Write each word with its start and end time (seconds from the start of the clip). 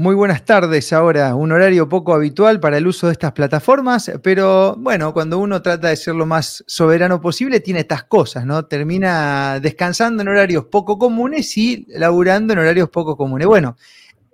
Muy 0.00 0.14
buenas 0.14 0.46
tardes 0.46 0.94
ahora, 0.94 1.34
un 1.34 1.52
horario 1.52 1.86
poco 1.86 2.14
habitual 2.14 2.58
para 2.58 2.78
el 2.78 2.86
uso 2.86 3.08
de 3.08 3.12
estas 3.12 3.32
plataformas, 3.32 4.10
pero 4.22 4.74
bueno, 4.78 5.12
cuando 5.12 5.38
uno 5.38 5.60
trata 5.60 5.88
de 5.88 5.96
ser 5.96 6.14
lo 6.14 6.24
más 6.24 6.64
soberano 6.66 7.20
posible, 7.20 7.60
tiene 7.60 7.80
estas 7.80 8.04
cosas, 8.04 8.46
¿no? 8.46 8.64
Termina 8.64 9.60
descansando 9.60 10.22
en 10.22 10.28
horarios 10.28 10.64
poco 10.64 10.98
comunes 10.98 11.54
y 11.58 11.84
laburando 11.90 12.54
en 12.54 12.60
horarios 12.60 12.88
poco 12.88 13.14
comunes. 13.14 13.46
Bueno, 13.46 13.76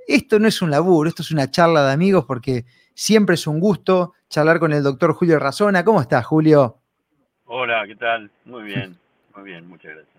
esto 0.07 0.39
no 0.39 0.47
es 0.47 0.63
un 0.63 0.71
laburo, 0.71 1.09
esto 1.09 1.23
es 1.23 1.33
una 1.33 1.51
charla 1.51 1.85
de 1.85 1.93
amigos 1.95 2.27
porque 2.27 2.65
siempre 2.95 3.35
es 3.35 3.45
un 3.49 3.59
gusto 3.59 4.13
charlar 4.29 4.61
con 4.61 4.73
el 4.73 4.85
doctor 4.85 5.15
Julio 5.15 5.41
Razona. 5.41 5.85
¿Cómo 5.85 6.01
estás, 6.01 6.25
Julio? 6.27 6.77
Hola, 7.47 7.83
¿qué 7.89 7.97
tal? 7.97 8.31
Muy 8.45 8.63
bien, 8.63 8.97
muy 9.35 9.43
bien, 9.43 9.69
muchas 9.69 9.97
gracias. 9.97 10.17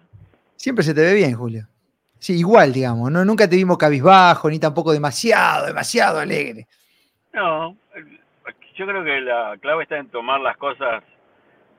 Siempre 0.57 0.83
se 0.83 0.93
te 0.93 0.99
ve 0.99 1.13
bien, 1.13 1.35
Julio. 1.35 1.69
Sí, 2.19 2.39
igual, 2.39 2.73
digamos, 2.73 3.11
¿no? 3.11 3.23
Nunca 3.23 3.49
te 3.49 3.55
vimos 3.55 3.77
cabizbajo, 3.77 4.49
ni 4.49 4.59
tampoco 4.59 4.91
demasiado, 4.91 5.67
demasiado 5.67 6.19
alegre. 6.19 6.67
No, 7.33 7.77
yo 8.75 8.85
creo 8.85 9.03
que 9.03 9.21
la 9.21 9.57
clave 9.59 9.83
está 9.83 9.97
en 9.97 10.09
tomar 10.09 10.39
las 10.39 10.57
cosas 10.57 11.03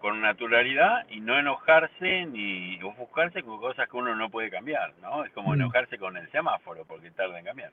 con 0.01 0.20
naturalidad 0.20 1.06
y 1.11 1.20
no 1.20 1.38
enojarse 1.38 2.27
ni 2.27 2.80
ofuscarse 2.83 3.42
con 3.42 3.59
cosas 3.59 3.88
que 3.88 3.97
uno 3.97 4.14
no 4.14 4.30
puede 4.30 4.51
cambiar, 4.51 4.92
¿no? 5.02 5.24
Es 5.24 5.33
como 5.33 5.51
mm. 5.51 5.55
enojarse 5.55 5.98
con 5.98 6.16
el 6.16 6.30
semáforo 6.30 6.84
porque 6.84 7.11
tarda 7.11 7.39
en 7.39 7.45
cambiar. 7.45 7.73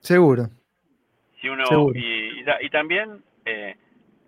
Seguro. 0.00 0.48
Si 1.40 1.48
uno 1.48 1.64
Y, 1.94 2.44
y, 2.60 2.70
también 2.70 3.22
eh, 3.44 3.76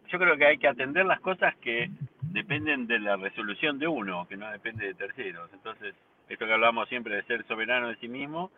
yo 0.09 0.19
creo 0.19 0.37
que 0.37 0.47
hay 0.47 0.59
que 0.59 0.69
atender 0.69 1.07
las 1.07 1.21
cosas 1.21 1.55
que 1.57 1.91
dependen 2.23 2.87
de 2.87 2.99
la 2.99 3.17
resolución 3.17 3.79
de 3.79 3.89
uno, 3.89 4.27
que 4.29 4.37
no 4.37 4.51
depende 4.51 4.87
de 4.87 4.95
terceros. 4.95 5.51
Entonces, 5.53 5.95
esto 6.31 6.47
que 6.47 6.53
hablamos 6.53 6.89
siempre 6.89 7.17
de 7.17 7.25
ser 7.25 7.45
soberano 7.47 7.89
de 7.89 7.97
sí 7.97 8.09
mismo, 8.09 8.51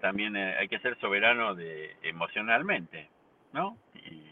también 0.00 0.36
eh, 0.36 0.56
hay 0.58 0.68
que 0.68 0.78
ser 0.80 0.98
soberano 0.98 1.54
de 1.54 1.96
emocionalmente, 2.02 3.08
¿no? 3.52 3.76
Y 3.94 4.22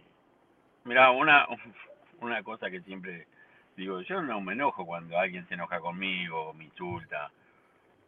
mira, 0.85 1.11
una 1.11 1.47
una 2.21 2.43
cosa 2.43 2.71
que 2.71 2.83
siempre 2.83 3.27
digo, 3.75 4.03
yo 4.03 4.23
no 4.23 4.41
me 4.41 4.53
enojo 4.53 4.85
cuando 4.85 5.19
alguien 5.19 5.47
se 5.49 5.55
enoja 5.55 5.81
conmigo, 5.81 6.53
me 6.53 6.65
insulta. 6.65 7.31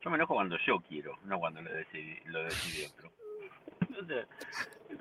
Yo 0.02 0.10
me 0.10 0.16
enojo 0.16 0.34
cuando 0.34 0.56
yo 0.66 0.80
quiero, 0.80 1.18
no 1.24 1.38
cuando 1.38 1.62
lo 1.62 1.72
decide, 1.72 2.22
lo 2.26 2.42
decide 2.44 2.86
otro. 2.86 3.10
Entonces, 3.80 4.26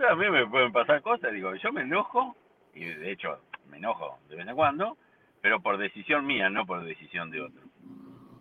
a 0.10 0.16
mí 0.16 0.30
me 0.30 0.46
pueden 0.46 0.72
pasar 0.72 1.02
cosas, 1.02 1.34
digo, 1.34 1.56
yo 1.56 1.72
me 1.72 1.82
enojo, 1.82 2.36
y 2.74 2.86
de 2.86 3.12
hecho 3.12 3.40
me 3.70 3.78
enojo 3.78 4.20
de 4.30 4.36
vez 4.36 4.48
en 4.48 4.56
cuando, 4.56 4.98
pero 5.42 5.62
por 5.62 5.78
decisión 5.78 6.26
mía, 6.26 6.50
no 6.50 6.66
por 6.66 6.84
decisión 6.84 7.32
de 7.32 7.42
otro. 7.42 7.62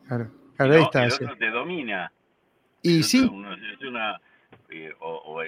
Claro 0.07 0.48
te 1.39 1.51
domina. 1.51 2.13
Y 2.83 3.03
sí. 3.03 3.31
Eh, 4.71 4.93
o, 5.01 5.41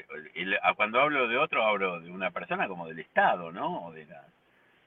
cuando 0.76 1.00
hablo 1.00 1.28
de 1.28 1.36
otro, 1.36 1.62
hablo 1.62 2.00
de 2.00 2.10
una 2.10 2.30
persona 2.30 2.66
como 2.68 2.86
del 2.88 3.00
Estado, 3.00 3.52
¿no? 3.52 3.86
O 3.86 3.92
de, 3.92 4.06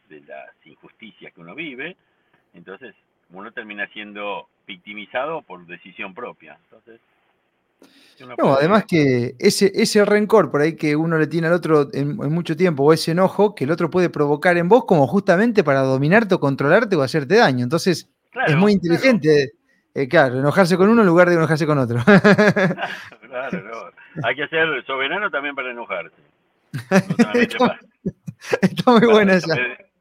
de 0.10 0.22
las 0.22 0.50
injusticias 0.66 1.32
que 1.34 1.42
uno 1.42 1.54
vive. 1.54 1.96
Entonces, 2.54 2.96
uno 3.32 3.52
termina 3.52 3.88
siendo 3.90 4.48
victimizado 4.66 5.42
por 5.42 5.66
decisión 5.68 6.14
propia. 6.14 6.58
Entonces, 6.64 7.00
no, 8.38 8.54
además 8.54 8.86
que 8.86 9.36
ese, 9.40 9.72
ese 9.76 10.06
rencor 10.06 10.50
por 10.50 10.62
ahí 10.62 10.76
que 10.76 10.96
uno 10.96 11.18
le 11.18 11.28
tiene 11.28 11.48
al 11.48 11.54
otro 11.54 11.90
en, 11.94 12.16
mucho 12.16 12.56
tiempo, 12.56 12.84
o 12.84 12.94
ese 12.94 13.12
enojo 13.12 13.54
que 13.56 13.66
el 13.66 13.72
otro 13.72 13.90
puede 13.90 14.10
provocar 14.10 14.58
en 14.58 14.70
vos, 14.70 14.86
como 14.86 15.08
justamente 15.08 15.64
para 15.64 15.82
dominarte 15.82 16.36
o 16.36 16.40
controlarte 16.40 16.96
o 16.96 17.02
hacerte 17.02 17.36
daño. 17.36 17.64
Entonces, 17.64 18.10
es 18.48 18.56
muy 18.56 18.74
inteligente 18.74 19.54
eh, 19.96 20.08
claro, 20.08 20.40
enojarse 20.40 20.76
con 20.76 20.90
uno 20.90 21.02
en 21.02 21.08
lugar 21.08 21.30
de 21.30 21.36
enojarse 21.36 21.68
con 21.68 21.78
otro. 21.78 22.00
claro, 23.22 23.62
no. 23.62 24.28
Hay 24.28 24.36
que 24.36 24.48
ser 24.48 24.84
soberano 24.86 25.30
también 25.30 25.54
para 25.56 25.72
enojarse. 25.72 26.16
está, 28.62 28.92
muy 28.92 29.08
buena 29.08 29.36
esa. 29.36 29.56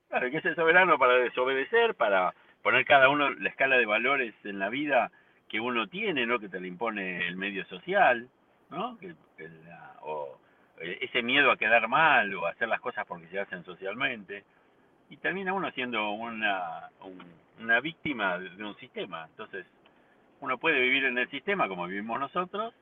Claro, 0.09 0.27
hay 0.27 0.31
que 0.31 0.41
ser 0.41 0.55
soberano 0.55 0.99
para 0.99 1.15
desobedecer, 1.17 1.95
para 1.95 2.33
poner 2.63 2.87
cada 2.87 3.11
uno 3.11 3.31
la 3.31 3.51
escala 3.51 3.77
de 3.77 3.85
valores 3.85 4.35
en 4.45 4.59
la 4.59 4.71
vida 4.71 5.11
que 5.49 5.61
uno 5.61 5.87
tiene, 5.87 6.25
¿no? 6.25 6.39
Que 6.39 6.49
te 6.49 6.61
le 6.61 6.69
impone 6.69 7.27
el 7.27 7.37
medio 7.37 7.67
social, 7.67 8.29
¿no? 8.71 8.97
Que, 8.97 9.15
o 10.01 10.39
eh, 10.81 10.99
ese 11.03 11.23
miedo 11.23 11.51
a 11.51 11.59
quedar 11.59 11.87
mal 11.89 12.35
o 12.35 12.47
a 12.47 12.51
hacer 12.53 12.69
las 12.69 12.81
cosas 12.81 13.07
porque 13.07 13.27
se 13.29 13.41
hacen 13.41 13.63
socialmente. 13.65 14.45
Y 15.11 15.19
termina 15.19 15.53
uno 15.53 15.71
siendo 15.73 16.13
una, 16.13 16.89
una 17.61 17.81
víctima 17.81 18.39
de 18.39 18.65
un 18.65 18.75
sistema. 18.77 19.27
Entonces, 19.29 19.67
uno 20.43 20.59
puede 20.59 20.81
vivir 20.81 21.05
en 21.05 21.17
el 21.17 21.31
sistema 21.31 21.69
como 21.69 21.87
vivimos 21.87 22.19
nosotros, 22.19 22.75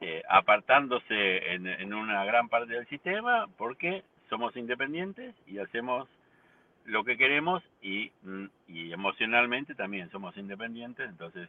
eh, 0.00 0.22
apartándose 0.28 1.54
en, 1.54 1.94
una 1.94 2.22
gran 2.26 2.50
parte 2.50 2.74
del 2.74 2.86
sistema 2.86 3.46
porque 3.56 4.04
somos 4.28 4.54
independientes 4.56 5.34
y 5.46 5.58
hacemos 5.58 6.06
lo 6.84 7.02
que 7.02 7.16
queremos 7.16 7.62
y, 7.80 8.12
mm, 8.22 8.44
emocionalmente 8.92 9.74
también 9.74 10.10
somos 10.10 10.36
independientes, 10.36 11.08
entonces 11.08 11.48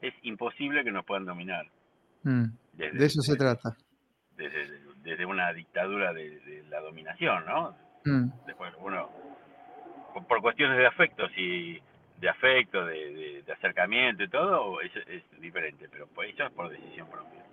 es 0.00 0.14
imposible 0.22 0.84
que 0.84 0.92
nos 0.92 1.04
puedan 1.04 1.26
dominar. 1.26 1.66
Mm, 2.22 2.44
de 2.74 3.04
eso 3.04 3.20
se 3.20 3.36
trata. 3.36 3.76
Desde, 4.36 5.26
una 5.26 5.52
dictadura 5.52 6.12
de, 6.12 6.64
la 6.70 6.80
dominación, 6.80 7.44
¿no? 7.46 7.76
Mm. 8.04 8.30
Después 8.46 8.72
uno, 8.78 9.10
por 10.28 10.40
cuestiones 10.40 10.78
de 10.78 10.86
afecto, 10.86 11.28
si 11.30 11.82
de 12.22 12.28
afecto, 12.28 12.86
de, 12.86 13.42
acercamiento 13.52 14.22
y 14.22 14.30
todo, 14.30 14.80
es, 14.80 14.92
diferente, 15.40 15.88
pero 15.90 16.08
eso 16.24 16.44
es 16.44 16.52
por 16.52 16.70
decisión 16.70 17.08
propia. 17.08 17.44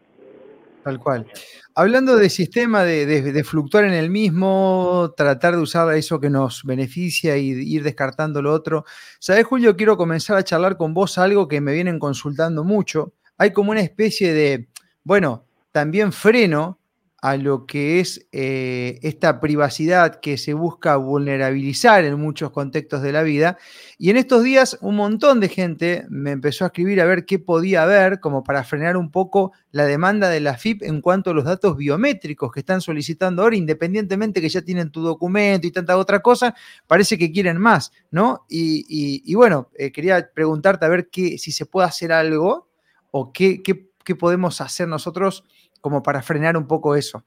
Tal 0.84 1.00
cual. 1.00 1.26
Hablando 1.74 2.16
de 2.16 2.30
sistema, 2.30 2.84
de, 2.84 3.44
fluctuar 3.44 3.86
en 3.86 3.94
el 3.94 4.12
mismo, 4.12 5.12
tratar 5.18 5.56
de 5.56 5.62
usar 5.62 5.92
eso 5.96 6.20
que 6.20 6.30
nos 6.30 6.64
beneficia 6.64 7.36
y 7.36 7.50
ir 7.50 7.82
descartando 7.82 8.44
lo 8.44 8.54
otro. 8.54 8.86
¿Sabes, 9.18 9.44
Julio? 9.46 9.76
Quiero 9.76 9.98
comenzar 9.98 10.38
a 10.38 10.44
charlar 10.44 10.78
con 10.78 10.94
vos 10.94 11.18
algo 11.18 11.48
que 11.48 11.62
me 11.62 11.74
vienen 11.74 11.98
consultando 11.98 12.64
mucho. 12.64 13.14
Hay 13.40 13.52
como 13.52 13.72
una 13.72 13.82
especie 13.82 14.34
de, 14.34 14.70
bueno, 15.04 15.48
también 15.72 16.14
freno 16.14 16.80
a 17.22 17.36
lo 17.36 17.66
que 17.66 18.00
es 18.00 18.28
eh, 18.32 19.00
esta 19.02 19.40
privacidad 19.40 20.20
que 20.20 20.38
se 20.38 20.54
busca 20.54 20.96
vulnerabilizar 20.96 22.06
en 22.06 22.20
muchos 22.20 22.52
contextos 22.52 23.02
de 23.02 23.12
la 23.12 23.24
vida. 23.24 23.58
Y 23.98 24.10
en 24.10 24.18
estos 24.18 24.44
días 24.44 24.78
un 24.82 24.96
montón 24.96 25.40
de 25.40 25.50
gente 25.50 26.06
me 26.10 26.32
empezó 26.32 26.64
a 26.64 26.68
escribir 26.68 27.02
a 27.02 27.06
ver 27.06 27.26
qué 27.26 27.38
podía 27.40 27.84
haber 27.84 28.20
como 28.20 28.44
para 28.44 28.64
frenar 28.64 28.96
un 28.96 29.12
poco 29.12 29.52
la 29.72 29.86
demanda 29.86 30.30
de 30.30 30.40
la 30.40 30.58
FIP 30.58 30.84
en 30.84 31.02
cuanto 31.02 31.32
a 31.32 31.34
los 31.34 31.44
datos 31.44 31.76
biométricos 31.76 32.52
que 32.52 32.62
están 32.62 32.82
solicitando 32.82 33.44
ahora, 33.44 33.56
independientemente 33.56 34.42
que 34.42 34.50
ya 34.50 34.62
tienen 34.62 34.90
tu 34.90 35.02
documento 35.02 35.68
y 35.68 35.72
tanta 35.72 35.98
otra 35.98 36.22
cosa, 36.22 36.56
parece 36.88 37.18
que 37.18 37.32
quieren 37.32 37.58
más, 37.58 37.92
¿no? 38.12 38.46
Y, 38.50 39.34
bueno, 39.36 39.70
eh, 39.78 39.92
quería 39.92 40.30
preguntarte 40.34 40.86
a 40.86 40.90
ver 40.90 41.10
qué, 41.10 41.38
si 41.38 41.52
se 41.52 41.66
puede 41.66 41.88
hacer 41.88 42.12
algo 42.12 42.70
o 43.12 43.32
qué, 43.34 43.62
qué 43.62 44.16
podemos 44.16 44.60
hacer 44.62 44.88
nosotros 44.88 45.44
como 45.82 46.04
para 46.04 46.22
frenar 46.22 46.58
un 46.58 46.68
poco 46.68 46.96
eso. 46.96 47.24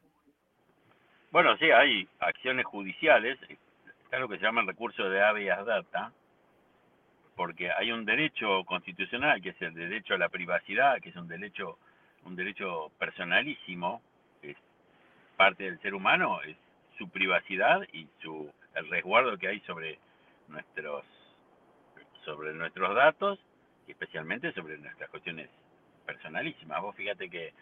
Bueno, 1.30 1.56
sí, 1.56 1.70
hay 1.70 2.06
acciones 2.20 2.66
judiciales, 2.66 3.38
está 4.04 4.18
lo 4.18 4.28
que 4.28 4.36
se 4.38 4.44
llama 4.44 4.60
el 4.60 4.66
recurso 4.66 5.08
de 5.08 5.22
habeas 5.22 5.64
data, 5.64 6.12
porque 7.36 7.70
hay 7.70 7.90
un 7.90 8.04
derecho 8.04 8.64
constitucional 8.64 9.40
que 9.40 9.50
es 9.50 9.62
el 9.62 9.74
derecho 9.74 10.14
a 10.14 10.18
la 10.18 10.28
privacidad, 10.28 11.00
que 11.00 11.08
es 11.08 11.16
un 11.16 11.28
derecho 11.28 11.78
un 12.24 12.36
derecho 12.36 12.90
personalísimo, 12.98 14.00
es 14.42 14.56
parte 15.36 15.64
del 15.64 15.80
ser 15.80 15.94
humano, 15.94 16.40
es 16.42 16.56
su 16.98 17.08
privacidad 17.08 17.80
y 17.92 18.06
su 18.20 18.50
el 18.74 18.88
resguardo 18.88 19.36
que 19.36 19.48
hay 19.48 19.60
sobre 19.60 19.98
nuestros 20.48 21.04
sobre 22.24 22.54
nuestros 22.54 22.94
datos 22.94 23.38
y 23.86 23.92
especialmente 23.92 24.52
sobre 24.52 24.78
nuestras 24.78 25.10
cuestiones 25.10 25.48
personalísimas. 26.06 26.81
Vos 26.81 26.94
fíjate 26.94 27.28
que 27.28 27.52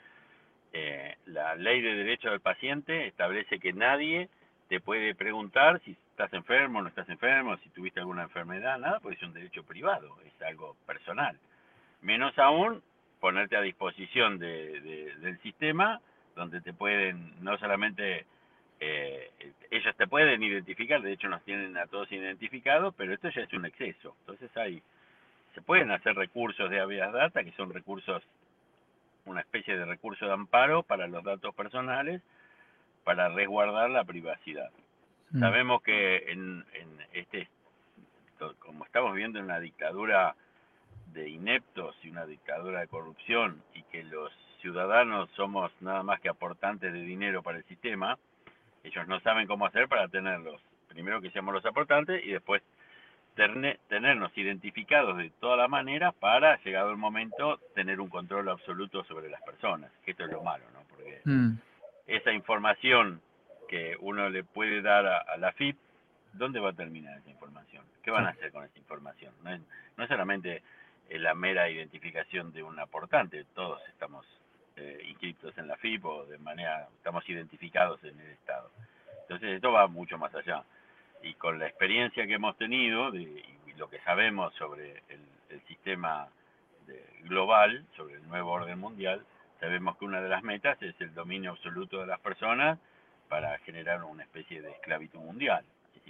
eh, 0.73 1.17
la 1.27 1.55
ley 1.57 1.81
de 1.81 1.95
derecho 1.95 2.31
del 2.31 2.41
paciente 2.41 3.07
establece 3.07 3.59
que 3.59 3.73
nadie 3.73 4.29
te 4.69 4.81
puede 4.81 5.15
preguntar 5.15 5.81
si 5.85 5.97
estás 6.21 6.33
enfermo 6.35 6.83
no 6.83 6.89
estás 6.89 7.09
enfermo, 7.09 7.57
si 7.59 7.71
tuviste 7.71 8.01
alguna 8.01 8.23
enfermedad, 8.25 8.79
nada, 8.79 9.01
porque 9.01 9.17
es 9.17 9.23
un 9.23 9.33
derecho 9.33 9.65
privado, 9.65 10.17
es 10.27 10.43
algo 10.43 10.77
personal. 10.87 11.37
Menos 12.03 12.39
aún 12.39 12.83
ponerte 13.21 13.57
a 13.57 13.63
disposición 13.63 14.39
del 14.39 15.39
sistema 15.43 16.01
donde 16.37 16.61
te 16.61 16.73
pueden, 16.73 17.35
no 17.43 17.59
solamente 17.59 18.27
eh, 18.81 19.31
ellos 19.71 19.97
te 19.97 20.07
pueden 20.07 20.43
identificar, 20.43 21.03
de 21.03 21.13
hecho 21.13 21.29
nos 21.29 21.43
tienen 21.43 21.77
a 21.77 21.87
todos 21.87 22.11
identificados, 22.13 22.95
pero 22.97 23.13
esto 23.13 23.29
ya 23.31 23.43
es 23.43 23.53
un 23.53 23.67
exceso. 23.67 24.15
Entonces 24.21 24.55
hay, 24.57 24.83
se 25.55 25.63
pueden 25.63 25.91
hacer 25.91 26.15
recursos 26.15 26.71
de 26.71 26.81
habeas 26.81 27.13
data, 27.13 27.43
que 27.43 27.53
son 27.53 27.73
recursos 27.73 28.23
una 29.31 29.41
especie 29.41 29.77
de 29.77 29.85
recurso 29.85 30.27
de 30.27 30.33
amparo 30.33 30.83
para 30.83 31.07
los 31.07 31.25
datos 31.25 31.55
personales 31.55 32.23
para 33.05 33.29
resguardar 33.29 33.91
la 33.91 34.05
privacidad. 34.05 34.71
Mm. 35.31 35.41
Sabemos 35.41 35.83
que 35.83 36.31
en, 36.31 36.65
este, 37.13 37.49
como 38.59 38.85
estamos 38.85 39.15
viendo 39.15 39.39
en 39.39 39.47
una 39.47 39.61
dictadura 39.61 40.35
de 41.13 41.29
ineptos 41.29 41.97
y 42.03 42.11
una 42.11 42.27
dictadura 42.27 42.81
de 42.81 42.89
corrupción 42.89 43.63
y 43.75 43.83
que 43.85 44.05
los 44.05 44.33
ciudadanos 44.61 45.31
somos 45.31 45.73
nada 45.81 46.03
más 46.03 46.21
que 46.21 46.29
aportantes 46.29 46.93
de 46.93 47.01
dinero 47.01 47.43
para 47.43 47.59
el 47.59 47.65
sistema, 47.65 48.19
ellos 48.85 49.07
no 49.09 49.21
saben 49.21 49.47
cómo 49.47 49.67
hacer 49.67 49.89
para 49.89 50.09
tenerlos. 50.09 50.61
Primero 50.89 51.21
que 51.21 51.31
seamos 51.31 51.55
los 51.55 51.65
aportantes 51.65 52.25
y 52.25 52.33
después 52.33 52.63
tenernos 53.35 54.37
identificados 54.37 55.17
de 55.17 55.31
toda 55.41 55.57
la 55.57 55.69
manera 55.69 56.13
para, 56.13 56.61
llegado 56.63 56.91
el 56.91 56.97
momento, 56.97 57.59
tener 57.75 58.01
un 58.01 58.09
control 58.09 58.49
absoluto 58.49 59.05
sobre 59.05 59.31
las 59.31 59.41
personas. 59.43 59.91
Que 60.05 60.13
esto 60.13 60.25
es 60.25 60.31
lo 60.31 60.43
malo, 60.43 60.65
¿no? 60.73 60.81
Porque 60.91 61.21
mm. 61.25 61.53
esa 62.07 62.33
información 62.33 63.21
que 63.69 63.97
uno 64.01 64.29
le 64.29 64.45
puede 64.45 64.83
dar 64.83 65.07
a, 65.07 65.37
la 65.37 65.53
FIP, 65.53 65.77
¿dónde 66.33 66.61
va 66.61 66.71
a 66.71 66.75
terminar 66.75 67.19
esa 67.19 67.31
información? 67.31 67.85
¿Qué 68.03 68.11
van 68.11 68.27
a 68.27 68.31
hacer 68.31 68.51
con 68.51 68.65
esa 68.65 68.79
información? 68.79 69.33
No 69.43 69.55
es, 69.55 69.61
no 69.97 70.07
solamente 70.07 70.63
la 71.09 71.35
mera 71.35 71.69
identificación 71.71 72.53
de 72.53 72.63
un 72.63 72.79
aportante, 72.79 73.45
todos 73.55 73.81
estamos 73.89 74.27
eh, 74.77 75.05
inscritos 75.09 75.57
en 75.59 75.69
la 75.69 75.77
FIP 75.77 76.05
o 76.05 76.27
de 76.27 76.39
manera, 76.39 76.89
estamos 76.97 77.29
identificados 77.29 78.03
en 78.05 78.19
el 78.21 78.31
Estado. 78.31 78.71
Entonces 79.23 79.51
esto 79.51 79.73
va 79.73 79.87
mucho 79.87 80.19
más 80.19 80.35
allá 80.35 80.65
y 81.23 81.35
con 81.35 81.59
la 81.59 81.67
experiencia 81.67 82.27
que 82.27 82.35
hemos 82.35 82.57
tenido 82.57 83.11
de, 83.11 83.23
y 83.23 83.73
lo 83.77 83.89
que 83.89 84.01
sabemos 84.01 84.55
sobre 84.55 85.03
el, 85.09 85.21
sistema 85.67 86.29
global, 87.23 87.85
sobre 87.97 88.15
el 88.15 88.29
nuevo 88.29 88.51
orden 88.51 88.79
mundial, 88.79 89.25
sabemos 89.61 89.97
que 89.97 90.05
una 90.05 90.21
de 90.21 90.29
las 90.29 90.43
metas 90.43 90.81
es 90.83 90.95
el 91.01 91.15
dominio 91.15 91.51
absoluto 91.51 92.01
de 92.01 92.07
las 92.07 92.21
personas 92.21 92.79
para 93.29 93.59
generar 93.59 94.03
una 94.05 94.25
especie 94.25 94.61
de 94.61 94.71
esclavitud 94.71 95.21
mundial. 95.21 95.65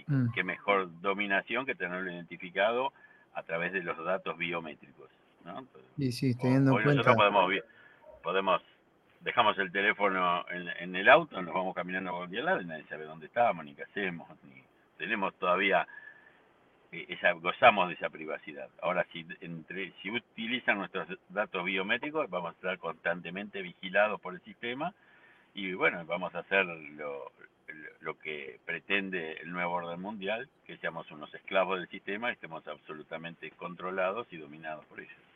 Mm. 0.07 0.31
Qué 0.33 0.43
mejor 0.43 0.89
dominación 1.01 1.65
que 1.65 1.75
tenerlo 1.75 2.11
identificado 2.11 2.93
a 3.33 3.43
través 3.43 3.73
de 3.73 3.83
los 3.83 3.97
datos 4.03 4.37
biométricos. 4.37 5.09
¿no? 5.45 5.65
y 5.97 6.11
sí, 6.11 6.35
teniendo 6.35 6.77
en 6.77 6.83
cuenta... 6.83 7.15
podemos, 7.15 7.51
podemos, 8.21 8.61
dejamos 9.21 9.57
el 9.57 9.71
teléfono 9.71 10.45
en, 10.49 10.95
el 10.95 11.09
auto, 11.09 11.41
nos 11.41 11.53
vamos 11.53 11.73
caminando 11.75 12.11
a 12.11 12.17
cualquier 12.17 12.43
lado 12.43 12.61
y 12.61 12.65
nadie 12.65 12.85
sabe 12.85 13.05
dónde 13.05 13.25
estamos, 13.25 13.65
ni 13.65 13.73
qué 13.73 13.83
hacemos, 13.83 14.27
ni 14.43 14.61
tenemos 15.01 15.33
todavía 15.39 15.87
eh, 16.91 17.05
esa, 17.09 17.31
gozamos 17.31 17.87
de 17.87 17.95
esa 17.95 18.11
privacidad. 18.11 18.69
Ahora, 18.83 19.03
si, 19.11 19.25
entre, 19.41 19.91
si 20.01 20.11
utilizan 20.11 20.77
nuestros 20.77 21.07
datos 21.29 21.65
biométricos, 21.65 22.29
vamos 22.29 22.51
a 22.51 22.53
estar 22.53 22.77
constantemente 22.77 23.63
vigilados 23.63 24.21
por 24.21 24.35
el 24.35 24.41
sistema 24.41 24.93
y 25.55 25.73
bueno, 25.73 26.05
vamos 26.05 26.35
a 26.35 26.39
hacer 26.39 26.65
lo, 26.65 27.31
lo 28.01 28.19
que 28.19 28.59
pretende 28.63 29.33
el 29.41 29.51
nuevo 29.51 29.73
orden 29.73 29.99
mundial, 29.99 30.47
que 30.67 30.77
seamos 30.77 31.09
unos 31.09 31.33
esclavos 31.33 31.79
del 31.79 31.89
sistema 31.89 32.29
y 32.29 32.33
estemos 32.33 32.65
absolutamente 32.67 33.49
controlados 33.51 34.27
y 34.31 34.37
dominados 34.37 34.85
por 34.85 34.99
ellos. 34.99 35.30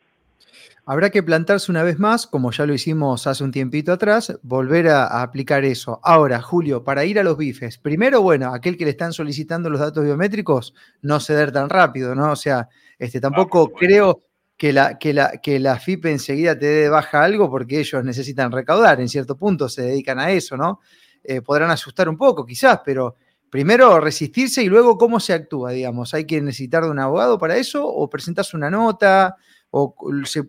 Habrá 0.88 1.10
que 1.10 1.22
plantarse 1.22 1.72
una 1.72 1.82
vez 1.82 1.98
más, 1.98 2.28
como 2.28 2.52
ya 2.52 2.64
lo 2.64 2.72
hicimos 2.72 3.26
hace 3.26 3.42
un 3.42 3.50
tiempito 3.50 3.92
atrás, 3.92 4.38
volver 4.42 4.88
a, 4.88 5.20
aplicar 5.20 5.64
eso. 5.64 5.98
Ahora, 6.04 6.40
Julio, 6.40 6.84
para 6.84 7.04
ir 7.04 7.18
a 7.18 7.24
los 7.24 7.36
bifes, 7.36 7.78
primero, 7.78 8.22
bueno, 8.22 8.54
aquel 8.54 8.76
que 8.76 8.84
le 8.84 8.92
están 8.92 9.12
solicitando 9.12 9.68
los 9.68 9.80
datos 9.80 10.04
biométricos, 10.04 10.74
no 11.02 11.18
ceder 11.18 11.50
tan 11.50 11.68
rápido, 11.68 12.14
¿no? 12.14 12.30
O 12.30 12.36
sea, 12.36 12.68
este, 13.00 13.20
tampoco 13.20 13.72
creo 13.72 14.22
que 14.56 14.72
la, 14.72 14.96
que, 14.96 15.12
la, 15.12 15.38
que 15.42 15.58
la 15.58 15.80
FIP 15.80 16.06
enseguida 16.06 16.56
te 16.56 16.66
dé 16.66 16.88
baja 16.88 17.24
algo 17.24 17.50
porque 17.50 17.80
ellos 17.80 18.04
necesitan 18.04 18.52
recaudar, 18.52 19.00
en 19.00 19.08
cierto 19.08 19.36
punto 19.36 19.68
se 19.68 19.82
dedican 19.82 20.20
a 20.20 20.30
eso, 20.30 20.56
¿no? 20.56 20.78
Eh, 21.24 21.42
podrán 21.42 21.70
asustar 21.72 22.08
un 22.08 22.16
poco, 22.16 22.46
quizás, 22.46 22.80
pero 22.84 23.16
primero 23.50 23.98
resistirse 23.98 24.62
y 24.62 24.66
luego 24.66 24.96
cómo 24.96 25.18
se 25.18 25.32
actúa, 25.32 25.72
digamos. 25.72 26.14
¿Hay 26.14 26.26
que 26.26 26.40
necesitar 26.40 26.84
de 26.84 26.90
un 26.90 27.00
abogado 27.00 27.38
para 27.38 27.56
eso 27.56 27.84
o 27.84 28.08
presentas 28.08 28.54
una 28.54 28.70
nota? 28.70 29.36
O 29.78 29.94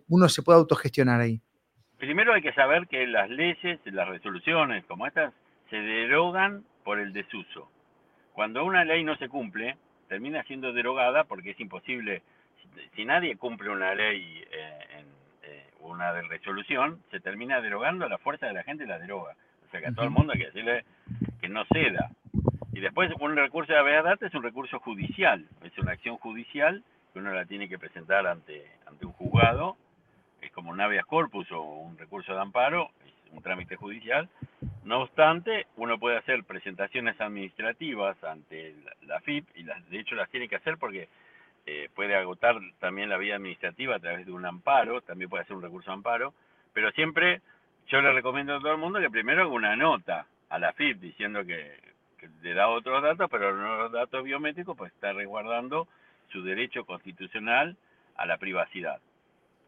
uno 0.08 0.28
se 0.28 0.42
puede 0.42 0.58
autogestionar 0.58 1.20
ahí? 1.20 1.38
Primero 1.98 2.32
hay 2.32 2.40
que 2.40 2.54
saber 2.54 2.88
que 2.88 3.06
las 3.06 3.28
leyes, 3.28 3.78
las 3.84 4.08
resoluciones 4.08 4.86
como 4.86 5.06
estas, 5.06 5.34
se 5.68 5.76
derogan 5.76 6.64
por 6.82 6.98
el 6.98 7.12
desuso. 7.12 7.70
Cuando 8.32 8.64
una 8.64 8.86
ley 8.86 9.04
no 9.04 9.16
se 9.16 9.28
cumple, 9.28 9.76
termina 10.08 10.42
siendo 10.44 10.72
derogada 10.72 11.24
porque 11.24 11.50
es 11.50 11.60
imposible, 11.60 12.22
si 12.96 13.04
nadie 13.04 13.36
cumple 13.36 13.68
una 13.68 13.94
ley 13.94 14.42
eh, 14.50 14.78
en 14.98 15.06
eh, 15.42 15.66
una 15.80 16.14
de 16.14 16.22
resolución, 16.22 17.02
se 17.10 17.20
termina 17.20 17.60
derogando, 17.60 18.08
la 18.08 18.16
fuerza 18.16 18.46
de 18.46 18.54
la 18.54 18.62
gente 18.62 18.86
la 18.86 18.98
deroga. 18.98 19.34
O 19.66 19.70
sea 19.70 19.80
que 19.80 19.88
a 19.88 19.92
todo 19.92 20.06
el 20.06 20.10
mundo 20.10 20.32
hay 20.32 20.38
que 20.38 20.46
decirle 20.46 20.84
que 21.42 21.50
no 21.50 21.66
ceda. 21.66 22.08
Y 22.72 22.80
después 22.80 23.10
un 23.20 23.36
recurso 23.36 23.74
de 23.74 24.02
data 24.02 24.26
es 24.26 24.34
un 24.34 24.42
recurso 24.42 24.78
judicial, 24.80 25.44
es 25.64 25.76
una 25.76 25.92
acción 25.92 26.16
judicial 26.16 26.82
que 27.12 27.18
uno 27.18 27.32
la 27.32 27.44
tiene 27.44 27.68
que 27.68 27.78
presentar 27.78 28.26
ante, 28.26 28.64
juzgado, 29.18 29.76
es 30.40 30.50
como 30.52 30.70
un 30.70 30.80
habeas 30.80 31.04
corpus 31.06 31.50
o 31.52 31.60
un 31.60 31.98
recurso 31.98 32.32
de 32.32 32.40
amparo, 32.40 32.90
un 33.32 33.42
trámite 33.42 33.76
judicial. 33.76 34.28
No 34.84 35.02
obstante, 35.02 35.66
uno 35.76 35.98
puede 35.98 36.16
hacer 36.16 36.44
presentaciones 36.44 37.20
administrativas 37.20 38.22
ante 38.24 38.74
la, 39.02 39.20
FIP, 39.20 39.46
y 39.56 39.64
las, 39.64 39.86
de 39.90 40.00
hecho 40.00 40.14
las 40.14 40.30
tiene 40.30 40.48
que 40.48 40.56
hacer 40.56 40.78
porque 40.78 41.08
eh, 41.66 41.90
puede 41.94 42.16
agotar 42.16 42.56
también 42.78 43.10
la 43.10 43.18
vía 43.18 43.36
administrativa 43.36 43.96
a 43.96 44.00
través 44.00 44.24
de 44.24 44.32
un 44.32 44.46
amparo, 44.46 45.02
también 45.02 45.28
puede 45.28 45.42
hacer 45.42 45.56
un 45.56 45.62
recurso 45.62 45.90
de 45.90 45.94
amparo, 45.94 46.32
pero 46.72 46.90
siempre 46.92 47.42
yo 47.88 48.00
le 48.00 48.12
recomiendo 48.12 48.54
a 48.54 48.60
todo 48.60 48.72
el 48.72 48.78
mundo 48.78 49.00
que 49.00 49.10
primero 49.10 49.42
haga 49.42 49.50
una 49.50 49.76
nota 49.76 50.26
a 50.48 50.58
la 50.58 50.72
FIP 50.72 51.00
diciendo 51.00 51.44
que, 51.44 51.78
que 52.18 52.28
le 52.42 52.54
da 52.54 52.68
otros 52.68 53.02
datos, 53.02 53.28
pero 53.30 53.54
no 53.54 53.76
los 53.76 53.92
datos 53.92 54.24
biométricos, 54.24 54.76
pues 54.76 54.92
está 54.92 55.12
resguardando 55.12 55.88
su 56.30 56.42
derecho 56.42 56.84
constitucional 56.84 57.76
a 58.16 58.26
la 58.26 58.36
privacidad. 58.36 59.00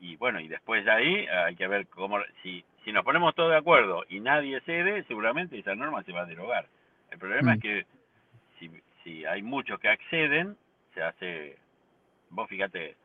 Y 0.01 0.17
bueno, 0.17 0.41
y 0.41 0.49
después 0.49 0.85
de 0.85 0.91
ahí 0.91 1.27
hay 1.27 1.55
que 1.57 1.69
ver 1.69 1.87
cómo, 1.89 2.19
si, 2.43 2.65
si 2.85 2.93
nos 2.93 3.05
ponemos 3.05 3.35
todos 3.35 3.51
de 3.51 3.59
acuerdo 3.59 4.05
y 4.09 4.21
nadie 4.21 4.61
cede, 4.63 5.05
seguramente 5.05 5.59
esa 5.59 5.75
norma 5.75 6.03
se 6.03 6.13
va 6.13 6.23
a 6.23 6.27
derogar. 6.27 6.67
El 7.11 7.19
problema 7.19 7.53
es 7.53 7.59
mm. 7.59 7.61
que 7.61 7.87
si, 8.59 8.71
si 9.05 9.25
hay 9.27 9.43
muchos 9.43 9.79
que 9.79 9.89
acceden, 9.89 10.57
se 10.95 11.03
hace, 11.03 11.57
vos 12.31 12.49
fíjate, 12.49 12.97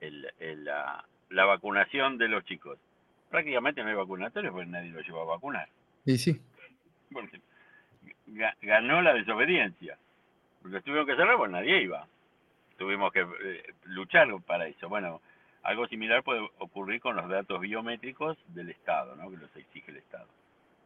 el, 0.00 0.28
la, 0.64 1.04
la 1.30 1.44
vacunación 1.46 2.18
de 2.18 2.28
los 2.28 2.44
chicos. 2.44 2.78
Prácticamente 3.30 3.82
no 3.82 3.88
hay 3.88 3.94
vacunatorio 3.94 4.52
porque 4.52 4.66
nadie 4.66 4.90
lo 4.90 5.00
lleva 5.00 5.22
a 5.22 5.26
vacunar. 5.26 5.68
Y 6.04 6.18
sí. 6.18 6.38
ganó 8.60 9.00
la 9.00 9.14
desobediencia. 9.14 9.96
Porque 10.60 10.80
tuvieron 10.82 11.06
que 11.06 11.16
cerrar, 11.16 11.38
pues 11.38 11.50
nadie 11.50 11.82
iba 11.82 12.06
tuvimos 12.82 13.12
que 13.12 13.20
eh, 13.20 13.62
luchar 13.84 14.28
para 14.44 14.66
eso. 14.66 14.88
Bueno, 14.88 15.20
algo 15.62 15.86
similar 15.86 16.22
puede 16.22 16.40
ocurrir 16.58 17.00
con 17.00 17.16
los 17.16 17.28
datos 17.28 17.60
biométricos 17.60 18.36
del 18.48 18.70
Estado, 18.70 19.14
¿no? 19.16 19.30
que 19.30 19.36
los 19.36 19.56
exige 19.56 19.90
el 19.90 19.98
Estado. 19.98 20.26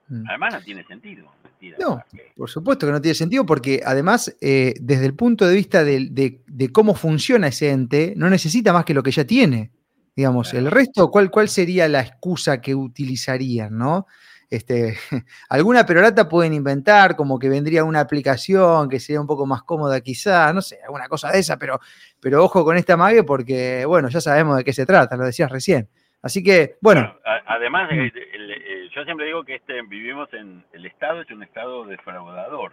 Mm. 0.09 0.25
Además 0.29 0.55
no 0.55 0.63
tiene 0.63 0.85
sentido. 0.85 1.33
no, 1.79 2.05
por 2.37 2.49
supuesto 2.49 2.87
que 2.87 2.93
no 2.93 3.01
tiene 3.01 3.15
sentido 3.15 3.45
porque 3.45 3.83
además 3.85 4.37
eh, 4.41 4.75
desde 4.81 5.07
el 5.07 5.15
punto 5.15 5.47
de 5.47 5.55
vista 5.55 5.83
de, 5.85 6.71
cómo 6.73 6.95
funciona 6.95 7.49
ese 7.49 7.71
ente, 7.71 8.15
no 8.17 8.31
necesita 8.31 8.73
más 8.73 8.85
que 8.85 8.95
lo 8.95 9.03
que 9.03 9.11
ya 9.11 9.25
tiene. 9.25 9.73
Digamos, 10.15 10.55
el 10.55 10.71
resto, 10.71 11.11
¿cuál, 11.11 11.31
¿cuál 11.31 11.49
sería 11.49 11.89
la 11.89 12.01
excusa 12.01 12.63
que 12.63 12.75
utilizarían? 12.75 13.77
¿no? 13.77 14.07
Este, 14.49 14.97
alguna 15.49 15.85
perorata 15.85 16.29
pueden 16.29 16.53
inventar, 16.53 17.17
como 17.17 17.39
que 17.39 17.49
vendría 17.49 17.85
una 17.85 18.01
aplicación 18.01 18.89
que 18.89 19.01
sería 19.01 19.21
un 19.21 19.27
poco 19.27 19.47
más 19.47 19.63
cómoda 19.63 20.01
quizá, 20.01 20.53
no 20.53 20.63
sé, 20.63 20.79
alguna 20.85 21.09
cosa 21.09 21.31
de 21.31 21.41
esa, 21.41 21.59
pero, 21.59 21.81
pero 22.21 22.45
ojo 22.45 22.65
con 22.65 22.77
esta 22.77 22.97
mague 22.97 23.25
porque, 23.25 23.85
bueno, 23.87 24.09
ya 24.09 24.21
sabemos 24.21 24.57
de 24.57 24.65
qué 24.65 24.73
se 24.73 24.87
trata, 24.87 25.17
lo 25.17 25.25
decías 25.25 25.51
recién. 25.51 25.89
Así 26.23 26.43
que, 26.43 26.77
bueno. 26.81 27.17
además, 27.47 27.89
eh, 27.93 28.89
yo 28.95 29.05
siempre 29.05 29.27
digo 29.27 29.45
que 29.45 29.57
este, 29.57 29.83
vivimos 29.83 30.33
en, 30.33 30.65
el 30.73 30.87
Estado 30.87 31.21
es 31.21 31.31
un 31.31 31.43
Estado 31.43 31.85
defraudador, 31.85 32.73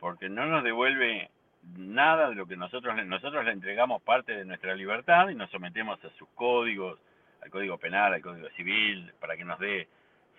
porque 0.00 0.28
no 0.28 0.46
nos 0.46 0.64
devuelve 0.64 1.30
nada 1.76 2.28
de 2.30 2.34
lo 2.34 2.46
que 2.46 2.56
nosotros, 2.56 2.94
nosotros 3.06 3.44
le 3.44 3.52
entregamos 3.52 4.02
parte 4.02 4.32
de 4.32 4.44
nuestra 4.44 4.74
libertad 4.74 5.28
y 5.28 5.34
nos 5.34 5.50
sometemos 5.50 6.02
a 6.04 6.10
sus 6.18 6.28
códigos, 6.34 6.98
al 7.42 7.50
Código 7.50 7.78
Penal, 7.78 8.14
al 8.14 8.22
Código 8.22 8.48
Civil, 8.56 9.12
para 9.20 9.36
que 9.36 9.44
nos 9.44 9.58
dé 9.58 9.88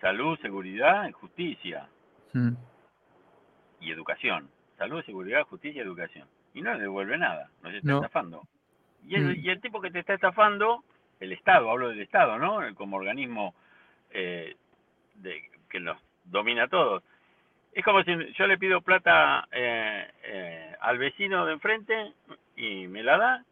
salud, 0.00 0.38
seguridad, 0.40 1.10
justicia 1.12 1.88
mm. 2.32 2.52
y 3.80 3.90
educación. 3.90 4.48
Salud, 4.76 5.04
seguridad, 5.04 5.44
justicia 5.44 5.82
y 5.82 5.86
educación. 5.86 6.28
Y 6.54 6.62
no 6.62 6.74
le 6.74 6.82
devuelve 6.82 7.18
nada, 7.18 7.50
nos 7.62 7.74
está 7.74 7.94
estafando. 7.96 8.42
Y 9.06 9.14
el, 9.14 9.24
mm. 9.24 9.44
y 9.44 9.50
el, 9.50 9.60
tipo 9.60 9.80
que 9.80 9.90
te 9.90 10.00
está 10.00 10.14
estafando, 10.14 10.84
el 11.20 11.32
Estado, 11.32 11.70
hablo 11.70 11.88
del 11.88 12.00
Estado, 12.00 12.38
¿no? 12.38 12.74
Como 12.74 12.96
organismo 12.96 13.54
eh, 14.10 14.56
de, 15.16 15.42
que 15.68 15.80
nos 15.80 15.98
domina 16.24 16.64
a 16.64 16.68
todos. 16.68 17.02
Es 17.72 17.84
como 17.84 18.02
si 18.02 18.12
yo 18.34 18.46
le 18.46 18.58
pido 18.58 18.80
plata 18.80 19.46
eh, 19.52 20.10
eh, 20.24 20.76
al 20.80 20.98
vecino 20.98 21.44
de 21.46 21.52
enfrente 21.52 22.12
y 22.56 22.88
me 22.88 23.02
la 23.02 23.18
da 23.18 23.44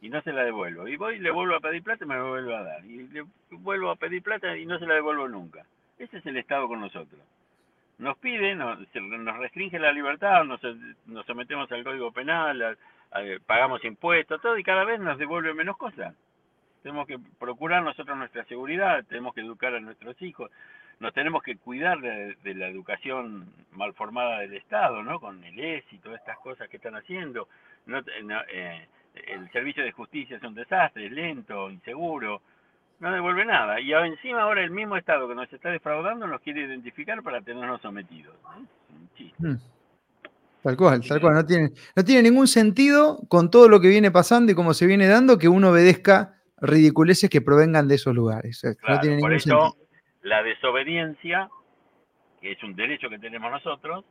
y 0.00 0.08
no 0.08 0.22
se 0.22 0.32
la 0.32 0.44
devuelvo. 0.44 0.86
Y 0.88 0.96
voy 0.96 1.16
y 1.16 1.18
le 1.18 1.30
vuelvo 1.30 1.56
a 1.56 1.60
pedir 1.60 1.82
plata 1.82 2.04
y 2.04 2.08
me 2.08 2.14
la 2.14 2.22
vuelvo 2.22 2.54
a 2.54 2.62
dar. 2.62 2.84
Y 2.84 3.08
le 3.08 3.24
vuelvo 3.50 3.90
a 3.90 3.96
pedir 3.96 4.22
plata 4.22 4.56
y 4.56 4.64
no 4.64 4.78
se 4.78 4.86
la 4.86 4.94
devuelvo 4.94 5.28
nunca. 5.28 5.64
Ese 5.98 6.18
es 6.18 6.26
el 6.26 6.36
Estado 6.36 6.68
con 6.68 6.80
nosotros. 6.80 7.20
Nos 7.98 8.16
pide, 8.18 8.54
nos, 8.54 8.78
nos 8.94 9.38
restringe 9.38 9.78
la 9.78 9.90
libertad, 9.90 10.44
nos, 10.44 10.60
nos 11.06 11.26
sometemos 11.26 11.70
al 11.72 11.82
Código 11.82 12.12
Penal, 12.12 12.78
pagamos 13.46 13.84
impuestos, 13.84 14.40
todo, 14.40 14.56
y 14.56 14.62
cada 14.62 14.84
vez 14.84 15.00
nos 15.00 15.18
devuelve 15.18 15.52
menos 15.54 15.76
cosas. 15.76 16.14
tenemos 16.82 17.08
que 17.08 17.18
procurar 17.40 17.82
nosotros 17.82 18.16
nuestra 18.16 18.44
seguridad, 18.44 19.04
tenemos 19.08 19.34
que 19.34 19.40
educar 19.40 19.74
a 19.74 19.80
nuestros 19.80 20.20
hijos, 20.22 20.50
nos 21.00 21.12
tenemos 21.12 21.42
que 21.42 21.56
cuidar 21.56 22.00
de, 22.00 22.54
la 22.54 22.68
educación 22.68 23.52
mal 23.72 23.94
formada 23.94 24.40
del 24.40 24.54
Estado, 24.54 25.02
¿no? 25.02 25.18
Con 25.20 25.42
el 25.42 25.58
ES 25.58 25.84
y 25.92 25.98
todas 25.98 26.20
estas 26.20 26.38
cosas 26.38 26.68
que 26.68 26.76
están 26.76 26.96
haciendo. 26.96 27.48
No, 27.86 27.98
eh, 28.52 28.86
el 29.26 29.50
servicio 29.50 29.82
de 29.82 29.92
justicia 29.92 30.36
es 30.36 30.42
un 30.42 30.54
desastre, 30.54 31.06
es 31.06 31.12
lento, 31.12 31.70
inseguro, 31.70 32.42
no 33.00 33.12
devuelve 33.12 33.44
nada. 33.44 33.80
Y 33.80 33.92
encima 33.92 34.42
ahora 34.42 34.62
el 34.62 34.70
mismo 34.70 34.96
Estado 34.96 35.28
que 35.28 35.34
nos 35.34 35.52
está 35.52 35.70
defraudando 35.70 36.26
nos 36.26 36.40
quiere 36.40 36.62
identificar 36.62 37.22
para 37.22 37.40
tenernos 37.40 37.80
sometidos. 37.80 38.34
Mm. 39.38 39.54
Tal 40.62 40.76
cual, 40.76 41.06
tal 41.06 41.20
cual. 41.20 41.34
No 41.34 41.46
tiene, 41.46 41.70
no 41.94 42.04
tiene 42.04 42.22
ningún 42.22 42.48
sentido 42.48 43.20
con 43.28 43.50
todo 43.50 43.68
lo 43.68 43.80
que 43.80 43.88
viene 43.88 44.10
pasando 44.10 44.50
y 44.52 44.54
cómo 44.54 44.74
se 44.74 44.86
viene 44.86 45.06
dando 45.06 45.38
que 45.38 45.48
uno 45.48 45.70
obedezca 45.70 46.34
ridiculeces 46.60 47.30
que 47.30 47.40
provengan 47.40 47.86
de 47.86 47.94
esos 47.94 48.14
lugares. 48.14 48.62
no 48.64 49.00
tiene 49.00 49.20
por 49.20 49.32
eso, 49.32 49.76
la 50.22 50.42
desobediencia, 50.42 51.48
que 52.40 52.52
es 52.52 52.62
un 52.64 52.74
derecho 52.74 53.08
que 53.08 53.18
tenemos 53.18 53.50
nosotros, 53.50 54.04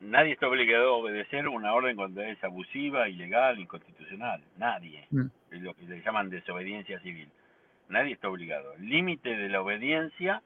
nadie 0.00 0.32
está 0.32 0.48
obligado 0.48 0.94
a 0.94 0.96
obedecer 0.96 1.46
una 1.46 1.74
orden 1.74 1.96
cuando 1.96 2.22
es 2.22 2.42
abusiva, 2.42 3.08
ilegal, 3.08 3.58
inconstitucional. 3.58 4.42
Nadie. 4.56 5.06
Mm. 5.10 5.26
Es 5.50 5.60
lo 5.60 5.74
que 5.74 5.82
le 5.82 6.00
llaman 6.02 6.30
desobediencia 6.30 6.98
civil. 7.00 7.28
Nadie 7.90 8.14
está 8.14 8.28
obligado. 8.28 8.72
El 8.74 8.88
límite 8.88 9.36
de 9.36 9.48
la 9.48 9.60
obediencia, 9.60 10.42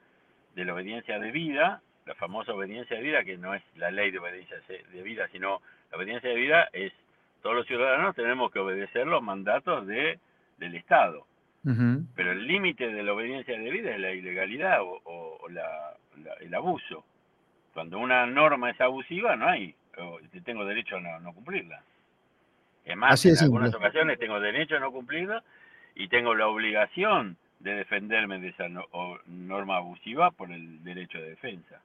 de 0.55 0.65
la 0.65 0.73
obediencia 0.73 1.19
de 1.19 1.31
vida, 1.31 1.81
la 2.05 2.15
famosa 2.15 2.53
obediencia 2.53 2.97
de 2.97 3.03
vida, 3.03 3.23
que 3.23 3.37
no 3.37 3.55
es 3.55 3.63
la 3.75 3.91
ley 3.91 4.11
de 4.11 4.19
obediencia 4.19 4.57
de 4.67 5.01
vida, 5.03 5.27
sino 5.31 5.61
la 5.91 5.97
obediencia 5.97 6.29
de 6.29 6.35
vida 6.35 6.69
es 6.73 6.91
todos 7.45 7.57
los 7.57 7.67
ciudadanos 7.67 8.15
tenemos 8.15 8.51
que 8.51 8.57
obedecer 8.57 9.05
los 9.05 9.21
mandatos 9.21 9.85
de, 9.85 10.17
del 10.57 10.73
Estado. 10.73 11.27
Pero 12.15 12.31
el 12.31 12.47
límite 12.47 12.91
de 12.91 13.03
la 13.03 13.13
obediencia 13.13 13.55
de 13.55 13.69
vida 13.71 13.91
es 13.91 13.99
la 13.99 14.11
ilegalidad 14.11 14.79
o, 14.81 15.39
el 16.39 16.53
abuso. 16.55 17.05
Cuando 17.73 17.99
una 17.99 18.25
norma 18.25 18.71
es 18.71 18.81
abusiva, 18.81 19.35
no 19.35 19.47
hay, 19.47 19.75
tengo 20.43 20.65
derecho 20.65 20.97
a 20.97 21.19
no, 21.19 21.33
cumplirla. 21.33 21.83
Es 22.83 22.97
más, 22.97 23.23
en 23.25 23.37
algunas 23.37 23.75
ocasiones 23.75 24.17
tengo 24.17 24.39
derecho 24.39 24.77
a 24.77 24.79
no 24.79 24.91
cumplirla 24.91 25.43
y 25.95 26.07
tengo 26.09 26.35
la 26.35 26.47
obligación 26.47 27.37
de 27.59 27.73
defenderme 27.73 28.39
de 28.39 28.49
esa 28.49 28.65
norma 29.25 29.77
abusiva 29.77 30.31
por 30.31 30.51
el 30.51 30.83
derecho 30.83 31.17
de 31.17 31.29
defensa. 31.29 31.81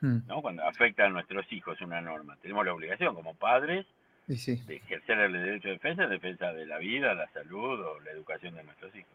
Mm. 0.00 0.18
¿no? 0.28 0.42
Cuando 0.42 0.62
afecta 0.64 1.06
a 1.06 1.08
nuestros 1.08 1.50
hijos 1.52 1.80
una 1.80 2.00
norma, 2.00 2.36
tenemos 2.42 2.64
la 2.64 2.74
obligación 2.74 3.14
como 3.14 3.34
padres 3.34 3.86
de 4.26 4.76
ejercer 4.76 5.18
el 5.18 5.32
derecho 5.32 5.68
de 5.68 5.74
defensa 5.74 6.04
en 6.04 6.10
defensa 6.10 6.52
de 6.52 6.66
la 6.66 6.78
vida, 6.78 7.14
la 7.14 7.28
salud 7.32 7.80
o 7.80 8.00
la 8.00 8.10
educación 8.10 8.54
de 8.54 8.64
nuestros 8.64 8.94
hijos. 8.94 9.10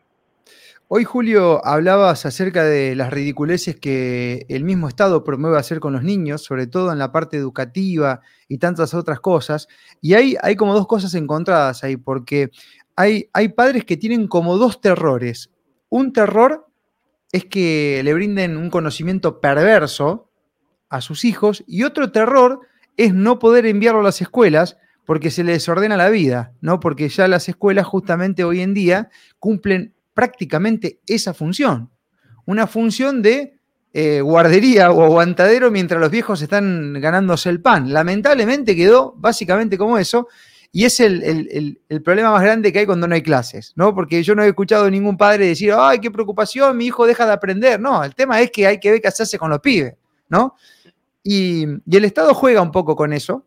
Hoy, 0.88 1.04
Julio, 1.06 1.66
hablabas 1.66 2.26
acerca 2.26 2.64
de 2.64 2.96
las 2.96 3.12
ridiculeces 3.12 3.80
que 3.80 4.46
el 4.50 4.64
mismo 4.66 4.90
Estado 4.90 5.24
promueve 5.24 5.58
hacer 5.58 5.80
con 5.80 5.94
los 5.94 6.04
niños, 6.04 6.44
sobre 6.44 6.68
todo 6.68 6.92
en 6.92 7.00
la 7.00 7.12
parte 7.12 7.38
educativa 7.38 8.22
y 8.50 8.58
tantas 8.58 8.94
otras 8.94 9.22
cosas. 9.22 9.68
Y 10.02 10.16
hay, 10.16 10.36
hay 10.42 10.56
como 10.56 10.74
dos 10.74 10.88
cosas 10.88 11.14
encontradas 11.14 11.84
ahí, 11.86 11.96
porque 11.96 12.50
hay, 13.02 13.50
padres 13.50 13.86
que 13.86 13.98
tienen 13.98 14.28
como 14.28 14.58
dos 14.58 14.82
terrores. 14.82 15.50
Un 15.90 16.14
terror 16.14 16.68
es 17.32 17.46
que 17.46 18.02
le 18.04 18.14
brinden 18.14 18.58
un 18.58 18.70
conocimiento 18.70 19.40
perverso 19.40 20.30
a 20.90 21.02
sus 21.02 21.26
hijos 21.26 21.64
y 21.68 21.84
otro 21.84 22.12
terror 22.12 22.62
es 22.98 23.14
no 23.14 23.40
poder 23.40 23.66
enviarlo 23.66 24.02
a 24.02 24.04
las 24.04 24.22
escuelas 24.22 24.78
porque 25.06 25.32
se 25.32 25.44
les 25.44 25.56
desordena 25.56 25.98
la 25.98 26.10
vida, 26.10 26.54
¿no? 26.62 26.80
Porque 26.80 27.10
ya 27.10 27.28
las 27.28 27.50
escuelas 27.50 27.86
justamente 27.86 28.44
hoy 28.44 28.62
en 28.62 28.74
día 28.74 29.10
cumplen 29.40 29.96
prácticamente 30.14 31.00
esa 31.08 31.34
función, 31.34 31.90
una 32.46 32.68
función 32.68 33.22
de 33.22 33.58
eh, 33.94 34.22
guardería 34.22 34.92
o 34.92 35.04
aguantadero 35.04 35.72
mientras 35.72 36.00
los 36.00 36.12
viejos 36.12 36.42
están 36.42 36.94
ganándose 37.02 37.50
el 37.50 37.62
pan. 37.62 37.92
Lamentablemente 37.92 38.76
quedó 38.76 39.14
básicamente 39.18 39.78
como 39.78 39.98
eso 39.98 40.28
y 40.74 40.86
es 40.86 41.02
el, 41.02 41.82
problema 42.04 42.32
más 42.32 42.42
grande 42.42 42.72
que 42.72 42.80
hay 42.80 42.86
cuando 42.86 43.06
no 43.06 43.14
hay 43.14 43.22
clases, 43.22 43.74
¿no? 43.76 43.94
Porque 43.94 44.24
yo 44.24 44.36
no 44.36 44.44
he 44.44 44.48
escuchado 44.48 44.86
a 44.86 44.90
ningún 44.90 45.18
padre 45.18 45.48
decir, 45.48 45.74
ay, 45.78 46.00
qué 46.00 46.10
preocupación, 46.10 46.78
mi 46.78 46.86
hijo 46.86 47.06
deja 47.06 47.26
de 47.26 47.34
aprender. 47.34 47.80
No, 47.80 48.02
el 48.04 48.16
tema 48.16 48.40
es 48.40 48.52
que 48.52 48.66
hay 48.66 48.80
que 48.80 48.92
ver 48.92 49.02
qué 49.02 49.10
hace 49.10 49.38
con 49.38 49.50
los 49.50 49.60
pibes, 49.60 49.96
¿no? 50.30 50.56
Y, 51.24 51.64
el 51.64 52.06
Estado 52.06 52.34
juega 52.34 52.62
un 52.62 52.72
poco 52.72 52.96
con 52.96 53.12
eso. 53.12 53.46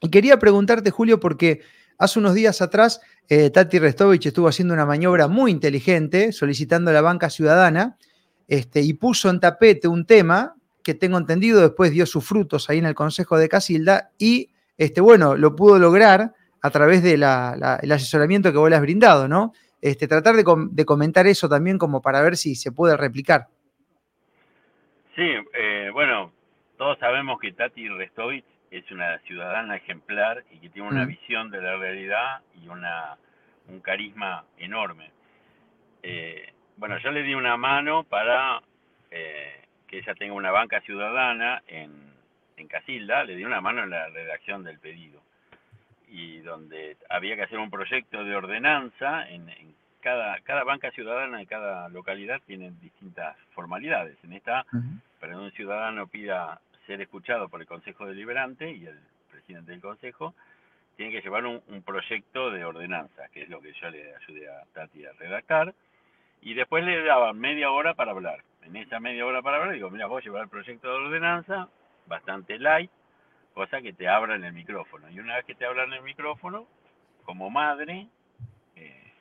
Y 0.00 0.08
quería 0.08 0.38
preguntarte, 0.38 0.90
Julio, 0.90 1.18
porque 1.18 1.62
hace 1.98 2.20
unos 2.20 2.34
días 2.34 2.62
atrás 2.62 3.00
eh, 3.28 3.50
Tati 3.50 3.80
Restovich 3.80 4.26
estuvo 4.26 4.46
haciendo 4.46 4.72
una 4.72 4.86
maniobra 4.86 5.26
muy 5.26 5.50
inteligente, 5.50 6.30
solicitando 6.30 6.92
a 6.92 6.94
la 6.94 7.00
banca 7.00 7.28
ciudadana, 7.28 7.98
este, 8.46 8.82
y 8.82 8.92
puso 8.94 9.30
en 9.30 9.40
tapete 9.40 9.88
un 9.88 10.06
tema 10.06 10.54
que 10.84 10.94
tengo 10.94 11.18
entendido 11.18 11.60
después 11.60 11.90
dio 11.90 12.06
sus 12.06 12.24
frutos 12.24 12.70
ahí 12.70 12.78
en 12.78 12.86
el 12.86 12.94
Consejo 12.94 13.36
de 13.36 13.48
Casilda 13.48 14.10
y, 14.16 14.50
este, 14.78 15.00
bueno, 15.00 15.36
lo 15.36 15.56
pudo 15.56 15.78
lograr 15.78 16.34
a 16.62 16.70
través 16.70 17.02
del 17.02 17.24
asesoramiento 17.24 18.52
que 18.52 18.58
vos 18.58 18.70
le 18.70 18.76
has 18.76 18.82
brindado, 18.82 19.26
¿no? 19.26 19.52
Este, 19.80 20.06
tratar 20.06 20.36
de, 20.36 20.44
de, 20.70 20.84
comentar 20.84 21.26
eso 21.26 21.48
también 21.48 21.76
como 21.76 22.00
para 22.00 22.22
ver 22.22 22.36
si 22.36 22.54
se 22.54 22.70
puede 22.70 22.96
replicar. 22.96 23.48
Sí, 25.16 25.28
eh, 25.54 25.90
bueno, 25.92 26.32
todos 26.78 26.98
sabemos 27.00 27.40
que 27.40 27.52
Tati 27.52 27.88
Restovich 27.88 28.44
es 28.70 28.88
una 28.92 29.18
ciudadana 29.20 29.76
ejemplar 29.76 30.44
y 30.52 30.58
que 30.58 30.68
tiene 30.68 30.88
una 30.88 31.04
mm. 31.04 31.08
visión 31.08 31.50
de 31.50 31.60
la 31.60 31.76
realidad 31.76 32.42
y 32.62 32.68
una, 32.68 33.16
un 33.66 33.80
carisma 33.80 34.44
enorme. 34.56 35.10
Eh, 36.04 36.52
bueno, 36.76 36.96
yo 36.98 37.10
le 37.10 37.24
di 37.24 37.34
una 37.34 37.56
mano 37.56 38.04
para 38.04 38.62
eh, 39.10 39.64
que 39.88 39.98
ella 39.98 40.14
tenga 40.14 40.34
una 40.34 40.52
banca 40.52 40.80
ciudadana 40.82 41.60
en, 41.66 41.90
en 42.56 42.68
Casilda, 42.68 43.24
le 43.24 43.34
di 43.34 43.44
una 43.44 43.60
mano 43.60 43.82
en 43.82 43.90
la 43.90 44.08
redacción 44.10 44.62
del 44.62 44.78
pedido 44.78 45.20
y 46.12 46.40
donde 46.40 46.98
había 47.08 47.36
que 47.36 47.42
hacer 47.42 47.58
un 47.58 47.70
proyecto 47.70 48.22
de 48.22 48.36
ordenanza 48.36 49.26
en, 49.30 49.50
cada, 50.02 50.38
cada 50.40 50.62
banca 50.62 50.90
ciudadana 50.90 51.38
de 51.38 51.46
cada 51.46 51.88
localidad 51.88 52.40
tiene 52.46 52.70
distintas 52.82 53.34
formalidades. 53.54 54.18
En 54.22 54.34
esta, 54.34 54.66
para 55.18 55.32
que 55.32 55.38
un 55.38 55.52
ciudadano 55.52 56.06
pida 56.06 56.60
ser 56.86 57.00
escuchado 57.00 57.48
por 57.48 57.62
el 57.62 57.66
Consejo 57.66 58.04
Deliberante 58.04 58.70
y 58.70 58.84
el 58.84 58.98
presidente 59.30 59.72
del 59.72 59.80
Consejo, 59.80 60.34
tiene 60.96 61.12
que 61.12 61.22
llevar 61.22 61.46
un, 61.46 61.62
proyecto 61.82 62.50
de 62.50 62.64
ordenanza, 62.64 63.28
que 63.32 63.44
es 63.44 63.48
lo 63.48 63.62
que 63.62 63.72
yo 63.72 63.88
le 63.88 64.14
ayudé 64.14 64.50
a 64.50 64.64
Tati 64.74 65.06
a 65.06 65.12
redactar, 65.12 65.72
y 66.42 66.52
después 66.52 66.84
le 66.84 67.02
daban 67.04 67.38
media 67.38 67.70
hora 67.70 67.94
para 67.94 68.10
hablar. 68.10 68.42
En 68.64 68.76
esa 68.76 69.00
media 69.00 69.24
hora 69.24 69.40
para 69.40 69.56
hablar, 69.56 69.74
digo, 69.74 69.88
mira, 69.88 70.06
voy 70.06 70.20
a 70.20 70.24
llevar 70.24 70.42
el 70.42 70.48
proyecto 70.50 70.88
de 70.88 71.06
ordenanza, 71.06 71.68
bastante 72.06 72.58
light, 72.58 72.90
cosa 73.54 73.80
que 73.80 73.92
te 73.92 74.08
abran 74.08 74.44
el 74.44 74.52
micrófono. 74.52 75.10
Y 75.10 75.20
una 75.20 75.36
vez 75.36 75.44
que 75.44 75.54
te 75.54 75.64
abran 75.64 75.92
el 75.92 76.02
micrófono, 76.02 76.66
como 77.24 77.50
madre, 77.50 78.08
eh, 78.76 79.12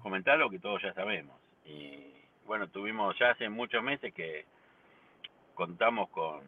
comentar 0.00 0.38
lo 0.38 0.50
que 0.50 0.58
todos 0.58 0.82
ya 0.82 0.92
sabemos. 0.94 1.36
Y 1.64 2.12
bueno, 2.46 2.68
tuvimos 2.68 3.18
ya 3.18 3.30
hace 3.30 3.48
muchos 3.48 3.82
meses 3.82 4.12
que 4.14 4.44
contamos 5.54 6.08
con, 6.10 6.40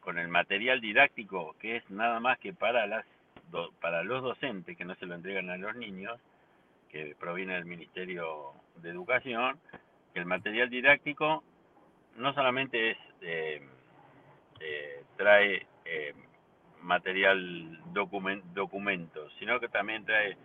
con 0.00 0.18
el 0.18 0.28
material 0.28 0.80
didáctico 0.80 1.54
que 1.60 1.76
es 1.76 1.90
nada 1.90 2.20
más 2.20 2.38
que 2.38 2.52
para 2.52 2.86
las 2.86 3.04
para 3.80 4.02
los 4.02 4.22
docentes 4.22 4.78
que 4.78 4.84
no 4.86 4.94
se 4.94 5.04
lo 5.04 5.14
entregan 5.14 5.50
a 5.50 5.58
los 5.58 5.76
niños, 5.76 6.18
que 6.88 7.14
proviene 7.18 7.54
del 7.54 7.66
Ministerio 7.66 8.52
de 8.76 8.88
Educación, 8.88 9.60
que 10.14 10.20
el 10.20 10.26
material 10.26 10.70
didáctico 10.70 11.44
no 12.16 12.32
solamente 12.32 12.92
es 12.92 12.98
eh, 13.20 13.68
eh, 14.62 15.02
trae 15.16 15.66
eh, 15.84 16.14
material 16.82 17.78
document, 17.92 18.44
documentos, 18.54 19.32
sino 19.38 19.60
que 19.60 19.68
también 19.68 20.04
trae 20.04 20.36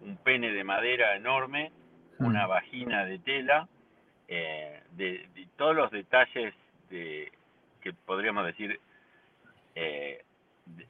un 0.00 0.16
pene 0.16 0.52
de 0.52 0.64
madera 0.64 1.16
enorme, 1.16 1.72
una 2.18 2.46
mm. 2.46 2.48
vagina 2.48 3.04
de 3.04 3.18
tela, 3.18 3.68
de, 4.26 4.80
de, 5.34 5.48
todos 5.56 5.76
los 5.76 5.90
detalles 5.90 6.54
que 6.88 7.92
podríamos 8.06 8.46
decir 8.46 8.80
eh, 9.74 10.24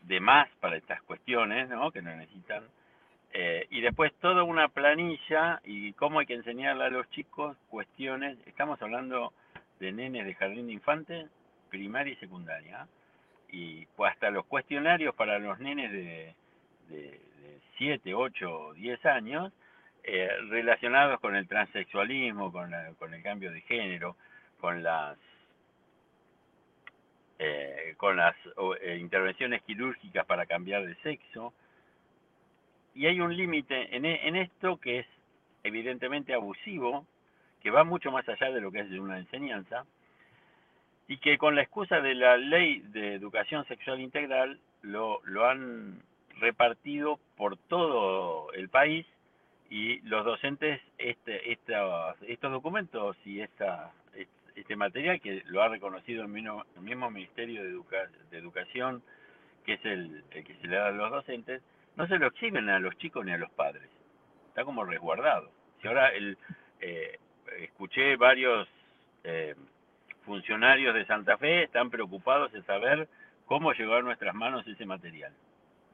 de, 0.03 0.21
más 0.21 0.49
para 0.61 0.77
estas 0.77 1.03
cuestiones, 1.03 1.69
¿no? 1.69 1.91
Que 1.91 2.03
no 2.03 2.15
necesitan. 2.15 2.65
Eh, 3.33 3.67
y 3.71 3.81
después 3.81 4.13
toda 4.21 4.45
una 4.45 4.69
planilla 4.69 5.61
y 5.65 5.93
cómo 5.95 6.21
hay 6.21 6.27
que 6.27 6.35
enseñarle 6.35 6.85
a 6.85 6.91
los 6.91 7.11
chicos 7.11 7.57
cuestiones. 7.69 8.39
Estamos 8.47 8.81
hablando 8.81 9.33
de 9.81 9.91
nenes 9.91 10.25
de 10.25 10.35
jardín 10.35 10.69
de 10.69 10.75
infantes, 10.75 11.27
primaria 11.75 12.13
y 12.13 12.17
secundaria. 12.17 12.87
Y 13.51 13.87
hasta 13.99 14.31
los 14.31 14.47
cuestionarios 14.47 15.13
para 15.17 15.41
los 15.41 15.59
nenes 15.59 15.91
de, 15.91 16.35
de, 16.89 17.21
7, 17.79 18.15
8, 18.15 18.75
10 18.75 19.07
años, 19.07 19.53
eh, 20.05 20.29
relacionados 20.51 21.19
con 21.19 21.35
el 21.35 21.49
transexualismo, 21.49 22.53
con, 22.53 22.73
con 22.97 23.13
el 23.13 23.23
cambio 23.25 23.51
de 23.51 23.61
género, 23.63 24.17
con 24.61 24.85
las 24.85 25.19
eh, 27.41 27.95
con 27.97 28.17
las 28.17 28.37
eh, 28.81 28.99
intervenciones 29.01 29.61
quirúrgicas 29.63 30.25
para 30.27 30.47
cambiar 30.47 30.87
de 30.87 30.95
sexo. 31.03 31.53
Y 32.95 33.07
hay 33.07 33.21
un 33.21 33.37
límite 33.37 33.97
en, 33.97 34.05
e, 34.05 34.29
en, 34.29 34.37
esto 34.37 34.77
que 34.77 35.01
es 35.01 35.07
evidentemente 35.65 36.33
abusivo, 36.33 37.05
que 37.61 37.73
va 37.73 37.83
mucho 37.83 38.13
más 38.13 38.29
allá 38.29 38.53
de 38.53 38.61
lo 38.61 38.71
que 38.71 38.81
es 38.81 38.91
una 38.93 39.19
enseñanza, 39.19 39.85
y 41.07 41.19
que 41.19 41.39
con 41.39 41.55
la 41.55 41.63
excusa 41.63 42.01
de 42.01 42.15
la 42.15 42.37
ley 42.37 42.81
de 42.89 43.15
educación 43.15 43.67
sexual 43.67 44.01
integral 44.01 44.59
lo, 44.83 45.21
lo 45.25 45.47
han 45.47 46.03
repartido 46.39 47.19
por 47.37 47.57
todo 47.57 48.53
el 48.53 48.69
país 48.69 49.07
y 49.71 50.01
los 50.01 50.25
docentes 50.25 50.81
este, 50.99 51.53
estos 51.53 52.51
documentos 52.51 53.17
y 53.25 53.41
esta, 53.41 53.93
este 54.55 54.77
material 54.77 55.21
que 55.21 55.43
lo 55.47 55.63
ha 55.63 55.69
reconocido 55.69 56.23
el 56.23 56.29
mismo, 56.29 56.65
el 56.77 56.83
mismo 56.83 57.11
Ministerio 57.11 57.63
de, 57.63 57.71
de 58.31 58.39
Educación, 58.39 59.03
que 59.65 59.75
es 59.75 59.85
el, 59.85 60.25
que 60.31 60.55
se 60.61 60.67
le 60.67 60.77
da 60.77 60.89
a 60.89 60.93
los 60.93 61.11
docentes, 61.11 61.63
no 61.97 62.07
se 62.07 62.19
lo 62.19 62.27
exhiben 62.29 62.69
a 62.69 62.79
los 62.79 62.97
chicos 62.99 63.25
ni 63.25 63.33
a 63.33 63.39
los 63.39 63.51
padres. 63.53 63.89
Está 64.49 64.65
como 64.65 64.85
resguardado. 64.85 65.51
Si 65.81 65.89
ahora 65.89 66.09
el, 66.09 66.39
eh, 66.81 67.19
escuché 67.59 68.17
varios 68.17 68.69
eh, 69.25 69.55
funcionarios 70.25 70.95
de 70.95 71.07
Santa 71.07 71.37
Fe 71.39 71.65
están 71.65 71.91
preocupados 71.91 72.53
de 72.53 72.63
saber 72.63 73.09
cómo 73.47 73.73
llegó 73.73 73.95
a 73.95 74.03
nuestras 74.03 74.35
manos 74.35 74.67
ese 74.67 74.87
material. 74.87 75.33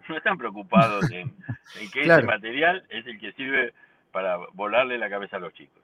No 0.09 0.17
están 0.17 0.39
preocupados 0.39 1.11
en, 1.11 1.31
que 1.93 2.01
ese 2.03 2.23
material 2.23 2.85
es 2.89 3.07
el 3.07 3.19
que 3.19 3.33
sirve 3.33 3.73
para 4.13 4.39
volarle 4.55 4.99
la 4.99 5.11
cabeza 5.11 5.37
a 5.37 5.41
los 5.41 5.53
chicos. 5.55 5.83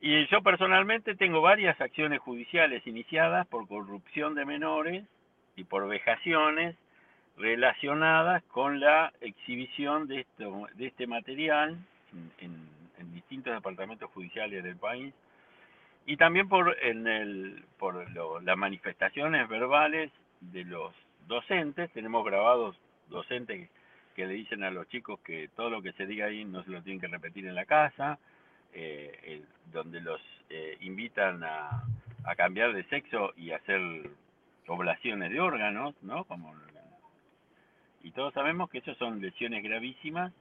Y 0.00 0.26
yo 0.26 0.42
personalmente 0.42 1.14
tengo 1.14 1.40
varias 1.40 1.80
acciones 1.80 2.20
judiciales 2.20 2.86
iniciadas 2.86 3.46
por 3.46 3.68
corrupción 3.68 4.34
de 4.34 4.44
menores 4.44 5.04
y 5.54 5.64
por 5.64 5.88
vejaciones 5.88 6.76
relacionadas 7.36 8.42
con 8.44 8.80
la 8.80 9.12
exhibición 9.20 10.08
de, 10.08 10.20
esto, 10.20 10.66
de 10.74 10.86
este 10.86 11.06
material 11.06 11.78
en, 12.38 12.68
en 12.98 13.14
distintos 13.14 13.54
departamentos 13.54 14.10
judiciales 14.10 14.64
del 14.64 14.76
país 14.76 15.14
y 16.06 16.16
también 16.16 16.48
por, 16.48 16.76
en 16.82 17.06
el, 17.06 17.64
por 17.78 18.42
las 18.42 18.56
manifestaciones 18.56 19.48
verbales 19.48 20.10
de 20.40 20.64
los 20.64 20.94
docentes. 21.26 21.90
Tenemos 21.92 22.24
grabados 22.24 22.76
docentes 23.08 23.70
que 24.14 24.26
le 24.26 24.34
dicen 24.34 24.64
a 24.64 24.70
los 24.70 24.88
chicos 24.88 25.20
que 25.20 25.48
todo 25.56 25.70
lo 25.70 25.82
que 25.82 25.92
se 25.92 26.06
diga 26.06 26.26
ahí 26.26 26.44
no 26.44 26.62
se 26.64 26.70
lo 26.70 26.82
tienen 26.82 27.00
que 27.00 27.06
repetir 27.06 27.46
en 27.46 27.54
la 27.54 27.64
casa, 27.64 28.18
eh, 28.72 29.42
donde 29.72 30.00
los 30.00 30.20
eh, 30.50 30.76
invitan 30.80 31.42
a, 31.44 31.82
a, 32.24 32.34
cambiar 32.36 32.72
de 32.72 32.84
sexo 32.84 33.32
y 33.36 33.52
hacer 33.52 33.80
oblaciones 34.66 35.30
de 35.30 35.40
órganos, 35.40 35.94
¿no? 36.02 36.24
Como, 36.24 36.54
y 38.02 38.10
todos 38.10 38.34
sabemos 38.34 38.68
que 38.70 38.78
eso 38.78 38.94
son 38.96 39.20
lesiones 39.20 39.62
gravísimas 39.62 40.32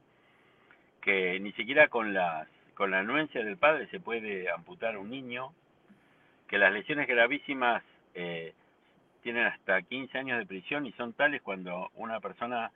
que 1.02 1.40
ni 1.40 1.52
siquiera 1.54 1.88
con 1.88 2.14
las 2.14 2.48
con 2.82 2.90
la 2.90 3.02
anuencia 3.02 3.44
del 3.44 3.58
padre 3.58 3.86
se 3.92 4.00
puede 4.00 4.50
amputar 4.50 4.96
a 4.96 5.00
un 5.00 5.12
niño, 5.12 5.54
que 6.48 6.58
las 6.58 6.74
lesiones 6.74 7.08
gravísimas 7.08 7.84
eh, 8.16 8.56
tienen 9.22 9.46
hasta 9.46 9.84
15 9.84 10.18
años 10.18 10.40
de 10.40 10.48
prisión 10.48 10.88
y 10.88 10.92
son 10.94 11.14
tales 11.14 11.44
cuando 11.44 11.92
una 11.94 12.20
persona, 12.20 12.72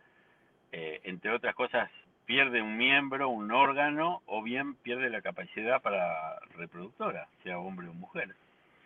eh, 0.71 1.01
entre 1.05 1.31
otras 1.31 1.55
cosas, 1.55 1.89
pierde 2.27 2.61
un 2.61 2.77
miembro, 2.77 3.29
un 3.29 3.51
órgano, 3.51 4.21
o 4.27 4.43
bien 4.43 4.75
pierde 4.75 5.09
la 5.09 5.23
capacidad 5.23 5.81
para 5.81 6.37
reproductora, 6.55 7.27
sea 7.41 7.57
hombre 7.57 7.87
o 7.87 7.93
mujer. 7.93 8.35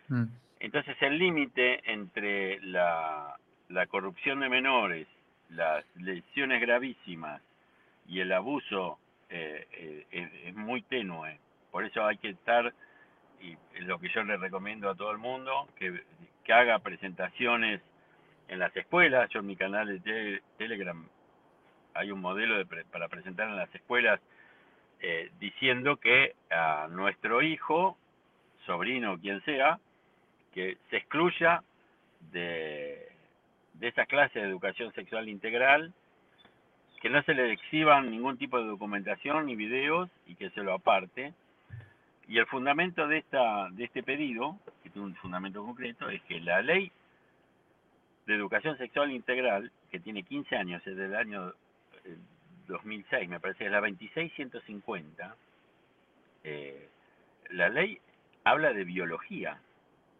Mm. 0.08 0.24
Entonces 0.58 0.96
el 1.02 1.18
límite 1.18 1.82
entre 1.84 2.60
la, 2.62 3.36
la 3.68 3.86
corrupción 3.88 4.40
de 4.40 4.48
menores, 4.48 5.06
las 5.50 5.84
lesiones 5.96 6.62
gravísimas 6.62 7.42
y 8.08 8.20
el 8.20 8.32
abuso 8.32 8.98
eh, 9.30 9.66
eh, 10.10 10.28
es, 10.46 10.54
muy 10.54 10.82
tenue. 10.82 11.38
Por 11.70 11.84
eso 11.84 12.04
hay 12.04 12.18
que 12.18 12.30
estar, 12.30 12.72
y 13.40 13.52
es 13.74 13.84
lo 13.84 13.98
que 13.98 14.08
yo 14.08 14.22
le 14.24 14.36
recomiendo 14.36 14.90
a 14.90 14.94
todo 14.94 15.12
el 15.12 15.18
mundo, 15.18 15.68
que, 15.76 16.02
que 16.44 16.52
haga 16.52 16.80
presentaciones 16.80 17.80
en 18.48 18.58
las 18.58 18.76
escuelas. 18.76 19.30
Yo 19.30 19.40
en 19.40 19.46
mi 19.46 19.56
canal 19.56 20.02
de 20.02 20.42
Telegram 20.58 21.08
hay 21.94 22.10
un 22.10 22.20
modelo 22.20 22.58
de 22.58 22.64
para 22.84 23.08
presentar 23.08 23.48
en 23.48 23.56
las 23.56 23.72
escuelas 23.74 24.20
eh, 25.00 25.30
diciendo 25.38 25.96
que 25.96 26.34
a 26.50 26.88
nuestro 26.90 27.42
hijo, 27.42 27.96
sobrino 28.66 29.14
o 29.14 29.18
quien 29.18 29.42
sea, 29.44 29.78
que 30.52 30.76
se 30.90 30.98
excluya 30.98 31.62
de, 32.32 33.08
de 33.74 33.88
esa 33.88 34.06
clase 34.06 34.40
de 34.40 34.48
educación 34.48 34.92
sexual 34.92 35.28
integral 35.28 35.94
que 37.00 37.08
no 37.08 37.22
se 37.22 37.34
le 37.34 37.52
exhiban 37.52 38.10
ningún 38.10 38.36
tipo 38.36 38.58
de 38.58 38.66
documentación 38.66 39.46
ni 39.46 39.56
videos 39.56 40.10
y 40.26 40.34
que 40.34 40.50
se 40.50 40.62
lo 40.62 40.74
aparte. 40.74 41.32
Y 42.28 42.38
el 42.38 42.46
fundamento 42.46 43.08
de, 43.08 43.18
esta, 43.18 43.70
de 43.70 43.84
este 43.84 44.02
pedido, 44.02 44.58
que 44.82 44.90
tiene 44.90 45.08
un 45.08 45.14
fundamento 45.16 45.64
concreto, 45.64 46.10
es 46.10 46.22
que 46.22 46.40
la 46.40 46.60
ley 46.60 46.92
de 48.26 48.34
educación 48.34 48.76
sexual 48.76 49.10
integral, 49.10 49.72
que 49.90 49.98
tiene 49.98 50.22
15 50.22 50.54
años, 50.56 50.86
es 50.86 50.94
del 50.94 51.16
año 51.16 51.54
2006, 52.68 53.22
eh, 53.22 53.28
me 53.28 53.40
parece, 53.40 53.64
es 53.64 53.72
la 53.72 53.80
26150, 53.80 55.34
eh, 56.44 56.88
la 57.50 57.70
ley 57.70 57.98
habla 58.44 58.72
de 58.72 58.84
biología 58.84 59.58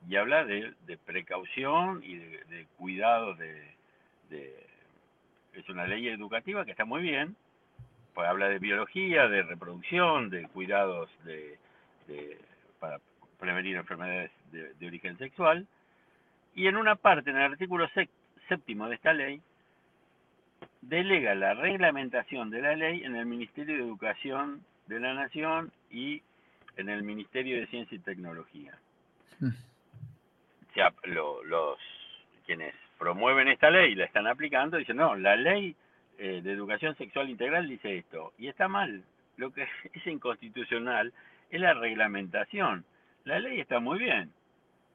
y 0.09 0.16
habla 0.16 0.45
de, 0.45 0.75
precaución 1.05 2.03
y 2.03 2.16
de, 2.16 2.66
cuidado 2.79 3.35
de 3.35 4.69
es 5.54 5.68
una 5.68 5.86
ley 5.86 6.08
educativa 6.08 6.64
que 6.64 6.72
está 6.72 6.84
muy 6.84 7.02
bien, 7.02 7.36
pues 8.14 8.28
habla 8.28 8.48
de 8.48 8.58
biología, 8.58 9.28
de 9.28 9.42
reproducción, 9.42 10.30
de 10.30 10.46
cuidados 10.48 11.10
de, 11.24 11.58
para 12.78 13.00
prevenir 13.38 13.76
enfermedades 13.76 14.30
de, 14.52 14.86
origen 14.86 15.16
sexual, 15.18 15.66
y 16.54 16.66
en 16.66 16.76
una 16.76 16.96
parte, 16.96 17.30
en 17.30 17.36
el 17.36 17.52
artículo 17.52 17.88
séptimo 18.48 18.88
de 18.88 18.96
esta 18.96 19.12
ley, 19.12 19.40
delega 20.82 21.34
la 21.34 21.54
reglamentación 21.54 22.50
de 22.50 22.62
la 22.62 22.74
ley 22.74 23.04
en 23.04 23.16
el 23.16 23.26
Ministerio 23.26 23.76
de 23.76 23.82
Educación 23.82 24.62
de 24.86 24.98
la 24.98 25.14
Nación 25.14 25.72
y 25.90 26.22
en 26.76 26.88
el 26.88 27.02
Ministerio 27.02 27.60
de 27.60 27.66
Ciencia 27.68 27.96
y 27.96 28.00
Tecnología. 28.00 28.76
Mm. 29.38 29.48
O 29.48 30.72
sea, 30.74 30.92
los 31.04 31.78
quienes 32.46 32.74
promueven 33.00 33.48
esta 33.48 33.70
ley 33.70 33.94
la 33.94 34.04
están 34.04 34.26
aplicando, 34.26 34.76
dicen, 34.76 34.98
no, 34.98 35.16
la 35.16 35.34
ley 35.34 35.74
eh, 36.18 36.42
de 36.44 36.52
educación 36.52 36.94
sexual 36.96 37.30
integral 37.30 37.66
dice 37.66 37.96
esto, 37.96 38.34
y 38.38 38.46
está 38.46 38.68
mal. 38.68 39.02
Lo 39.38 39.50
que 39.52 39.62
es 39.94 40.06
inconstitucional 40.06 41.12
es 41.50 41.60
la 41.60 41.72
reglamentación. 41.72 42.84
La 43.24 43.40
ley 43.40 43.58
está 43.58 43.80
muy 43.80 43.98
bien, 43.98 44.30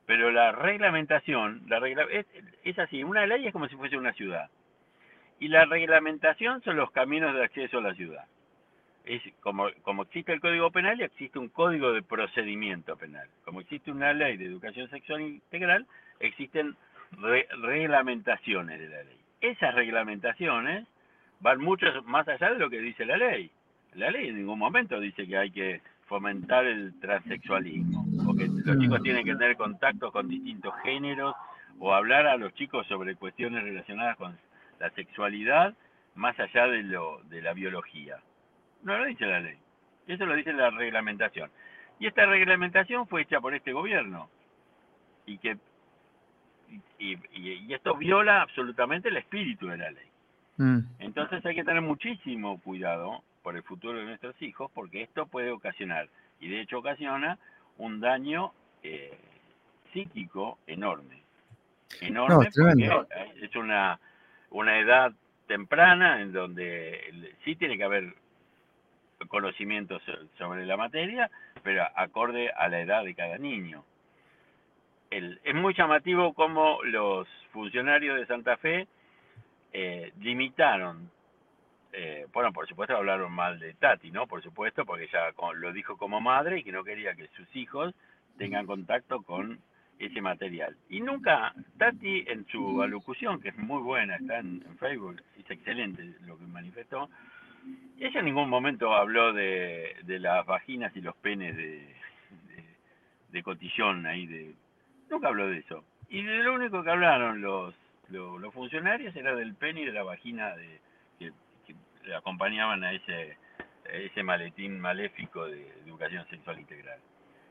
pero 0.05 0.31
la 0.31 0.51
reglamentación, 0.51 1.63
la 1.67 1.79
regla, 1.79 2.05
es, 2.11 2.27
es 2.63 2.77
así, 2.77 3.03
una 3.03 3.25
ley 3.25 3.47
es 3.47 3.51
como 3.51 3.67
si 3.67 3.75
fuese 3.75 3.97
una 3.97 4.13
ciudad. 4.13 4.51
Y 5.39 5.47
la 5.47 5.65
reglamentación 5.65 6.61
son 6.61 6.77
los 6.77 6.91
caminos 6.91 7.33
de 7.33 7.43
acceso 7.43 7.79
a 7.79 7.81
la 7.81 7.95
ciudad. 7.95 8.25
Es 9.03 9.21
como, 9.41 9.67
como 9.81 10.03
existe 10.03 10.31
el 10.31 10.41
Código 10.41 10.69
Penal, 10.69 11.01
existe 11.01 11.39
un 11.39 11.49
código 11.49 11.91
de 11.91 12.03
procedimiento 12.03 12.95
penal. 12.97 13.27
Como 13.43 13.61
existe 13.61 13.91
una 13.91 14.13
ley 14.13 14.37
de 14.37 14.45
educación 14.45 14.89
sexual 14.89 15.21
integral, 15.21 15.85
existen 16.19 16.75
reglamentaciones 17.17 18.79
de 18.79 18.89
la 18.89 19.03
ley. 19.03 19.17
Esas 19.41 19.75
reglamentaciones 19.75 20.87
van 21.39 21.59
mucho 21.59 21.87
más 22.03 22.27
allá 22.27 22.51
de 22.51 22.59
lo 22.59 22.69
que 22.69 22.79
dice 22.79 23.05
la 23.05 23.17
ley. 23.17 23.51
La 23.93 24.11
ley 24.11 24.29
en 24.29 24.37
ningún 24.37 24.59
momento 24.59 24.99
dice 24.99 25.27
que 25.27 25.37
hay 25.37 25.51
que 25.51 25.81
fomentar 26.07 26.65
el 26.65 26.99
transexualismo, 26.99 28.05
o 28.27 28.35
que 28.35 28.47
los 28.47 28.79
chicos 28.79 29.01
tienen 29.01 29.25
que 29.25 29.35
tener 29.35 29.57
contacto 29.57 30.11
con 30.11 30.27
distintos 30.27 30.73
géneros, 30.83 31.35
o 31.79 31.93
hablar 31.93 32.27
a 32.27 32.37
los 32.37 32.53
chicos 32.53 32.85
sobre 32.87 33.15
cuestiones 33.15 33.63
relacionadas 33.63 34.15
con 34.17 34.37
la 34.79 34.89
sexualidad 34.91 35.73
más 36.15 36.39
allá 36.39 36.67
de, 36.67 36.83
lo, 36.83 37.21
de 37.25 37.41
la 37.41 37.53
biología. 37.53 38.17
No 38.83 38.97
lo 38.97 39.05
dice 39.05 39.25
la 39.25 39.39
ley, 39.39 39.57
eso 40.07 40.25
lo 40.25 40.35
dice 40.35 40.53
la 40.53 40.69
reglamentación. 40.69 41.49
Y 41.99 42.07
esta 42.07 42.25
reglamentación 42.25 43.07
fue 43.07 43.23
hecha 43.23 43.41
por 43.41 43.55
este 43.55 43.73
gobierno, 43.73 44.29
y 45.25 45.37
que 45.39 45.57
y, 46.99 47.73
esto 47.73 47.95
viola 47.95 48.41
absolutamente 48.41 49.09
el 49.09 49.17
espíritu 49.17 49.67
de 49.67 49.77
la 49.77 49.91
ley. 49.91 50.07
Mm. 50.57 50.79
Entonces 50.99 51.45
hay 51.45 51.55
que 51.55 51.63
tener 51.63 51.81
muchísimo 51.81 52.59
cuidado 52.61 53.23
por 53.43 53.55
el 53.55 53.63
futuro 53.63 53.99
de 53.99 54.05
nuestros 54.05 54.39
hijos 54.41 54.71
porque 54.73 55.03
esto 55.03 55.27
puede 55.27 55.51
ocasionar, 55.51 56.07
y 56.39 56.49
de 56.49 56.61
hecho 56.61 56.79
ocasiona, 56.79 57.37
un 57.77 57.99
daño 57.99 58.53
eh, 58.83 59.17
psíquico 59.93 60.59
enorme. 60.67 61.21
Enorme 62.01 62.49
porque 62.53 62.89
es 63.41 63.55
una, 63.55 63.99
una 64.49 64.79
edad 64.79 65.11
temprana 65.47 66.21
en 66.21 66.33
donde 66.33 67.33
sí 67.43 67.55
tiene 67.55 67.77
que 67.77 67.83
haber 67.83 68.15
conocimientos 69.27 70.01
sobre 70.37 70.65
la 70.65 70.77
materia, 70.77 71.29
pero 71.63 71.85
acorde 71.95 72.51
a 72.51 72.67
la 72.67 72.81
edad 72.81 73.03
de 73.03 73.15
cada 73.15 73.37
niño 73.37 73.83
es 75.09 75.55
muy 75.55 75.73
llamativo 75.73 76.33
cómo 76.33 76.83
los 76.83 77.27
funcionarios 77.51 78.19
de 78.19 78.25
Santa 78.25 78.57
Fe 78.57 78.87
eh, 79.71 80.11
limitaron 80.19 81.09
eh, 81.97 82.27
bueno, 82.33 82.51
por 82.51 82.67
supuesto 82.67 82.97
hablaron 82.97 83.31
mal 83.31 83.57
de 83.57 83.73
Tati, 83.75 84.11
¿no? 84.11 84.27
Por 84.27 84.43
supuesto, 84.43 84.85
porque 84.85 85.05
ella 85.05 85.33
lo 85.53 85.71
dijo 85.71 85.95
como 85.95 86.19
madre 86.19 86.59
y 86.59 86.63
que 86.63 86.73
no 86.73 86.83
quería 86.83 87.15
que 87.15 87.29
sus 87.29 87.55
hijos 87.55 87.95
tengan 88.37 88.65
contacto 88.65 89.21
con 89.21 89.61
ese 89.97 90.19
material. 90.19 90.75
Y 90.89 90.99
nunca, 90.99 91.53
Tati 91.77 92.25
en 92.27 92.45
su 92.47 92.81
alocución, 92.81 93.39
que 93.39 93.49
es 93.49 93.57
muy 93.57 93.81
buena, 93.81 94.17
está 94.17 94.39
en, 94.39 94.61
Facebook, 94.77 95.21
es 95.39 95.49
excelente 95.49 96.15
lo 96.25 96.37
que 96.37 96.43
manifestó, 96.45 97.09
ella 97.97 98.19
en 98.19 98.25
ningún 98.25 98.49
momento 98.49 98.93
habló 98.93 99.31
de, 99.31 99.95
las 100.05 100.45
vaginas 100.45 100.93
y 100.97 101.01
los 101.01 101.15
penes 101.15 101.55
de, 101.55 101.95
de, 103.29 103.41
cotillón 103.41 104.05
ahí, 104.05 104.27
de 104.27 104.53
nunca 105.09 105.27
habló 105.27 105.47
de 105.47 105.59
eso. 105.59 105.83
Y 106.09 106.23
de 106.23 106.43
lo 106.43 106.53
único 106.53 106.83
que 106.83 106.91
hablaron 106.91 107.41
los, 107.41 107.73
los, 108.09 108.53
funcionarios 108.53 109.15
era 109.15 109.35
del 109.35 109.55
pene 109.55 109.81
y 109.81 109.85
de 109.85 109.91
la 109.91 110.03
vagina 110.03 110.55
de, 110.55 110.79
que, 111.17 111.33
acompañaban 112.13 112.83
a 112.83 112.91
ese, 112.91 113.37
ese 113.91 114.23
maletín 114.23 114.79
maléfico 114.79 115.45
de 115.45 115.67
educación 115.85 116.25
sexual 116.29 116.59
integral. 116.59 116.99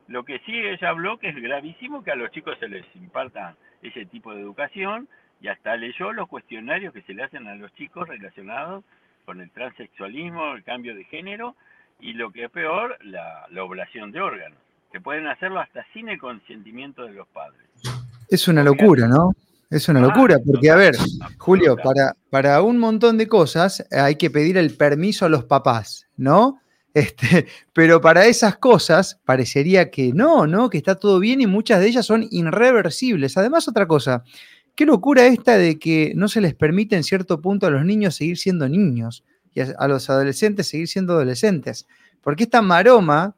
Lo 0.06 0.24
que 0.24 0.38
sí 0.40 0.54
ella 0.54 0.90
habló 0.90 1.18
que 1.18 1.28
es 1.28 1.36
gravísimo 1.36 2.04
que 2.04 2.12
a 2.12 2.16
los 2.16 2.30
chicos 2.30 2.58
se 2.58 2.68
les 2.68 2.84
imparta 2.94 3.56
ese 3.82 4.04
tipo 4.06 4.34
de 4.34 4.42
educación 4.42 5.08
y 5.40 5.48
hasta 5.48 5.76
leyó 5.76 6.12
los 6.12 6.28
cuestionarios 6.28 6.92
que 6.92 7.02
se 7.02 7.14
le 7.14 7.24
hacen 7.24 7.46
a 7.48 7.54
los 7.54 7.72
chicos 7.74 8.06
relacionados 8.08 8.84
con 9.24 9.40
el 9.40 9.50
transexualismo, 9.50 10.54
el 10.54 10.64
cambio 10.64 10.94
de 10.94 11.04
género 11.04 11.56
y 12.00 12.12
lo 12.12 12.30
que 12.30 12.44
es 12.44 12.50
peor, 12.50 12.98
la, 13.02 13.46
la 13.50 13.64
oblación 13.64 14.12
de 14.12 14.20
órganos, 14.20 14.58
que 14.94 15.00
pueden 15.00 15.26
hacerlo 15.26 15.58
hasta 15.58 15.84
sin 15.92 16.08
el 16.08 16.20
consentimiento 16.20 17.02
de 17.02 17.14
los 17.14 17.26
padres. 17.26 17.62
Es 18.28 18.46
una 18.46 18.62
locura, 18.62 19.08
¿no? 19.08 19.32
Es 19.68 19.88
una 19.88 19.98
ah, 19.98 20.02
locura, 20.04 20.38
porque 20.46 20.70
a 20.70 20.76
ver, 20.76 20.94
Julio, 21.36 21.74
para, 21.74 22.14
para 22.30 22.62
un 22.62 22.78
montón 22.78 23.18
de 23.18 23.26
cosas 23.26 23.84
hay 23.90 24.14
que 24.14 24.30
pedir 24.30 24.56
el 24.56 24.76
permiso 24.76 25.26
a 25.26 25.28
los 25.28 25.44
papás, 25.46 26.06
¿no? 26.16 26.60
Este, 26.94 27.46
pero 27.72 28.00
para 28.00 28.26
esas 28.26 28.56
cosas 28.58 29.18
parecería 29.24 29.90
que 29.90 30.12
no, 30.12 30.46
¿no? 30.46 30.70
Que 30.70 30.78
está 30.78 30.94
todo 30.94 31.18
bien 31.18 31.40
y 31.40 31.48
muchas 31.48 31.80
de 31.80 31.88
ellas 31.88 32.06
son 32.06 32.28
irreversibles. 32.30 33.36
Además, 33.36 33.66
otra 33.66 33.88
cosa, 33.88 34.22
qué 34.76 34.86
locura 34.86 35.26
esta 35.26 35.58
de 35.58 35.76
que 35.76 36.12
no 36.14 36.28
se 36.28 36.40
les 36.40 36.54
permite 36.54 36.94
en 36.94 37.02
cierto 37.02 37.40
punto 37.40 37.66
a 37.66 37.70
los 37.70 37.84
niños 37.84 38.14
seguir 38.14 38.38
siendo 38.38 38.68
niños 38.68 39.24
y 39.54 39.62
a 39.62 39.88
los 39.88 40.08
adolescentes 40.08 40.68
seguir 40.68 40.86
siendo 40.86 41.14
adolescentes. 41.14 41.88
Porque 42.22 42.44
esta 42.44 42.62
maroma 42.62 43.34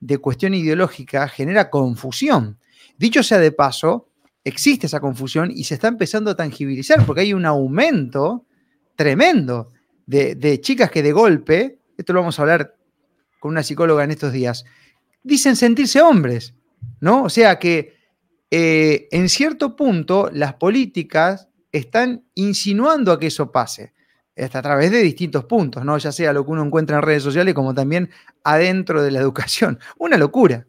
de 0.00 0.18
cuestión 0.18 0.54
ideológica 0.54 1.28
genera 1.28 1.70
confusión. 1.70 2.58
Dicho 2.98 3.22
sea 3.22 3.38
de 3.38 3.52
paso, 3.52 4.08
existe 4.44 4.86
esa 4.86 5.00
confusión 5.00 5.50
y 5.50 5.64
se 5.64 5.74
está 5.74 5.88
empezando 5.88 6.30
a 6.30 6.36
tangibilizar 6.36 7.04
porque 7.06 7.22
hay 7.22 7.32
un 7.32 7.46
aumento 7.46 8.44
tremendo 8.96 9.70
de, 10.06 10.34
de 10.34 10.60
chicas 10.60 10.90
que 10.90 11.02
de 11.02 11.12
golpe, 11.12 11.78
esto 11.96 12.12
lo 12.12 12.20
vamos 12.20 12.38
a 12.38 12.42
hablar 12.42 12.76
con 13.40 13.52
una 13.52 13.62
psicóloga 13.62 14.04
en 14.04 14.10
estos 14.10 14.32
días, 14.32 14.64
dicen 15.22 15.56
sentirse 15.56 16.00
hombres, 16.00 16.54
¿no? 17.00 17.24
O 17.24 17.30
sea 17.30 17.58
que 17.58 17.94
eh, 18.50 19.08
en 19.10 19.28
cierto 19.28 19.74
punto 19.74 20.30
las 20.32 20.54
políticas 20.54 21.48
están 21.72 22.24
insinuando 22.34 23.10
a 23.10 23.18
que 23.18 23.26
eso 23.26 23.50
pase, 23.50 23.93
a 24.36 24.62
través 24.62 24.90
de 24.90 25.02
distintos 25.02 25.44
puntos, 25.44 25.84
¿no? 25.84 25.96
Ya 25.98 26.12
sea 26.12 26.32
lo 26.32 26.44
que 26.44 26.50
uno 26.50 26.64
encuentra 26.64 26.96
en 26.96 27.02
redes 27.02 27.22
sociales 27.22 27.54
como 27.54 27.74
también 27.74 28.10
adentro 28.42 29.02
de 29.02 29.10
la 29.10 29.20
educación. 29.20 29.78
Una 29.98 30.16
locura. 30.16 30.64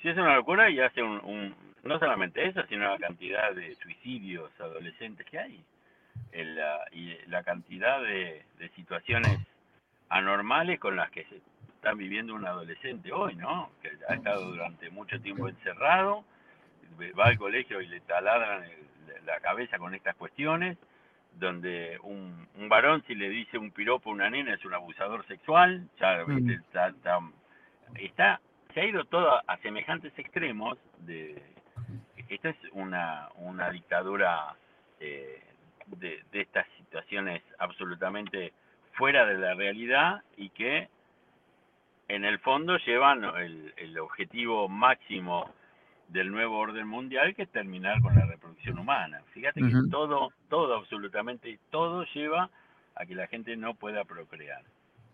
Sí, 0.00 0.08
es 0.08 0.16
una 0.16 0.34
locura 0.34 0.70
y 0.70 0.80
hace 0.80 1.02
un, 1.02 1.54
no 1.84 1.98
solamente 1.98 2.46
eso, 2.46 2.62
sino 2.70 2.88
la 2.88 2.96
cantidad 2.96 3.54
de 3.54 3.74
suicidios 3.82 4.50
adolescentes 4.58 5.26
que 5.26 5.38
hay 5.38 5.62
y 6.92 7.16
la 7.26 7.42
cantidad 7.42 8.00
de 8.00 8.42
situaciones 8.76 9.38
anormales 10.08 10.78
con 10.80 10.96
las 10.96 11.10
que 11.10 11.24
se 11.24 11.36
está 11.80 11.94
viviendo 11.94 12.34
un 12.34 12.44
adolescente 12.44 13.10
hoy, 13.10 13.34
¿no? 13.36 13.70
Que 13.80 13.90
ha 14.08 14.14
estado 14.14 14.50
durante 14.50 14.90
mucho 14.90 15.18
tiempo 15.20 15.48
encerrado, 15.48 16.24
va 17.18 17.24
al 17.24 17.38
colegio 17.38 17.80
y 17.80 17.86
le 17.86 18.00
taladran 18.00 18.64
la 19.24 19.40
cabeza 19.40 19.78
con 19.78 19.94
estas 19.94 20.14
cuestiones, 20.16 20.76
donde 21.40 21.98
un, 22.02 22.48
varón 22.68 23.02
si 23.06 23.14
le 23.16 23.28
dice 23.28 23.58
un 23.58 23.72
piropo 23.72 24.10
a 24.10 24.12
una 24.12 24.30
nena 24.30 24.54
es 24.54 24.64
un 24.64 24.74
abusador 24.74 25.26
sexual, 25.26 25.88
ya 25.98 26.24
mm. 26.24 26.50
está, 27.96 28.40
se 28.72 28.80
ha 28.80 28.86
ido 28.86 29.04
todo 29.06 29.40
a, 29.48 29.56
semejantes 29.58 30.16
extremos 30.16 30.78
de 30.98 31.42
esta 32.28 32.50
es 32.50 32.56
una, 32.72 33.28
una 33.36 33.70
dictadura 33.70 34.54
eh, 35.00 35.42
de, 35.86 36.22
de 36.30 36.40
estas 36.42 36.64
situaciones 36.76 37.42
absolutamente 37.58 38.52
fuera 38.92 39.26
de 39.26 39.36
la 39.36 39.54
realidad 39.54 40.22
y 40.36 40.50
que 40.50 40.88
en 42.10 42.24
el 42.24 42.38
fondo 42.40 42.76
llevan 42.78 43.24
el, 43.76 43.98
objetivo 43.98 44.68
máximo 44.68 45.48
del 46.12 46.30
nuevo 46.30 46.58
orden 46.58 46.86
mundial 46.86 47.34
que 47.34 47.42
es 47.42 47.48
terminar 47.50 48.00
con 48.00 48.14
la 48.14 48.26
reproducción 48.26 48.78
humana. 48.78 49.22
Fíjate 49.32 49.60
que 49.60 49.72
todo, 49.90 50.32
todo, 50.48 50.74
absolutamente 50.76 51.58
todo 51.70 52.04
lleva 52.14 52.50
a 52.94 53.06
que 53.06 53.14
la 53.14 53.26
gente 53.26 53.56
no 53.56 53.74
pueda 53.74 54.04
procrear. 54.04 54.62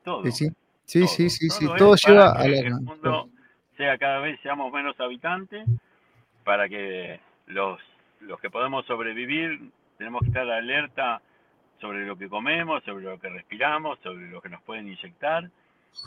Todo. 0.04 0.24
Sí, 0.30 0.48
sí, 0.84 1.06
sí, 1.06 1.30
sí, 1.30 1.50
sí, 1.50 1.66
todo, 1.76 1.96
lleva 1.96 2.40
a 2.40 2.44
que 2.44 2.58
el 2.58 2.80
mundo 2.80 3.28
sea 3.76 3.98
cada 3.98 4.20
vez 4.20 4.40
seamos 4.42 4.72
menos 4.72 4.98
habitantes, 5.00 5.68
para 6.44 6.68
que 6.68 7.20
los, 7.46 7.80
los 8.20 8.40
que 8.40 8.50
podemos 8.50 8.86
sobrevivir 8.86 9.70
tenemos 9.98 10.22
que 10.22 10.28
estar 10.28 10.48
alerta 10.48 11.20
sobre 11.80 12.06
lo 12.06 12.16
que 12.16 12.28
comemos, 12.28 12.82
sobre 12.84 13.04
lo 13.04 13.18
que 13.18 13.28
respiramos, 13.28 13.98
sobre 14.00 14.30
lo 14.30 14.40
que 14.40 14.48
nos 14.48 14.62
pueden 14.62 14.88
inyectar 14.88 15.50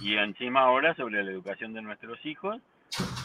y 0.01 0.15
encima 0.15 0.61
ahora 0.61 0.95
sobre 0.95 1.23
la 1.23 1.31
educación 1.31 1.73
de 1.73 1.81
nuestros 1.81 2.23
hijos 2.25 2.61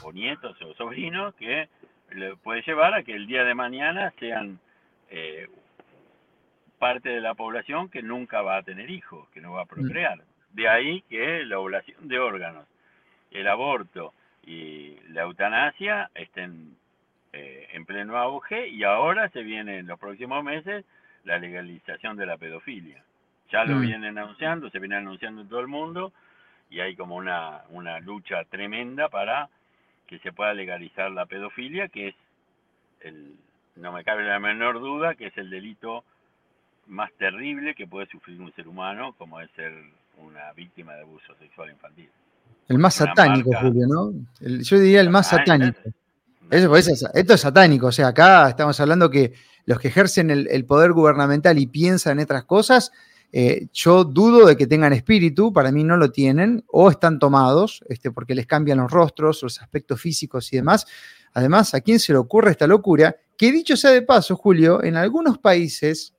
o 0.05 0.13
nietos 0.13 0.61
o 0.63 0.75
sobrinos 0.75 1.35
que 1.35 1.69
le 2.13 2.37
puede 2.37 2.63
llevar 2.63 2.95
a 2.95 3.03
que 3.03 3.13
el 3.13 3.27
día 3.27 3.45
de 3.45 3.55
mañana 3.55 4.13
sean 4.19 4.59
eh, 5.11 5.49
parte 6.79 7.09
de 7.09 7.21
la 7.21 7.35
población 7.35 7.89
que 7.89 8.03
nunca 8.03 8.43
va 8.43 8.59
a 8.59 8.63
tener 8.63 8.91
hijos, 8.91 9.29
que 9.31 9.41
no 9.41 9.53
va 9.53 9.63
a 9.63 9.67
procrear. 9.67 10.21
De 10.53 10.69
ahí 10.69 11.03
que 11.03 11.45
la 11.45 11.59
ovulación 11.59 12.07
de 12.07 12.19
órganos, 12.19 12.67
el 13.31 13.49
aborto 13.49 14.13
y 14.47 14.97
la 15.09 15.23
eutanasia 15.23 16.11
estén 16.15 16.77
eh, 17.33 17.69
en 17.73 17.85
pleno 17.85 18.17
auge 18.17 18.69
y 18.69 18.85
ahora 18.85 19.29
se 19.31 19.43
viene 19.43 19.79
en 19.79 19.87
los 19.87 19.99
próximos 19.99 20.45
meses 20.45 20.85
la 21.25 21.39
legalización 21.39 22.17
de 22.17 22.27
la 22.27 22.37
pedofilia. 22.37 23.03
Ya 23.51 23.65
lo 23.65 23.77
mm. 23.77 23.81
vienen 23.81 24.19
anunciando, 24.19 24.71
se 24.71 24.79
viene 24.79 24.97
anunciando 24.97 25.41
en 25.41 25.49
todo 25.49 25.61
el 25.61 25.69
mundo 25.69 26.13
y 26.71 26.81
hay 26.81 26.95
como 26.97 27.17
una, 27.17 27.63
una 27.71 27.99
lucha 28.01 28.45
tremenda 28.45 29.09
para 29.09 29.49
que 30.07 30.19
se 30.21 30.33
pueda 30.33 30.55
legalizar 30.55 31.11
la 31.11 31.27
pedofilia, 31.27 31.89
que 31.89 32.09
es, 32.09 32.15
el, 33.01 33.35
no 33.77 33.93
me 33.93 34.05
cabe 34.05 34.25
la 34.25 34.39
menor 34.39 34.81
duda, 34.81 35.15
que 35.15 35.27
es 35.27 35.37
el 35.37 35.51
delito 35.51 36.05
más 36.87 37.11
terrible 37.15 37.75
que 37.75 37.87
puede 37.87 38.07
sufrir 38.07 38.41
un 38.41 38.53
ser 38.55 38.69
humano, 38.69 39.15
como 39.17 39.41
es 39.41 39.51
ser 39.57 39.73
una 40.19 40.53
víctima 40.53 40.95
de 40.95 41.03
abuso 41.03 41.35
sexual 41.41 41.71
infantil. 41.71 42.09
El 42.69 42.79
más 42.79 42.95
satánico, 42.95 43.51
Julio, 43.61 43.87
¿no? 43.87 44.13
yo 44.41 44.79
diría 44.79 45.01
el 45.01 45.11
más 45.11 45.29
satánico. 45.29 45.79
Eso, 46.51 46.77
esto 47.15 47.35
es 47.35 47.41
satánico, 47.41 47.87
o 47.87 47.93
sea, 47.93 48.09
acá 48.09 48.49
estamos 48.49 48.79
hablando 48.79 49.11
que 49.11 49.33
los 49.67 49.79
que 49.81 49.89
ejercen 49.89 50.31
el, 50.31 50.65
poder 50.67 50.93
gubernamental 50.93 51.59
y 51.59 51.67
piensan 51.67 52.19
en 52.19 52.25
otras 52.25 52.45
cosas, 52.45 52.93
eh, 53.37 53.67
yo 53.73 54.05
dudo 54.05 54.47
de 54.47 54.57
que 54.57 54.69
tengan 54.69 54.93
espíritu, 54.93 55.53
para 55.53 55.73
mí 55.73 55.83
no 55.83 55.97
lo 55.97 56.13
tienen, 56.13 56.63
o 56.69 56.89
están 56.89 57.19
tomados, 57.19 57.83
este, 57.89 58.13
porque 58.13 58.33
les 58.33 58.47
cambian 58.47 58.79
los 58.79 58.93
rostros, 58.93 59.43
los 59.43 59.61
aspectos 59.61 60.01
físicos 60.01 60.53
y 60.53 60.57
demás. 60.57 60.87
Además, 61.33 61.75
¿a 61.75 61.81
quién 61.81 61.99
se 61.99 62.13
le 62.13 62.19
ocurre 62.19 62.53
esta 62.53 62.69
locura? 62.69 63.17
Que 63.37 63.51
dicho 63.51 63.77
sea 63.77 63.91
de 63.91 64.03
paso, 64.03 64.37
Julio, 64.37 64.85
en 64.85 64.95
algunos 64.95 65.39
países 65.39 66.15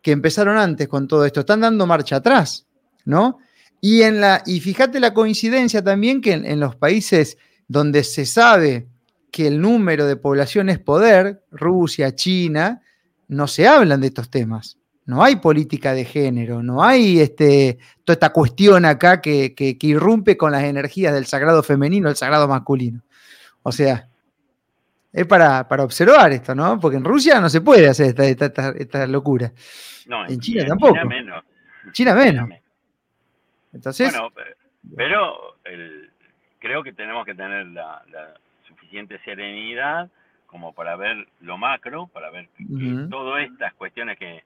que 0.00 0.12
empezaron 0.12 0.56
antes 0.56 0.88
con 0.88 1.06
todo 1.06 1.26
esto, 1.26 1.40
están 1.40 1.60
dando 1.60 1.86
marcha 1.86 2.16
atrás, 2.16 2.66
¿no? 3.04 3.36
Y, 3.82 4.00
en 4.00 4.22
la, 4.22 4.42
y 4.46 4.60
fíjate 4.60 4.98
la 4.98 5.12
coincidencia 5.12 5.84
también 5.84 6.22
que 6.22 6.32
en 6.32 6.58
los 6.58 6.74
países 6.74 7.36
donde 7.68 8.02
se 8.02 8.24
sabe 8.24 8.88
que 9.30 9.46
el 9.46 9.60
número 9.60 10.06
de 10.06 10.16
población 10.16 10.70
es 10.70 10.78
poder, 10.78 11.44
Rusia, 11.50 12.14
China, 12.14 12.80
no 13.28 13.46
se 13.46 13.68
hablan 13.68 14.00
de 14.00 14.06
estos 14.06 14.30
temas. 14.30 14.78
No 15.06 15.22
hay 15.22 15.36
política 15.36 15.94
de 15.94 16.04
género, 16.04 16.62
no 16.62 16.82
hay 16.82 17.20
este, 17.20 17.78
toda 18.04 18.14
esta 18.14 18.32
cuestión 18.32 18.84
acá 18.84 19.20
que, 19.20 19.54
irrumpe 19.80 20.36
con 20.36 20.52
las 20.52 20.64
energías 20.64 21.14
del 21.14 21.26
sagrado 21.26 21.62
femenino, 21.62 22.08
el 22.08 22.16
sagrado 22.16 22.48
masculino. 22.48 23.02
O 23.62 23.70
sea, 23.70 24.08
es 25.12 25.26
para, 25.26 25.66
observar 25.78 26.32
esto, 26.32 26.54
¿no? 26.54 26.80
Porque 26.80 26.96
en 26.96 27.04
Rusia 27.04 27.40
no 27.40 27.48
se 27.48 27.60
puede 27.60 27.88
hacer 27.88 28.14
esta, 28.20 29.06
locura. 29.06 29.52
No, 30.06 30.26
en, 30.26 30.40
China 30.40 30.64
tampoco. 30.66 30.94
China 30.94 31.04
menos. 31.04 31.44
China 31.92 32.14
menos. 32.14 32.50
Entonces. 33.72 34.12
Bueno, 34.12 34.32
pero 34.96 35.56
creo 36.58 36.82
que 36.82 36.92
tenemos 36.92 37.24
que 37.24 37.34
tener 37.34 37.66
la 37.66 38.02
suficiente 38.66 39.20
serenidad 39.24 40.10
como 40.46 40.72
para 40.72 40.96
ver 40.96 41.28
lo 41.40 41.58
macro, 41.58 42.06
para 42.08 42.30
ver 42.30 42.48
todas 43.10 43.44
estas 43.44 43.74
cuestiones 43.74 44.18
que, 44.18 44.42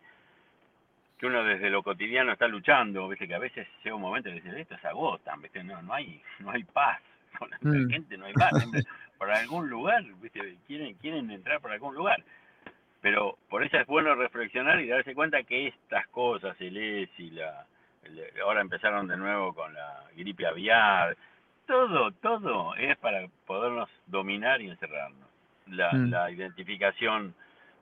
que 1.20 1.26
uno 1.26 1.44
desde 1.44 1.68
lo 1.68 1.82
cotidiano 1.82 2.32
está 2.32 2.48
luchando, 2.48 3.06
¿viste? 3.06 3.28
que 3.28 3.34
a 3.34 3.38
veces 3.38 3.68
llega 3.84 3.94
un 3.94 4.00
momento 4.00 4.30
y 4.30 4.40
dice, 4.40 4.58
esto 4.58 4.74
se 4.78 4.88
agotan, 4.88 5.42
¿viste? 5.42 5.62
No, 5.62 5.82
no, 5.82 5.92
hay, 5.92 6.18
no 6.38 6.50
hay 6.50 6.64
paz, 6.64 6.98
con 7.38 7.50
la 7.50 7.58
mm. 7.60 7.90
gente 7.90 8.16
no 8.16 8.24
hay 8.24 8.32
paz, 8.32 8.52
por 9.18 9.30
algún 9.30 9.68
lugar, 9.68 10.02
¿viste? 10.22 10.56
Quieren, 10.66 10.94
quieren 10.94 11.30
entrar 11.30 11.60
por 11.60 11.72
algún 11.72 11.94
lugar. 11.94 12.24
Pero 13.02 13.36
por 13.50 13.62
eso 13.62 13.76
es 13.76 13.86
bueno 13.86 14.14
reflexionar 14.14 14.80
y 14.80 14.88
darse 14.88 15.14
cuenta 15.14 15.42
que 15.42 15.68
estas 15.68 16.06
cosas, 16.08 16.56
el 16.58 16.76
ESI, 16.76 17.32
la, 17.32 17.66
ahora 18.42 18.62
empezaron 18.62 19.06
de 19.06 19.18
nuevo 19.18 19.52
con 19.52 19.74
la 19.74 20.04
gripe 20.16 20.46
aviar, 20.46 21.18
todo, 21.66 22.12
todo 22.12 22.74
es 22.76 22.96
para 22.96 23.28
podernos 23.46 23.90
dominar 24.06 24.62
y 24.62 24.70
encerrarnos. 24.70 25.28
La, 25.66 25.92
mm. 25.92 26.10
la 26.10 26.30
identificación 26.30 27.34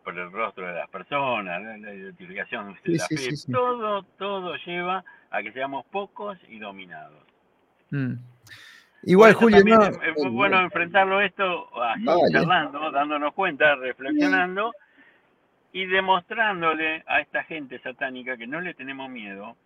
por 0.09 0.19
el 0.19 0.33
rostro 0.33 0.67
de 0.67 0.73
las 0.73 0.89
personas, 0.89 1.63
la 1.63 1.93
identificación 1.93 2.75
de 2.83 2.97
la 2.97 3.07
fe, 3.09 3.35
todo, 3.53 4.03
todo 4.17 4.57
lleva 4.65 5.05
a 5.31 5.43
que 5.43 5.53
seamos 5.53 5.85
pocos 5.85 6.39
y 6.49 6.59
dominados. 6.59 7.23
Mm. 7.91 8.15
Igual, 9.03 9.35
Julio, 9.35 9.59
es, 9.59 10.17
muy 10.17 10.31
bueno 10.31 10.63
enfrentarlo 10.63 11.21
esto 11.21 11.69
así, 11.83 12.07
charlando, 12.33 12.91
dándonos 12.91 13.35
cuenta, 13.35 13.75
reflexionando 13.75 14.73
y 15.75 15.85
demostrándole 15.85 17.05
a 17.07 17.21
esta 17.21 17.45
gente 17.45 17.79
satánica 17.81 18.39
que 18.39 18.47
no 18.47 18.63
le 18.63 18.73
tenemos 18.73 19.11
miedo 19.11 19.57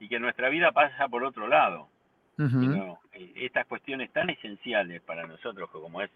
y 0.00 0.08
que 0.08 0.18
nuestra 0.18 0.48
vida 0.48 0.72
pasa 0.72 1.06
por 1.06 1.22
otro 1.22 1.46
lado. 1.46 1.86
Eh, 2.40 3.32
estas 3.36 3.64
cuestiones 3.66 4.10
tan 4.10 4.28
esenciales 4.28 5.00
para 5.02 5.24
nosotros 5.24 5.70
como 5.70 6.02
es 6.02 6.10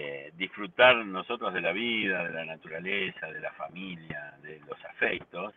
eh, 0.00 0.32
disfrutar 0.36 1.04
nosotros 1.04 1.52
de 1.52 1.60
la 1.60 1.72
vida, 1.72 2.22
de 2.22 2.30
la 2.30 2.44
naturaleza, 2.44 3.26
de 3.26 3.40
la 3.40 3.50
familia, 3.54 4.32
de 4.42 4.60
los 4.60 4.78
afectos, 4.84 5.52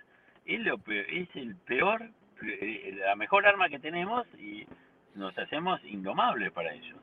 es, 0.46 0.60
lo 0.62 0.80
es 0.88 1.30
el 1.36 1.56
peor, 1.58 2.10
eh, 2.42 2.98
la 3.06 3.16
mejor 3.16 3.46
arma 3.46 3.70
que 3.70 3.78
tenemos 3.78 4.26
y 4.40 4.66
nos 5.14 5.38
hacemos 5.38 5.80
indomables 5.86 6.52
para 6.54 6.74
ello. 6.74 6.96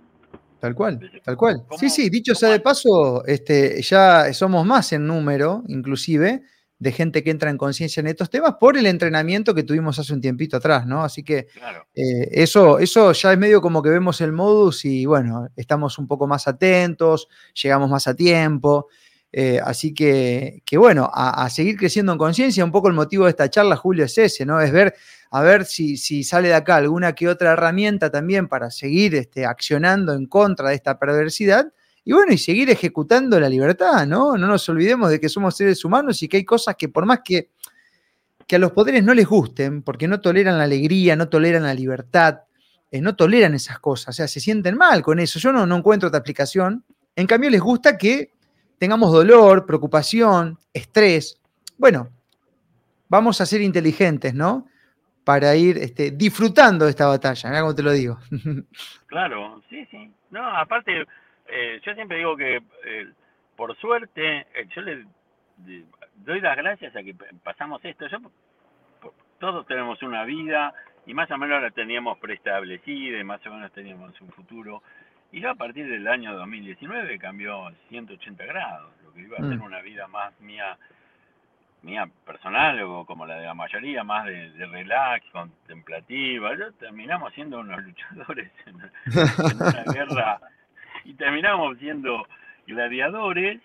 Tal 0.59 0.74
cual, 0.74 0.98
tal 1.22 1.37
cual. 1.37 1.62
Sí, 1.77 1.88
sí, 1.88 2.11
dicho 2.11 2.35
sea 2.35 2.48
de 2.48 2.59
paso, 2.59 3.24
este, 3.24 3.81
ya 3.83 4.33
somos 4.33 4.66
más 4.66 4.92
en 4.92 5.07
número, 5.07 5.62
inclusive, 5.68 6.42
de 6.79 6.93
gente 6.93 7.25
que 7.25 7.31
entra 7.31 7.51
en 7.51 7.59
conciencia 7.59 8.01
en 8.01 8.07
estos 8.07 8.31
temas 8.31 8.55
por 8.61 8.77
el 8.77 8.87
entrenamiento 8.87 9.55
que 9.55 9.64
tuvimos 9.64 9.99
hace 9.99 10.14
un 10.14 10.21
tiempito 10.21 10.57
atrás, 10.57 10.87
¿no? 10.87 11.03
Así 11.03 11.25
que 11.25 11.49
eh, 11.95 12.29
eso, 12.31 12.79
eso 12.79 13.12
ya 13.12 13.33
es 13.33 13.38
medio 13.38 13.61
como 13.61 13.83
que 13.83 13.91
vemos 13.91 14.21
el 14.21 14.33
modus 14.33 14.85
y 14.85 15.05
bueno, 15.05 15.49
estamos 15.57 15.99
un 15.99 16.07
poco 16.07 16.27
más 16.27 16.47
atentos, 16.47 17.29
llegamos 17.61 17.91
más 17.91 18.07
a 18.07 18.14
tiempo. 18.14 18.88
Eh, 19.31 19.61
así 19.62 19.93
que, 19.93 20.62
que 20.64 20.79
bueno, 20.79 21.11
a, 21.12 21.51
seguir 21.51 21.77
creciendo 21.77 22.12
en 22.12 22.19
conciencia, 22.19 22.64
un 22.64 22.73
poco 22.73 22.88
el 22.88 22.95
motivo 22.95 23.25
de 23.25 23.31
esta 23.31 23.51
charla, 23.51 23.77
Julio, 23.77 24.05
es 24.07 24.17
ese, 24.17 24.47
¿no? 24.47 24.61
Es 24.61 24.73
ver, 24.73 24.95
a 25.31 25.43
ver 25.43 25.67
si, 25.67 25.97
si 25.99 26.25
sale 26.25 26.49
de 26.49 26.55
acá 26.55 26.77
alguna 26.77 27.14
que 27.14 27.29
otra 27.29 27.53
herramienta 27.53 28.11
también 28.11 28.49
para 28.49 28.71
seguir 28.71 29.14
este, 29.17 29.45
accionando 29.45 30.14
en 30.14 30.27
contra 30.27 30.71
de 30.71 30.77
esta 30.77 30.99
perversidad 30.99 31.73
y 32.09 32.12
bueno, 32.14 32.33
y 32.33 32.38
seguir 32.38 32.71
ejecutando 32.71 33.38
la 33.38 33.51
libertad, 33.51 34.07
¿no? 34.07 34.38
No 34.38 34.47
nos 34.47 34.66
olvidemos 34.71 35.11
de 35.11 35.21
que 35.21 35.29
somos 35.29 35.55
seres 35.55 35.85
humanos 35.85 36.23
y 36.23 36.29
que 36.29 36.38
hay 36.38 36.44
cosas 36.47 36.75
que 36.75 36.88
por 36.88 37.05
más 37.05 37.21
que, 37.23 37.51
que 38.47 38.57
a 38.57 38.59
los 38.59 38.73
poderes 38.73 39.05
no 39.05 39.12
les 39.12 39.27
gusten, 39.27 39.83
porque 39.83 40.09
no 40.09 40.18
toleran 40.18 40.57
la 40.57 40.64
alegría, 40.64 41.16
no 41.16 41.29
toleran 41.29 41.64
la 41.64 41.75
libertad, 41.75 42.44
eh, 42.90 43.03
no 43.03 43.14
toleran 43.14 43.53
esas 43.53 43.79
cosas, 43.79 44.09
o 44.09 44.12
sea, 44.16 44.27
se 44.27 44.40
sienten 44.40 44.79
mal 44.79 45.03
con 45.03 45.18
eso. 45.18 45.38
Yo 45.38 45.53
no, 45.53 45.66
no 45.66 45.77
encuentro 45.77 46.09
otra 46.09 46.21
explicación. 46.21 46.83
En 47.14 47.27
cambio, 47.27 47.51
les 47.51 47.61
gusta 47.61 47.99
que 47.99 48.33
tengamos 48.79 49.12
dolor, 49.12 49.66
preocupación, 49.66 50.59
estrés. 50.73 51.38
Bueno, 51.77 52.09
vamos 53.11 53.38
a 53.42 53.44
ser 53.44 53.61
inteligentes, 53.61 54.33
¿no? 54.33 54.66
Para 55.25 55.55
ir 55.57 55.77
este, 55.77 56.12
disfrutando 56.12 56.87
de 56.87 56.92
esta 56.92 57.07
batalla, 57.07 57.51
¿no? 57.51 57.61
como 57.61 57.75
te 57.75 57.83
lo 57.83 57.92
digo. 57.92 58.18
Claro, 59.09 59.62
sí, 59.71 59.87
sí. 59.90 60.11
No, 60.31 60.47
aparte, 60.57 61.07
eh, 61.49 61.81
yo 61.85 61.95
siempre 61.95 62.19
digo 62.19 62.37
que 62.37 62.63
eh, 62.85 63.09
por 63.59 63.77
suerte, 63.79 64.47
eh, 64.55 64.69
yo 64.73 64.83
le 64.83 65.05
doy 66.15 66.41
las 66.41 66.57
gracias 66.57 66.95
a 66.95 67.03
que 67.03 67.13
pasamos 67.43 67.85
esto. 67.85 68.07
Yo, 68.07 68.19
todos 69.41 69.67
tenemos 69.67 70.01
una 70.03 70.23
vida 70.23 70.73
y 71.07 71.13
más 71.13 71.29
o 71.33 71.39
menos 71.39 71.61
la 71.61 71.73
teníamos 71.73 72.19
preestablecida 72.19 73.19
y 73.19 73.25
más 73.25 73.45
o 73.47 73.51
menos 73.51 73.73
teníamos 73.73 74.21
un 74.21 74.31
futuro. 74.31 74.83
Y 75.33 75.41
yo 75.41 75.51
a 75.51 75.57
partir 75.57 75.89
del 75.89 76.07
año 76.07 76.37
2019 76.37 77.19
cambió 77.19 77.69
180 77.89 78.45
grados, 78.47 78.93
lo 79.03 79.13
que 79.13 79.23
iba 79.23 79.37
a 79.39 79.41
ser 79.41 79.59
mm. 79.59 79.63
una 79.63 79.81
vida 79.83 80.07
más 80.07 80.41
mía 80.41 80.79
mía 81.83 82.09
personal 82.25 82.81
o 82.83 83.05
como 83.05 83.27
la 83.27 83.37
de 83.37 83.47
la 83.47 83.55
mayoría, 83.55 84.05
más 84.05 84.25
de, 84.27 84.67
relax, 84.67 85.25
contemplativa. 85.31 86.57
Yo 86.57 86.73
terminamos 86.75 87.33
siendo 87.35 87.59
unos 87.59 87.83
luchadores 87.83 88.53
en 88.67 88.77
una 88.77 89.85
guerra 89.93 90.41
y 91.09 91.14
terminamos 91.14 91.79
siendo 91.79 92.27
gladiadores 92.66 93.62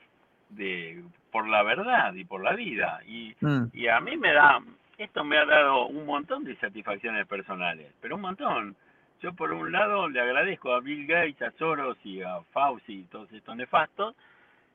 de 0.48 1.04
por 1.30 1.50
la 1.50 1.62
verdad 1.62 2.14
y 2.14 2.24
por 2.24 2.42
la 2.42 2.54
vida. 2.54 3.02
Y, 3.06 3.36
mm. 3.42 3.66
y 3.74 3.88
a 3.90 4.00
mí 4.00 4.16
me 4.16 4.32
da 4.32 4.60
esto 4.98 5.26
me 5.26 5.38
ha 5.38 5.46
dado 5.46 5.88
un 5.88 6.06
montón 6.06 6.46
de 6.46 6.56
satisfacciones 6.56 7.28
personales 7.28 7.92
pero 8.00 8.16
un 8.16 8.22
montón. 8.22 8.76
Yo 9.22 9.34
por 9.34 9.52
un 9.52 9.74
lado 9.74 10.08
le 10.08 10.22
agradezco 10.22 10.74
a 10.74 10.80
Bill 10.80 11.06
Gates 11.06 11.42
a 11.42 11.52
Soros 11.58 11.98
y 12.06 12.22
a 12.22 12.40
Fauci 12.54 13.00
y 13.00 13.04
todos 13.04 13.32
estos 13.34 13.56
nefastos 13.58 14.16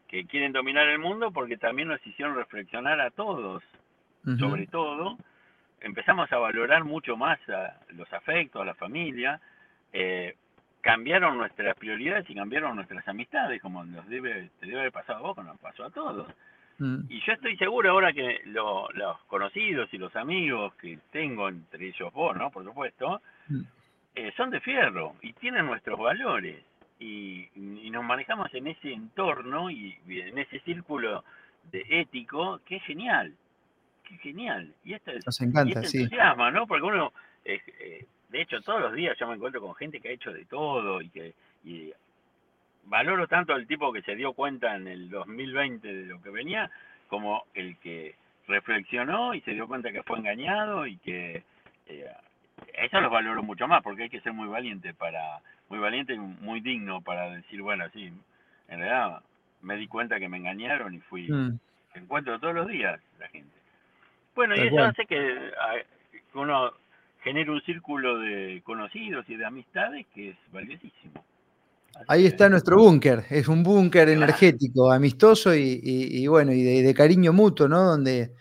que 0.07 0.26
quieren 0.26 0.52
dominar 0.52 0.88
el 0.88 0.98
mundo 0.98 1.31
porque 1.31 1.57
también 1.57 1.88
nos 1.88 2.07
hicieron 2.07 2.37
reflexionar 2.37 3.00
a 3.00 3.11
todos 3.11 3.62
sobre 4.38 4.66
todo. 4.66 5.16
Empezamos 5.81 6.31
a 6.33 6.37
valorar 6.37 6.85
mucho 6.85 7.16
más 7.16 7.38
a 7.48 7.78
los 7.94 8.12
afectos 8.12 8.61
a 8.61 8.66
la 8.66 8.74
familia 8.74 9.40
eh, 9.90 10.35
cambiaron 10.88 11.37
nuestras 11.37 11.77
prioridades 11.77 12.24
y 12.31 12.35
cambiaron 12.35 12.74
nuestras 12.74 13.07
amistades, 13.07 13.61
como 13.61 13.85
nos 13.85 14.09
debe, 14.09 14.48
te 14.59 14.64
debe 14.64 14.81
haber 14.81 14.92
pasado 14.92 15.18
a 15.18 15.22
vos, 15.22 15.35
como 15.35 15.48
nos 15.48 15.61
pasó 15.61 15.85
a 15.85 15.90
todos. 15.90 16.27
Mm. 16.79 17.01
Y 17.11 17.20
yo 17.27 17.35
estoy 17.35 17.59
seguro 17.59 17.90
ahora 17.90 18.11
que 18.14 18.40
los 18.46 19.20
conocidos 19.27 19.92
y 19.92 19.98
los 19.98 20.16
amigos 20.16 20.74
que 20.77 20.98
tengo, 21.12 21.51
entre 21.51 21.88
ellos 21.88 22.11
vos, 22.14 22.35
¿no? 22.35 22.51
Por 22.51 22.64
supuesto, 22.64 23.20
mm. 23.48 23.61
eh, 24.14 24.33
son 24.35 24.48
de 24.48 24.61
fierro 24.61 25.14
y 25.20 25.35
tienen 25.35 25.66
nuestros 25.66 25.98
valores. 25.98 26.64
Y, 26.98 27.51
nos 27.90 28.05
manejamos 28.05 28.53
en 28.55 28.68
ese 28.68 28.90
entorno 28.90 29.70
y, 29.70 29.98
en 30.09 30.38
ese 30.38 30.61
círculo 30.61 31.22
de 31.70 31.85
ético 31.87 32.61
que 32.64 32.77
es 32.77 32.83
genial. 32.85 33.35
Que 34.05 34.16
genial. 34.16 34.72
Y 34.85 34.94
esto 34.94 35.11
es, 35.11 35.27
nos 35.27 35.38
encanta, 35.42 35.83
sí. 35.83 36.09
¿no? 36.55 36.66
Porque 36.66 36.87
uno... 36.87 37.12
Eh, 37.44 38.07
de 38.29 38.43
hecho, 38.43 38.61
todos 38.61 38.81
los 38.81 38.95
días 38.95 39.17
yo 39.19 39.27
me 39.27 39.35
encuentro 39.35 39.61
con 39.61 39.75
gente 39.75 40.01
que 40.01 40.09
ha 40.09 40.12
hecho 40.12 40.33
de 40.33 40.45
todo 40.45 41.01
y 41.01 41.09
que 41.09 41.35
y 41.64 41.93
valoro 42.85 43.27
tanto 43.27 43.55
al 43.55 43.67
tipo 43.67 43.93
que 43.93 44.03
se 44.03 44.14
dio 44.17 44.33
cuenta 44.33 44.77
en 44.77 44.88
el 44.88 45.11
2020 45.11 45.87
de 45.87 46.07
lo 46.07 46.23
que 46.23 46.31
venía, 46.31 46.71
como 47.09 47.45
el 47.55 47.77
que 47.79 48.14
reflexionó 48.47 49.35
y 49.35 49.41
se 49.43 49.53
dio 49.53 49.67
cuenta 49.67 49.93
que 49.93 50.03
fue 50.03 50.19
engañado 50.19 50.87
y 50.87 50.97
que 50.99 51.43
eh, 51.87 52.12
eso 52.75 53.01
los 53.01 53.11
valoro 53.11 53.43
mucho 53.43 53.69
más 53.69 53.83
porque 53.83 54.05
hay 54.05 54.09
que 54.09 54.21
ser 54.21 54.33
muy 54.33 54.49
valiente 54.49 54.95
para 54.95 55.41
muy 55.69 55.79
valiente 55.79 56.14
y 56.14 56.19
muy 56.19 56.61
digno 56.61 57.03
para 57.03 57.31
decir 57.31 57.61
bueno 57.61 57.85
sí 57.93 58.11
en 58.69 58.79
realidad 58.79 59.21
me 59.61 59.77
di 59.77 59.87
cuenta 59.87 60.19
que 60.19 60.31
me 60.31 60.38
engañaron 60.38 60.95
y 60.95 61.01
fui 61.01 61.31
mm. 61.31 61.59
encuentro 61.95 62.38
todos 62.41 62.55
los 62.55 62.69
días 62.69 62.99
la 63.19 63.29
gente 63.29 63.55
bueno 64.35 64.57
y 64.57 64.61
eso 64.61 64.83
hace 64.83 65.05
que 65.05 65.53
uno 66.33 66.73
genera 67.22 67.52
un 67.52 67.61
círculo 67.62 68.18
de 68.18 68.62
conocidos 68.64 69.24
y 69.28 69.37
de 69.37 69.44
amistades 69.44 70.07
que 70.14 70.31
es 70.31 70.37
valiosísimo. 70.52 71.24
Ahí 72.07 72.26
está 72.26 72.48
nuestro 72.48 72.76
búnker, 72.76 73.24
es 73.28 73.48
un 73.48 73.62
búnker 73.62 74.09
energético, 74.09 74.92
amistoso 74.92 75.54
y, 75.54 76.26
bueno, 76.28 76.52
y 76.52 76.62
de, 76.62 76.94
cariño 76.94 77.33
mutuo, 77.33 77.66
¿no? 77.66 77.83
Donde, 77.83 78.33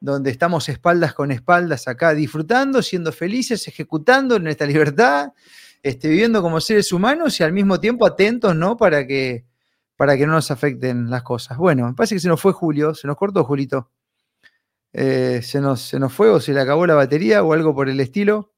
donde 0.00 0.30
estamos 0.30 0.68
espaldas 0.68 1.12
con 1.12 1.30
espaldas 1.30 1.88
acá, 1.88 2.14
disfrutando, 2.14 2.80
siendo 2.80 3.12
felices, 3.12 3.68
ejecutando 3.68 4.38
nuestra 4.38 4.66
libertad, 4.66 5.28
este, 5.82 6.08
viviendo 6.08 6.40
como 6.40 6.60
seres 6.60 6.90
humanos 6.92 7.38
y 7.38 7.42
al 7.42 7.52
mismo 7.52 7.78
tiempo 7.78 8.06
atentos, 8.06 8.56
¿no? 8.56 8.76
Para 8.76 9.06
que, 9.06 9.44
para 9.96 10.16
que 10.16 10.26
no 10.26 10.32
nos 10.32 10.50
afecten 10.50 11.10
las 11.10 11.22
cosas. 11.22 11.58
Bueno, 11.58 11.86
me 11.86 11.94
parece 11.94 12.14
que 12.14 12.20
se 12.20 12.28
nos 12.28 12.40
fue 12.40 12.52
Julio, 12.52 12.94
se 12.94 13.06
nos 13.06 13.16
cortó 13.16 13.44
Julito. 13.44 13.90
Eh, 14.92 15.40
se, 15.42 15.60
nos, 15.60 15.80
se 15.80 15.98
nos 15.98 16.12
fue 16.12 16.28
o 16.28 16.38
se 16.38 16.52
le 16.52 16.60
acabó 16.60 16.86
la 16.86 16.94
batería 16.94 17.42
o 17.42 17.52
algo 17.52 17.74
por 17.74 17.88
el 17.88 17.98
estilo. 18.00 18.52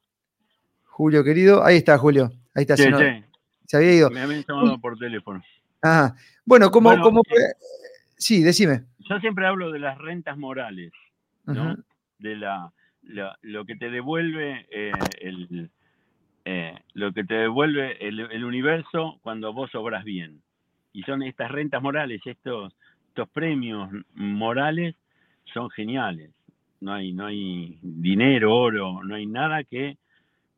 Julio, 0.85 1.23
querido. 1.23 1.64
Ahí 1.64 1.77
está, 1.77 1.97
Julio. 1.99 2.33
Ahí 2.55 2.62
está. 2.62 2.77
se, 2.77 3.77
había 3.77 3.92
ido. 3.92 4.11
Me 4.11 4.20
habían 4.20 4.44
llamado 4.47 4.81
por 4.81 4.99
teléfono. 4.99 5.42
Ah, 5.83 6.14
bueno, 6.44 6.70
como, 6.70 6.92
eh, 6.92 7.55
Sí, 8.16 8.42
decime. 8.42 8.85
Yo 8.99 9.18
siempre 9.20 9.47
hablo 9.47 9.70
de 9.70 9.79
las 9.79 9.99
rentas 9.99 10.38
morales, 10.38 10.92
¿no? 11.44 11.77
De 12.18 12.37
la, 12.37 12.73
lo 13.03 13.64
que 13.66 13.77
te 13.77 13.90
devuelve 13.90 14.66
eh, 14.70 14.92
el, 15.20 15.70
lo 16.94 17.12
que 17.12 17.25
te 17.25 17.35
devuelve 17.35 18.07
el, 18.07 18.20
el, 18.20 18.44
universo 18.44 19.18
cuando 19.23 19.53
vos 19.53 19.75
obras 19.75 20.05
bien. 20.05 20.42
Y 20.92 21.03
son 21.03 21.23
estas 21.23 21.51
rentas 21.51 21.83
morales, 21.83 22.20
estos, 22.25 22.73
estos 23.09 23.29
premios 23.29 23.90
morales 24.14 24.94
son 25.52 25.70
geniales. 25.70 26.30
no 26.80 26.92
hay, 26.92 27.12
no 27.12 27.26
hay 27.26 27.78
dinero, 27.83 28.54
oro, 28.54 29.02
no 29.02 29.14
hay 29.14 29.26
nada 29.26 29.64
que 29.64 29.96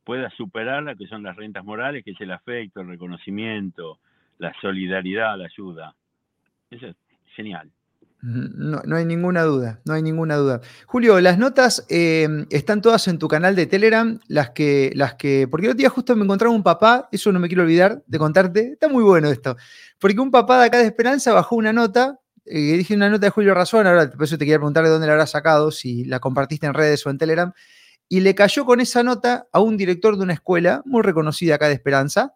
pueda 0.04 0.30
superar 0.30 0.84
lo 0.84 0.96
que 0.96 1.06
son 1.06 1.22
las 1.22 1.36
rentas 1.36 1.64
morales, 1.64 2.04
que 2.04 2.12
es 2.12 2.20
el 2.20 2.30
afecto, 2.30 2.80
el 2.80 2.88
reconocimiento, 2.88 3.98
la 4.38 4.54
solidaridad, 4.60 5.36
la 5.36 5.46
ayuda. 5.46 5.94
Eso 6.70 6.86
es 6.86 6.96
genial. 7.34 7.70
No, 8.22 8.80
no, 8.84 8.96
hay 8.96 9.04
ninguna 9.04 9.42
duda, 9.42 9.80
no 9.84 9.94
hay 9.94 10.02
ninguna 10.02 10.36
duda. 10.36 10.60
Julio, 10.86 11.20
las 11.20 11.38
notas 11.38 11.86
em, 11.88 12.46
están 12.50 12.80
todas 12.80 13.06
en 13.08 13.18
tu 13.18 13.28
canal 13.28 13.54
de 13.54 13.66
Telegram, 13.66 14.18
las 14.26 14.50
que, 14.50 14.90
las 14.94 15.14
que, 15.14 15.46
porque 15.48 15.66
el 15.66 15.72
otro 15.72 15.78
día 15.78 15.90
justo 15.90 16.16
me 16.16 16.24
encontraba 16.24 16.54
un 16.54 16.62
papá, 16.62 17.08
eso 17.12 17.30
no 17.30 17.38
me 17.38 17.46
quiero 17.46 17.62
olvidar 17.62 18.02
de 18.06 18.18
contarte, 18.18 18.72
está 18.72 18.88
muy 18.88 19.04
bueno 19.04 19.28
esto, 19.28 19.56
porque 20.00 20.18
un 20.18 20.30
papá 20.30 20.60
de 20.60 20.66
acá 20.66 20.78
de 20.78 20.86
Esperanza 20.86 21.34
bajó 21.34 21.56
una 21.56 21.72
nota, 21.72 22.18
eh, 22.46 22.76
dije 22.76 22.94
una 22.94 23.10
nota 23.10 23.26
de 23.26 23.30
Julio 23.30 23.54
Razón, 23.54 23.86
ahora 23.86 24.10
por 24.10 24.24
eso 24.24 24.38
te 24.38 24.44
quería 24.44 24.58
preguntar 24.58 24.84
de 24.84 24.90
dónde 24.90 25.06
la 25.06 25.14
habrás 25.14 25.30
sacado, 25.30 25.70
si 25.70 26.04
la 26.04 26.20
compartiste 26.20 26.66
en 26.66 26.74
redes 26.74 27.04
o 27.06 27.10
en 27.10 27.18
Telegram, 27.18 27.52
y 28.08 28.20
le 28.20 28.34
cayó 28.34 28.64
con 28.64 28.80
esa 28.80 29.02
nota 29.02 29.48
a 29.52 29.60
un 29.60 29.76
director 29.76 30.16
de 30.16 30.22
una 30.22 30.34
escuela 30.34 30.82
muy 30.84 31.02
reconocida 31.02 31.56
acá 31.56 31.68
de 31.68 31.74
Esperanza, 31.74 32.34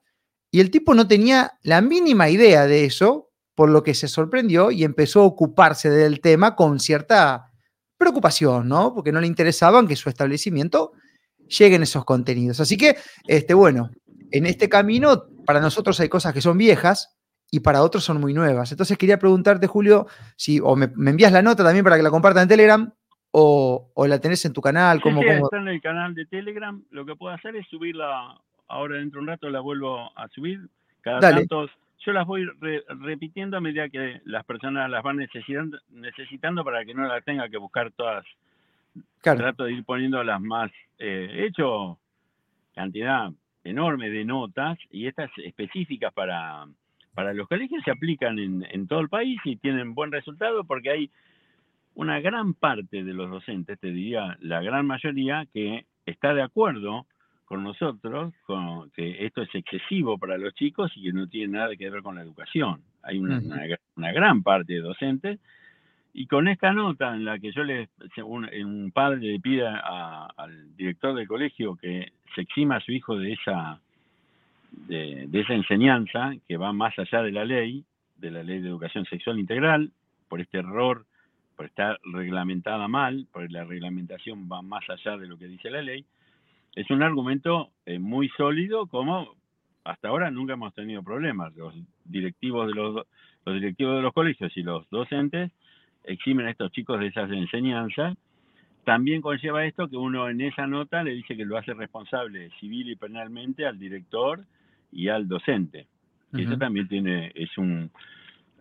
y 0.51 0.61
el 0.61 0.71
tipo 0.71 0.95
no 0.95 1.07
tenía 1.07 1.53
la 1.63 1.81
mínima 1.81 2.29
idea 2.29 2.67
de 2.67 2.85
eso, 2.85 3.31
por 3.55 3.69
lo 3.69 3.83
que 3.83 3.95
se 3.95 4.09
sorprendió 4.09 4.71
y 4.71 4.85
empezó 4.85 5.21
a 5.21 5.27
ocuparse 5.27 5.91
del 5.91 6.21
tema 6.21 6.57
con 6.57 6.81
cierta 6.81 7.53
preocupación, 7.97 8.69
¿no? 8.69 8.95
Porque 8.95 9.13
no 9.13 9.21
le 9.21 9.27
interesaban 9.27 9.87
que 9.87 9.97
su 9.97 10.09
establecimiento 10.09 10.93
lleguen 11.47 11.83
esos 11.83 12.05
contenidos. 12.05 12.59
Así 12.61 12.77
que, 12.77 12.97
este, 13.27 13.55
bueno, 13.55 13.91
en 14.31 14.47
este 14.47 14.69
camino, 14.69 15.27
para 15.45 15.61
nosotros 15.61 16.01
hay 16.01 16.09
cosas 16.09 16.33
que 16.33 16.41
son 16.41 16.57
viejas 16.57 17.17
y 17.51 17.61
para 17.61 17.83
otros 17.83 18.05
son 18.05 18.21
muy 18.21 18.33
nuevas. 18.33 18.71
Entonces 18.71 18.97
quería 18.97 19.19
preguntarte, 19.19 19.67
Julio, 19.67 20.07
si 20.37 20.61
o 20.61 20.77
me, 20.77 20.87
envías 20.87 21.33
la 21.33 21.43
nota 21.43 21.65
también 21.65 21.85
para 21.85 21.97
que 21.97 22.03
la 22.03 22.11
compartan 22.11 22.45
en 22.45 22.49
Telegram 22.49 22.93
o, 23.33 23.93
la 24.07 24.21
tenés 24.21 24.45
en 24.45 24.53
tu 24.53 24.61
canal. 24.61 25.01
¿cómo, 25.01 25.23
sí, 25.23 25.29
está 25.29 25.59
en 25.59 25.69
el 25.69 25.81
canal 25.81 26.15
de 26.15 26.27
Telegram. 26.27 26.83
Lo 26.91 27.05
que 27.05 27.17
puedo 27.17 27.35
hacer 27.35 27.57
es 27.57 27.67
subirla, 27.69 28.41
ahora 28.69 28.97
dentro 28.97 29.19
de 29.19 29.23
un 29.23 29.29
rato 29.29 29.51
la 29.51 29.61
vuelvo 29.61 30.11
a 30.17 30.29
subir. 30.29 30.61
Cada 31.01 31.21
tanto 31.21 31.69
yo 32.05 32.13
las 32.13 32.27
voy 32.27 32.49
repitiendo 33.01 33.57
a 33.57 33.61
medida 33.61 33.89
que 33.89 34.21
las 34.25 34.45
personas 34.45 34.89
las 34.91 35.03
van 35.03 35.17
necesitando, 35.17 35.79
necesitando 35.91 36.65
para 36.65 36.85
que 36.85 36.95
no 36.95 37.07
las 37.07 37.25
tenga 37.25 37.49
que 37.49 37.59
buscar 37.59 37.91
todas. 37.93 38.25
Trato 39.23 39.65
de 39.65 39.73
ir 39.73 39.85
poniendo 39.85 40.23
las 40.25 40.41
más. 40.41 40.71
Eh, 40.99 41.29
he 41.33 41.47
hecho 41.47 41.99
cantidad 42.75 43.31
enorme 43.65 44.09
de 44.09 44.25
notas 44.25 44.79
y 44.91 45.07
estas 45.07 45.31
específicas 45.39 46.13
para, 46.13 46.67
para 47.15 47.35
los 47.35 47.49
colegios 47.49 47.83
se 47.85 47.91
aplican 47.91 48.39
en, 48.39 48.67
en 48.71 48.87
todo 48.87 49.01
el 49.01 49.09
país 49.09 49.41
y 49.45 49.57
tienen 49.57 49.95
buen 49.95 50.13
resultado 50.13 50.65
porque 50.65 50.91
hay 50.91 51.11
una 51.95 52.21
gran 52.21 52.55
parte 52.55 53.05
de 53.05 53.13
los 53.13 53.31
docentes, 53.31 53.79
te 53.79 53.93
diría 53.93 54.37
la 54.41 54.63
gran 54.63 54.87
mayoría, 54.87 55.47
que 55.53 55.87
está 56.07 56.35
de 56.35 56.43
acuerdo 56.43 57.07
con 57.51 57.65
nosotros 57.65 58.33
con 58.47 58.91
que 58.93 59.27
esto 59.27 59.43
es 59.43 59.53
excesivo 59.55 60.19
para 60.19 60.39
los 60.39 60.55
chicos 60.55 60.93
y 60.95 61.03
que 61.03 61.13
no 61.13 61.27
tiene 61.27 61.59
nada 61.59 61.75
que 61.75 61.91
ver 61.91 62.01
con 62.01 62.15
la 62.15 62.23
educación. 62.23 62.81
Hay 63.03 63.19
una, 63.19 63.41
gran 64.13 64.43
parte 64.45 64.75
de 64.75 64.81
docentes 64.81 65.41
y 66.13 66.27
con 66.27 66.47
esta 66.47 66.73
nota 66.73 67.15
en 67.15 67.25
la 67.25 67.41
que 67.41 67.51
yo 67.51 67.65
le, 67.65 67.89
un, 68.25 68.93
padre 68.93 69.19
le 69.19 69.41
pide 69.41 69.67
al 69.67 70.77
director 70.77 71.15
del 71.15 71.27
colegio 71.27 71.75
que 71.75 72.13
se 72.37 72.43
exima 72.43 72.77
a 72.77 72.81
su 72.81 72.93
hijo 72.93 73.19
de 73.19 73.33
esa, 73.33 73.81
de, 74.73 75.29
esa 75.33 75.55
enseñanza 75.55 76.33
que 76.49 76.57
va 76.57 76.73
más 76.73 76.99
allá 76.99 77.23
de 77.23 77.33
la 77.33 77.45
ley, 77.45 77.85
de 78.17 78.31
la 78.31 78.43
ley 78.43 78.61
de 78.61 78.69
educación 78.69 79.05
sexual 79.07 79.39
integral, 79.39 79.91
por 80.29 80.41
este 80.41 80.59
error, 80.59 81.07
por 81.57 81.67
estar 81.67 81.99
reglamentada 82.05 82.89
mal, 82.89 83.27
porque 83.33 83.49
la 83.49 83.65
reglamentación 83.65 84.49
va 84.51 84.63
más 84.63 84.89
allá 84.89 85.17
de 85.17 85.27
lo 85.27 85.39
que 85.39 85.49
dice 85.49 85.71
la 85.71 85.83
ley, 85.83 86.05
es 86.75 86.89
un 86.91 87.03
argumento 87.03 87.71
eh, 87.87 87.99
muy 87.99 88.29
sólido 88.31 88.87
como 88.87 89.35
hasta 89.85 90.09
ahora 90.09 90.31
nunca 90.31 90.53
hemos 90.53 90.75
tenido 90.75 91.03
problemas. 91.03 91.55
Los 91.57 91.75
directivos 92.05 92.69
de 92.69 92.75
los, 92.75 93.07
los 93.45 93.55
directivos 93.55 93.97
de 93.97 94.03
los 94.03 94.13
colegios 94.13 94.57
y 94.57 94.63
los 94.63 94.89
docentes 94.91 95.51
eximen 96.05 96.47
a 96.47 96.51
estos 96.51 96.71
chicos 96.73 97.01
de 97.01 97.09
esas 97.09 97.31
enseñanzas. 97.31 98.17
También 98.85 99.21
conlleva 99.21 99.65
esto 99.65 99.89
que 99.89 99.97
uno 99.97 100.29
en 100.29 100.41
esa 100.41 100.67
nota 100.67 101.03
le 101.03 101.13
dice 101.13 101.37
que 101.37 101.45
lo 101.45 101.57
hace 101.57 101.75
responsable 101.75 102.51
civil 102.61 102.91
y 102.91 102.97
penalmente 102.97 103.67
al 103.67 103.79
director 103.79 104.45
y 104.93 105.09
al 105.09 105.29
docente. 105.29 105.87
Y 106.33 106.43
eso 106.45 106.57
también 106.57 106.87
tiene, 106.87 107.33
es 107.35 107.59
un, 107.59 107.91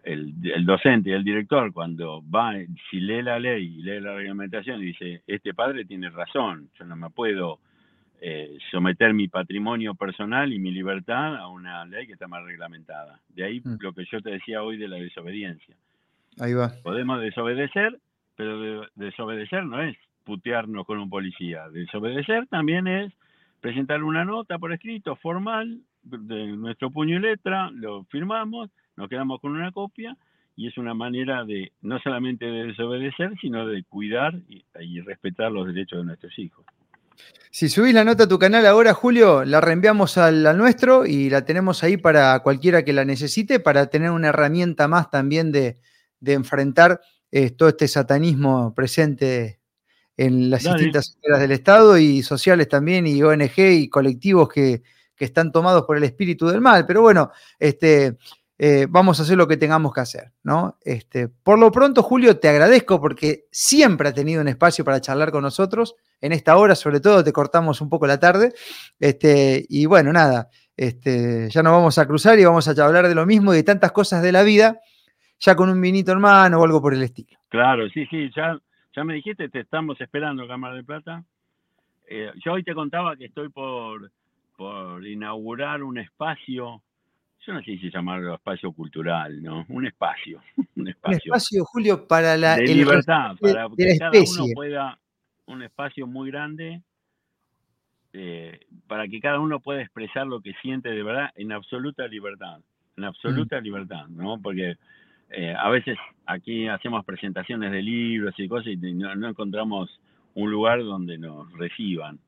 el, 0.04 0.34
el, 0.44 0.66
docente 0.66 1.12
y 1.12 1.14
el 1.14 1.24
director 1.24 1.72
cuando 1.72 2.24
va, 2.28 2.54
si 2.90 3.00
lee 3.00 3.22
la 3.22 3.40
ley 3.40 3.78
y 3.78 3.82
lee 3.84 4.00
la 4.00 4.16
reglamentación 4.16 4.82
dice, 4.82 5.22
este 5.28 5.54
padre 5.54 5.86
tiene 5.86 6.10
razón, 6.10 6.70
yo 6.80 6.86
no 6.86 6.96
me 6.96 7.12
puedo 7.12 7.60
eh, 8.22 8.58
someter 8.70 9.14
mi 9.14 9.30
patrimonio 9.30 9.96
personal 9.96 10.52
y 10.52 10.60
mi 10.60 10.72
libertad 10.72 11.38
a 11.38 11.48
una 11.48 11.86
ley 11.86 12.06
que 12.06 12.14
está 12.14 12.28
más 12.28 12.44
reglamentada. 12.44 13.22
De 13.30 13.46
ahí 13.46 13.62
mm. 13.64 13.78
lo 13.80 13.94
que 13.94 14.04
yo 14.12 14.22
te 14.22 14.32
decía 14.32 14.62
hoy 14.62 14.78
de 14.78 14.90
la 14.90 14.98
desobediencia. 14.98 15.76
Ahí 16.38 16.54
va. 16.54 16.74
Podemos 16.84 17.22
desobedecer, 17.22 17.98
pero 18.36 18.86
desobedecer 18.96 19.64
no 19.64 19.82
es 19.82 19.96
putearnos 20.26 20.86
con 20.86 21.00
un 21.00 21.10
policía. 21.10 21.70
Desobedecer 21.70 22.48
también 22.48 22.88
es 22.88 23.14
presentar 23.62 24.04
una 24.04 24.26
nota 24.26 24.60
por 24.60 24.74
escrito 24.74 25.16
formal 25.16 25.80
de 26.10 26.48
nuestro 26.48 26.92
puño 26.92 27.18
y 27.18 27.20
letra, 27.20 27.72
lo 27.72 28.04
firmamos, 28.06 28.70
nos 28.96 29.10
quedamos 29.10 29.40
con 29.42 29.52
una 29.52 29.72
copia 29.72 30.18
y 30.56 30.68
es 30.68 30.78
una 30.78 30.94
manera 30.94 31.46
de 31.46 31.72
no 31.82 32.00
solamente 32.00 32.46
de 32.46 32.68
desobedecer, 32.68 33.32
sino 33.40 33.66
de 33.66 33.84
cuidar 33.84 34.34
y 34.48 35.02
respetar 35.02 35.52
los 35.52 35.68
derechos 35.68 36.00
de 36.00 36.06
nuestros 36.06 36.38
hijos. 36.38 36.66
Si 37.52 37.68
subís 37.68 37.94
la 37.94 38.04
nota 38.04 38.26
a 38.26 38.28
tu 38.28 38.38
canal 38.38 38.66
ahora, 38.66 38.94
Julio, 38.94 39.44
la 39.44 39.60
reenviamos 39.60 40.18
al, 40.18 40.44
nuestro 40.58 41.06
y 41.06 41.30
la 41.30 41.46
tenemos 41.46 41.84
ahí 41.84 41.98
para 41.98 42.40
cualquiera 42.40 42.84
que 42.84 42.94
la 42.94 43.06
necesite, 43.06 43.60
para 43.60 43.88
tener 43.88 44.12
una 44.12 44.30
herramienta 44.30 44.88
más 44.88 45.10
también 45.10 45.52
de, 45.52 45.78
enfrentar 46.26 47.02
eh, 47.32 47.50
todo 47.52 47.70
este 47.70 47.88
satanismo 47.88 48.74
presente 48.76 49.60
en 50.16 50.50
las 50.50 50.64
distintas 50.64 51.10
esferas 51.10 51.40
del 51.40 51.52
Estado 51.52 51.98
y 51.98 52.22
sociales 52.22 52.68
también, 52.68 53.08
y 53.08 53.24
ONG 53.24 53.58
y 53.58 53.90
colectivos 53.90 54.50
que, 54.50 54.84
que, 55.20 55.26
están 55.26 55.52
tomados 55.52 55.84
por 55.84 55.98
el 55.98 56.04
espíritu 56.04 56.48
del 56.48 56.62
mal. 56.62 56.86
Pero 56.86 57.02
bueno, 57.02 57.32
este, 57.60 58.18
eh, 58.58 58.88
vamos 58.90 59.20
a 59.20 59.24
hacer 59.24 59.38
lo 59.38 59.48
que 59.48 59.58
tengamos 59.58 59.94
que 59.94 60.02
hacer, 60.02 60.32
¿no? 60.44 60.78
Este, 60.82 61.28
por 61.28 61.60
lo 61.60 61.72
pronto, 61.72 62.02
Julio, 62.02 62.40
te 62.40 62.50
agradezco 62.50 63.00
porque 63.00 63.46
siempre 63.52 64.10
ha 64.10 64.14
tenido 64.14 64.42
un 64.42 64.48
espacio 64.48 64.84
para 64.84 65.00
charlar 65.00 65.32
con 65.32 65.44
nosotros. 65.44 65.96
En 66.22 66.32
esta 66.32 66.58
hora, 66.58 66.76
sobre 66.76 67.00
todo, 67.00 67.24
te 67.24 67.32
cortamos 67.32 67.82
un 67.82 67.90
poco 67.90 68.08
la 68.08 68.20
tarde. 68.20 68.54
Este, 69.00 69.66
y 69.70 69.86
bueno, 69.86 70.12
nada, 70.12 70.50
este, 70.76 71.50
ya 71.50 71.62
nos 71.64 71.74
vamos 71.74 71.98
a 71.98 72.08
cruzar 72.08 72.40
y 72.40 72.46
vamos 72.46 72.68
a 72.68 72.86
hablar 72.86 73.08
de 73.08 73.16
lo 73.16 73.26
mismo, 73.26 73.52
de 73.52 73.64
tantas 73.64 73.92
cosas 73.92 74.22
de 74.22 74.32
la 74.32 74.44
vida, 74.44 74.80
ya 75.40 75.56
con 75.56 75.70
un 75.70 75.80
vinito 75.80 76.12
hermano 76.12 76.60
o 76.60 76.64
algo 76.64 76.82
por 76.82 76.94
el 76.94 77.04
estilo. 77.04 77.38
Claro, 77.50 77.90
sí, 77.90 78.06
sí, 78.08 78.30
ya, 78.36 78.60
ya 78.96 79.04
me 79.04 79.14
dijiste, 79.14 79.50
te 79.50 79.62
estamos 79.62 80.00
esperando, 80.02 80.48
Cámara 80.48 80.76
de 80.76 80.84
Plata. 80.84 81.24
Eh, 82.08 82.32
yo 82.44 82.54
hoy 82.54 82.64
te 82.64 82.74
contaba 82.74 83.16
que 83.16 83.26
estoy 83.26 83.50
por, 83.50 84.12
por 84.60 85.08
inaugurar 85.08 85.84
un 85.84 85.98
espacio 85.98 86.84
yo 87.48 87.54
no 87.54 87.62
sé 87.62 87.78
si 87.78 87.90
llamarlo 87.90 88.36
espacio 88.36 88.74
cultural, 88.74 89.42
¿no? 89.42 89.66
Un 89.70 89.88
espacio. 89.88 90.42
Un 90.76 90.90
espacio, 90.90 91.64
Julio, 91.64 92.06
para 92.06 92.36
la 92.36 92.58
de 92.58 92.68
libertad, 92.68 93.38
para 93.40 93.70
que 93.76 93.98
cada 93.98 94.12
uno 94.12 94.46
pueda, 94.54 95.00
un 95.46 95.64
espacio 95.64 96.06
muy 96.06 96.30
grande, 96.30 96.82
eh, 98.12 98.60
para 98.88 99.08
que 99.08 99.22
cada 99.22 99.40
uno 99.40 99.62
pueda 99.62 99.82
expresar 99.82 100.28
lo 100.28 100.42
que 100.42 100.54
siente 100.62 100.90
de 100.90 101.02
verdad 101.02 101.32
en 101.36 101.54
absoluta 101.54 102.06
libertad, 102.08 102.60
en 102.98 103.06
absoluta 103.06 103.60
mm. 103.60 103.64
libertad, 103.64 104.08
¿no? 104.10 104.40
Porque 104.42 104.76
eh, 105.30 105.56
a 105.58 105.70
veces 105.70 105.98
aquí 106.26 106.68
hacemos 106.68 107.06
presentaciones 107.06 107.72
de 107.72 107.82
libros 107.82 108.36
y 108.38 108.50
cosas 108.50 108.68
y 108.68 108.78
no 108.78 109.30
encontramos 109.30 109.90
un 110.36 110.52
lugar 110.52 110.84
donde 110.84 111.18
nos 111.18 111.52
reciban. 111.54 112.20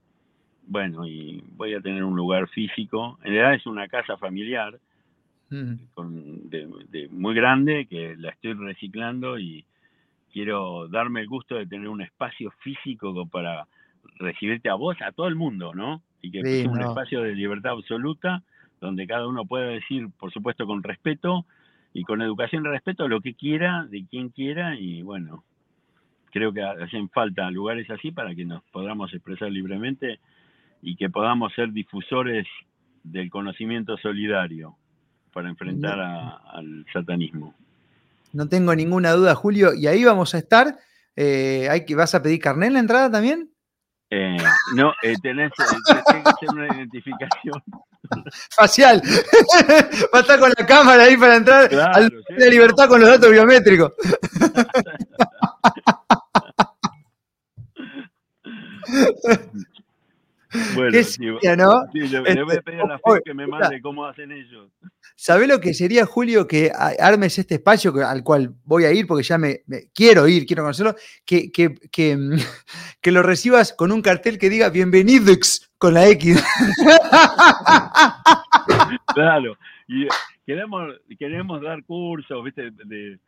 Bueno, 0.72 1.06
y 1.06 1.44
voy 1.58 1.74
a 1.74 1.82
tener 1.82 2.02
un 2.02 2.16
lugar 2.16 2.48
físico, 2.48 3.20
en 3.24 3.34
realidad 3.34 3.56
es 3.56 3.66
una 3.66 3.90
casa 3.90 4.16
familiar, 4.16 4.80
con, 5.94 6.50
de, 6.50 7.10
muy 7.12 7.36
grande 7.36 7.88
que 7.88 8.16
la 8.16 8.30
estoy 8.30 8.54
reciclando 8.54 9.38
y 9.38 9.66
quiero 10.32 10.88
darme 10.88 11.20
el 11.20 11.28
gusto 11.28 11.56
de 11.56 11.66
tener 11.66 11.90
un 11.90 12.02
espacio 12.02 12.52
físico 12.62 13.26
para 13.26 13.68
recibirte 14.16 14.70
a 14.70 14.76
vos, 14.76 14.96
a 15.02 15.12
todo 15.12 15.28
el 15.28 15.36
mundo, 15.36 15.74
¿no? 15.74 16.02
Y 16.22 16.32
que 16.32 16.42
sea 16.42 16.70
un 16.70 16.80
espacio 16.80 17.22
de 17.22 17.36
libertad 17.36 17.74
absoluta 17.74 18.42
donde 18.80 19.06
cada 19.06 19.28
uno 19.28 19.44
pueda 19.44 19.66
decir, 19.66 20.08
por 20.18 20.32
supuesto, 20.32 20.66
con 20.66 20.84
respeto 20.84 21.46
y 21.94 22.06
con 22.06 22.22
educación 22.22 22.66
y 22.66 22.70
respeto 22.70 23.10
lo 23.10 23.20
que 23.20 23.34
quiera, 23.34 23.86
de 23.90 24.06
quien 24.06 24.30
quiera 24.30 24.80
y 24.80 25.02
bueno, 25.02 25.44
creo 26.32 26.54
que 26.54 26.64
hacen 26.64 27.10
falta 27.10 27.52
lugares 27.52 27.90
así 27.90 28.14
para 28.14 28.34
que 28.34 28.46
nos 28.46 28.64
podamos 28.72 29.14
expresar 29.14 29.52
libremente 29.52 30.22
y 30.82 30.96
que 30.96 31.10
podamos 31.10 31.54
ser 31.54 31.72
difusores 31.72 32.48
del 33.04 33.30
conocimiento 33.30 33.98
solidario 33.98 34.76
para 35.34 35.50
enfrentar 35.50 36.00
al 36.00 36.86
satanismo. 36.92 37.54
No 38.34 38.48
tengo 38.48 38.76
ninguna 38.76 39.12
duda, 39.12 39.36
Julio, 39.36 39.74
y 39.74 39.88
ahí 39.88 40.04
vamos 40.04 40.34
a 40.36 40.38
estar. 40.38 40.78
Eh, 41.16 41.68
hay 41.70 41.86
que, 41.86 41.96
¿Vas 41.96 42.16
a 42.16 42.22
pedir 42.22 42.40
carnet 42.40 42.68
en 42.68 42.74
la 42.74 42.80
entrada 42.80 43.12
también? 43.12 43.52
Eh, 44.10 44.38
no, 44.76 44.94
eh, 45.04 45.16
tenés, 45.22 45.52
tenés 45.56 45.82
que 45.86 46.30
hacer 46.30 46.50
una 46.54 46.68
identificación. 46.76 47.64
Facial. 48.56 49.02
Va 50.14 50.20
a 50.20 50.22
estar 50.22 50.40
con 50.40 50.52
la 50.58 50.66
cámara 50.66 51.04
ahí 51.04 51.16
para 51.16 51.38
entrar 51.38 51.70
Claro, 51.70 51.92
al 51.94 52.10
sí, 52.10 52.34
de 52.36 52.50
libertad 52.50 52.90
con 52.90 53.00
los 53.00 53.10
datos 53.10 53.32
biométricos. 53.32 53.94
Bueno, 60.76 60.92
Qué 60.92 61.56
¿no? 61.58 61.86
sí, 61.94 62.00
le, 62.00 62.22
le 62.22 62.44
voy 62.44 62.52
a 62.52 62.60
Este, 62.60 62.62
pedir 62.64 62.82
a 62.82 62.88
la 62.88 63.00
FIP 63.00 63.24
que 63.24 63.34
me 63.34 63.48
mande 63.48 63.82
cómo 63.82 64.06
hacen 64.06 64.32
ellos. 64.32 64.70
¿Sabés 65.16 65.48
lo 65.48 65.60
que 65.62 65.74
sería, 65.74 66.06
Julio, 66.06 66.48
que 66.48 66.72
armes 67.00 67.38
este 67.40 67.56
espacio 67.56 67.94
al 68.06 68.24
cual 68.24 68.54
voy 68.66 68.84
a 68.86 68.92
ir 68.92 69.08
porque 69.08 69.24
ya 69.24 69.38
me, 69.38 69.62
me- 69.68 69.90
quiero 69.94 70.28
ir, 70.28 70.46
quiero 70.46 70.64
conocerlo? 70.64 70.96
Que, 71.26 71.52
que, 71.52 71.76
que, 71.92 72.18
mm, 72.18 72.36
que 73.02 73.12
lo 73.12 73.24
recibas 73.24 73.72
con 73.74 73.92
un 73.92 74.02
cartel 74.02 74.38
que 74.38 74.50
diga 74.50 74.70
bienvenidos 74.70 75.70
con 75.78 75.94
la 75.94 76.08
X. 76.10 76.44
Claro, 79.14 79.58
y 79.88 80.06
eh, 80.06 80.10
queremos, 80.46 80.94
queremos 81.20 81.62
dar 81.62 81.84
cursos, 81.84 82.44
¿viste? 82.44 82.72
De, 82.86 83.14
eh, 83.14 83.20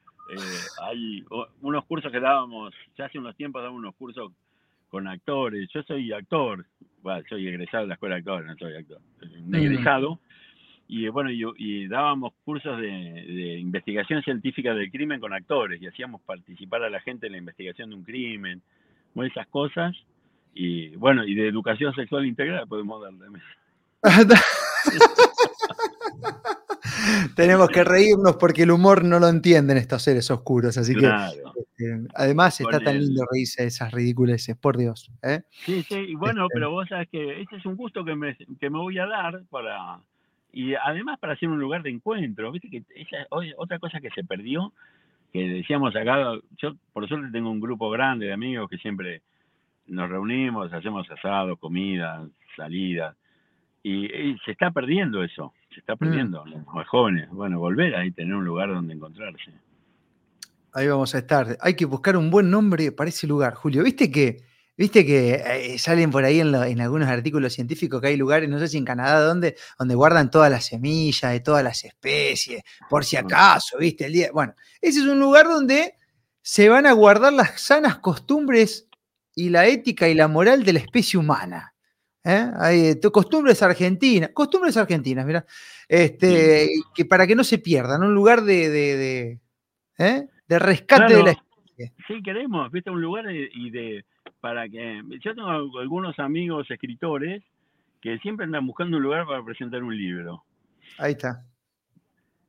hay 0.81 1.23
unos 1.61 1.85
cursos 1.85 2.11
que 2.11 2.19
dábamos, 2.19 2.73
ya 2.97 3.05
hace 3.05 3.19
unos 3.19 3.35
tiempos 3.35 3.61
dábamos 3.61 3.79
unos 3.79 3.95
cursos 3.95 4.31
con 4.93 5.07
actores. 5.07 5.67
Yo 5.73 5.81
soy 5.81 6.13
actor, 6.13 6.63
bueno, 7.01 7.23
soy 7.27 7.47
egresado 7.47 7.81
de 7.81 7.87
la 7.87 7.93
escuela 7.95 8.13
de 8.13 8.19
actores, 8.19 8.47
no 8.47 8.55
soy 8.57 8.75
actor, 8.75 8.99
soy 9.19 9.41
un 9.41 9.55
egresado. 9.55 10.19
Y 10.87 11.07
bueno, 11.07 11.31
y, 11.31 11.43
y 11.57 11.87
dábamos 11.87 12.33
cursos 12.45 12.79
de, 12.79 12.91
de 12.91 13.57
investigación 13.57 14.21
científica 14.21 14.75
del 14.75 14.91
crimen 14.91 15.19
con 15.19 15.33
actores 15.33 15.81
y 15.81 15.87
hacíamos 15.87 16.21
participar 16.21 16.83
a 16.83 16.91
la 16.91 17.01
gente 17.01 17.25
en 17.25 17.31
la 17.31 17.39
investigación 17.39 17.89
de 17.89 17.95
un 17.95 18.03
crimen, 18.03 18.61
bueno, 19.15 19.31
esas 19.31 19.47
cosas. 19.47 19.95
Y 20.53 20.89
bueno, 20.97 21.25
y 21.25 21.33
de 21.33 21.47
educación 21.47 21.95
sexual 21.95 22.27
integral 22.27 22.67
podemos 22.67 23.01
dar 23.01 23.13
también. 23.17 23.41
Tenemos 27.35 27.69
que 27.69 27.83
reírnos 27.83 28.37
porque 28.37 28.63
el 28.63 28.71
humor 28.71 29.03
no 29.03 29.19
lo 29.19 29.27
entienden 29.27 29.77
estos 29.77 30.01
seres 30.03 30.29
oscuros, 30.31 30.77
así 30.77 30.95
que 30.95 31.05
eh, 31.07 32.07
además 32.15 32.59
está 32.59 32.77
Con 32.77 32.83
tan 32.85 32.95
el- 32.95 33.01
lindo 33.05 33.25
reírse 33.31 33.61
de 33.63 33.67
esas 33.67 33.91
ridiculeces, 33.91 34.55
por 34.57 34.77
Dios. 34.77 35.11
¿eh? 35.23 35.41
Sí, 35.65 35.83
sí, 35.89 35.95
y 35.95 36.15
bueno, 36.15 36.43
Este- 36.45 36.53
pero 36.55 36.71
vos 36.71 36.87
sabes 36.87 37.09
que 37.09 37.41
ese 37.41 37.55
es 37.57 37.65
un 37.65 37.75
gusto 37.75 38.03
que 38.05 38.15
me, 38.15 38.35
que 38.59 38.69
me 38.69 38.77
voy 38.77 38.97
a 38.99 39.05
dar 39.05 39.43
para, 39.49 39.99
y 40.51 40.75
además 40.75 41.19
para 41.19 41.33
hacer 41.33 41.49
un 41.49 41.59
lugar 41.59 41.83
de 41.83 41.89
encuentro, 41.89 42.51
viste 42.51 42.69
que 42.69 42.83
esa 42.95 43.25
otra 43.57 43.79
cosa 43.79 43.99
que 43.99 44.09
se 44.11 44.23
perdió, 44.23 44.71
que 45.31 45.47
decíamos 45.49 45.95
acá, 45.95 46.35
yo 46.57 46.75
por 46.93 47.07
suerte 47.07 47.31
tengo 47.31 47.49
un 47.49 47.59
grupo 47.59 47.89
grande 47.89 48.27
de 48.27 48.33
amigos 48.33 48.69
que 48.69 48.77
siempre 48.77 49.21
nos 49.87 50.09
reunimos, 50.09 50.71
hacemos 50.71 51.09
asados, 51.09 51.57
comidas, 51.59 52.27
salidas, 52.55 53.15
y, 53.81 54.05
y 54.05 54.37
se 54.45 54.51
está 54.51 54.71
perdiendo 54.71 55.23
eso, 55.23 55.53
se 55.73 55.79
está 55.79 55.95
perdiendo, 55.95 56.43
los 56.45 56.87
jóvenes, 56.87 57.29
bueno, 57.31 57.59
volver 57.59 57.95
ahí, 57.95 58.11
tener 58.11 58.33
un 58.35 58.45
lugar 58.45 58.69
donde 58.69 58.93
encontrarse. 58.93 59.51
Ahí 60.73 60.87
vamos 60.87 61.13
a 61.13 61.19
estar. 61.19 61.57
Hay 61.61 61.75
que 61.75 61.85
buscar 61.85 62.17
un 62.17 62.31
buen 62.31 62.49
nombre 62.49 62.91
para 62.91 63.09
ese 63.09 63.27
lugar, 63.27 63.53
Julio. 63.53 63.83
¿Viste 63.83 64.09
que, 64.11 64.43
viste 64.75 65.05
que 65.05 65.33
eh, 65.45 65.77
salen 65.77 66.09
por 66.09 66.23
ahí 66.23 66.39
en, 66.39 66.51
lo- 66.51 66.63
en 66.63 66.81
algunos 66.81 67.07
artículos 67.09 67.53
científicos 67.53 68.01
que 68.01 68.07
hay 68.07 68.17
lugares, 68.17 68.49
no 68.49 68.57
sé 68.57 68.67
si 68.67 68.77
en 68.77 68.85
Canadá, 68.85 69.21
donde, 69.21 69.55
donde 69.77 69.93
guardan 69.95 70.31
todas 70.31 70.49
las 70.49 70.65
semillas 70.65 71.31
de 71.31 71.39
todas 71.41 71.63
las 71.63 71.83
especies, 71.83 72.63
por 72.89 73.05
si 73.05 73.17
acaso, 73.17 73.77
¿viste? 73.77 74.05
El 74.05 74.13
día. 74.13 74.29
Bueno, 74.33 74.55
ese 74.81 74.99
es 74.99 75.05
un 75.05 75.19
lugar 75.19 75.45
donde 75.45 75.93
se 76.41 76.69
van 76.69 76.85
a 76.87 76.91
guardar 76.93 77.33
las 77.33 77.61
sanas 77.61 77.97
costumbres 77.99 78.87
y 79.35 79.49
la 79.49 79.67
ética 79.67 80.07
y 80.09 80.15
la 80.15 80.27
moral 80.27 80.63
de 80.63 80.73
la 80.73 80.79
especie 80.79 81.19
humana. 81.19 81.72
¿Eh? 82.23 82.51
Hay, 82.59 82.99
tu- 82.99 83.11
costumbres 83.11 83.61
argentinas, 83.63 84.29
costumbres 84.29 84.75
argentinas, 84.77 85.25
mira, 85.25 85.45
este, 85.87 86.69
que 86.95 87.05
para 87.05 87.27
que 87.27 87.35
no 87.35 87.43
se 87.43 87.57
pierdan, 87.59 88.03
un 88.03 88.13
lugar 88.13 88.41
de, 88.41 88.69
de, 88.69 88.97
de, 88.97 89.39
¿eh? 89.97 90.27
de 90.47 90.59
rescate 90.59 91.15
de 91.15 91.23
la 91.23 91.31
especie. 91.31 91.93
Sí, 92.07 92.21
queremos, 92.23 92.71
viste, 92.71 92.89
un 92.91 93.01
lugar 93.01 93.25
y 93.31 93.69
de 93.69 94.05
para 94.39 94.67
que 94.67 95.01
yo 95.21 95.33
tengo 95.35 95.47
al- 95.47 95.69
algunos 95.79 96.19
amigos 96.19 96.69
escritores 96.69 97.43
que 98.01 98.17
siempre 98.19 98.45
andan 98.45 98.67
buscando 98.67 98.97
un 98.97 99.03
lugar 99.03 99.25
para 99.25 99.43
presentar 99.43 99.81
un 99.83 99.95
libro. 99.97 100.43
Ahí 100.97 101.13
está. 101.13 101.45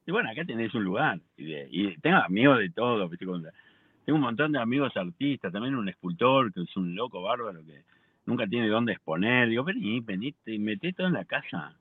Y 0.07 0.11
bueno, 0.12 0.29
acá 0.31 0.45
tenés 0.45 0.75
un 0.75 0.85
lugar. 0.85 1.20
Y, 1.37 1.45
de- 1.47 1.68
y 1.70 1.97
tengo 1.99 2.16
amigos 2.18 2.59
de 2.59 2.70
todo, 2.70 3.09
viste, 3.09 3.25
tengo 3.25 4.16
un 4.16 4.20
montón 4.20 4.53
de 4.53 4.59
amigos 4.59 4.95
artistas, 4.97 5.53
también 5.53 5.75
un 5.77 5.89
escultor 5.89 6.53
que 6.53 6.62
es 6.62 6.77
un 6.77 6.95
loco 6.95 7.22
bárbaro 7.22 7.64
que 7.64 7.83
nunca 8.27 8.47
tiene 8.47 8.68
dónde 8.68 8.93
exponer. 8.93 9.49
Digo, 9.49 9.64
vení, 9.64 10.01
vení, 10.01 10.35
y 10.47 10.59
meté 10.59 10.93
todo 10.93 11.07
en 11.07 11.14
la 11.14 11.25
casa. 11.25 11.77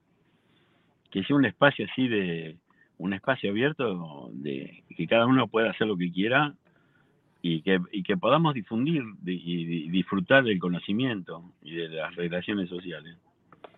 Que 1.10 1.24
sea 1.24 1.36
un 1.36 1.46
espacio 1.46 1.86
así 1.89 2.08
de, 2.08 2.58
un 2.98 3.14
espacio 3.14 3.52
abierto 3.52 4.30
de 4.34 4.84
que 4.96 5.08
cada 5.08 5.26
uno 5.26 5.48
pueda 5.48 5.72
hacer 5.72 5.88
lo 5.88 5.98
que 5.98 6.12
quiera 6.12 6.56
y 7.41 7.62
que, 7.62 7.80
y 7.91 8.04
que 8.04 8.18
podamos 8.18 8.54
difundir 8.54 9.04
y, 9.26 9.86
y 9.86 9.89
disfrutar 9.89 10.44
del 10.44 10.60
conocimiento 10.60 11.44
y 11.62 11.76
de 11.76 11.89
las 11.89 12.16
relaciones 12.16 12.70
sociales. 12.70 13.18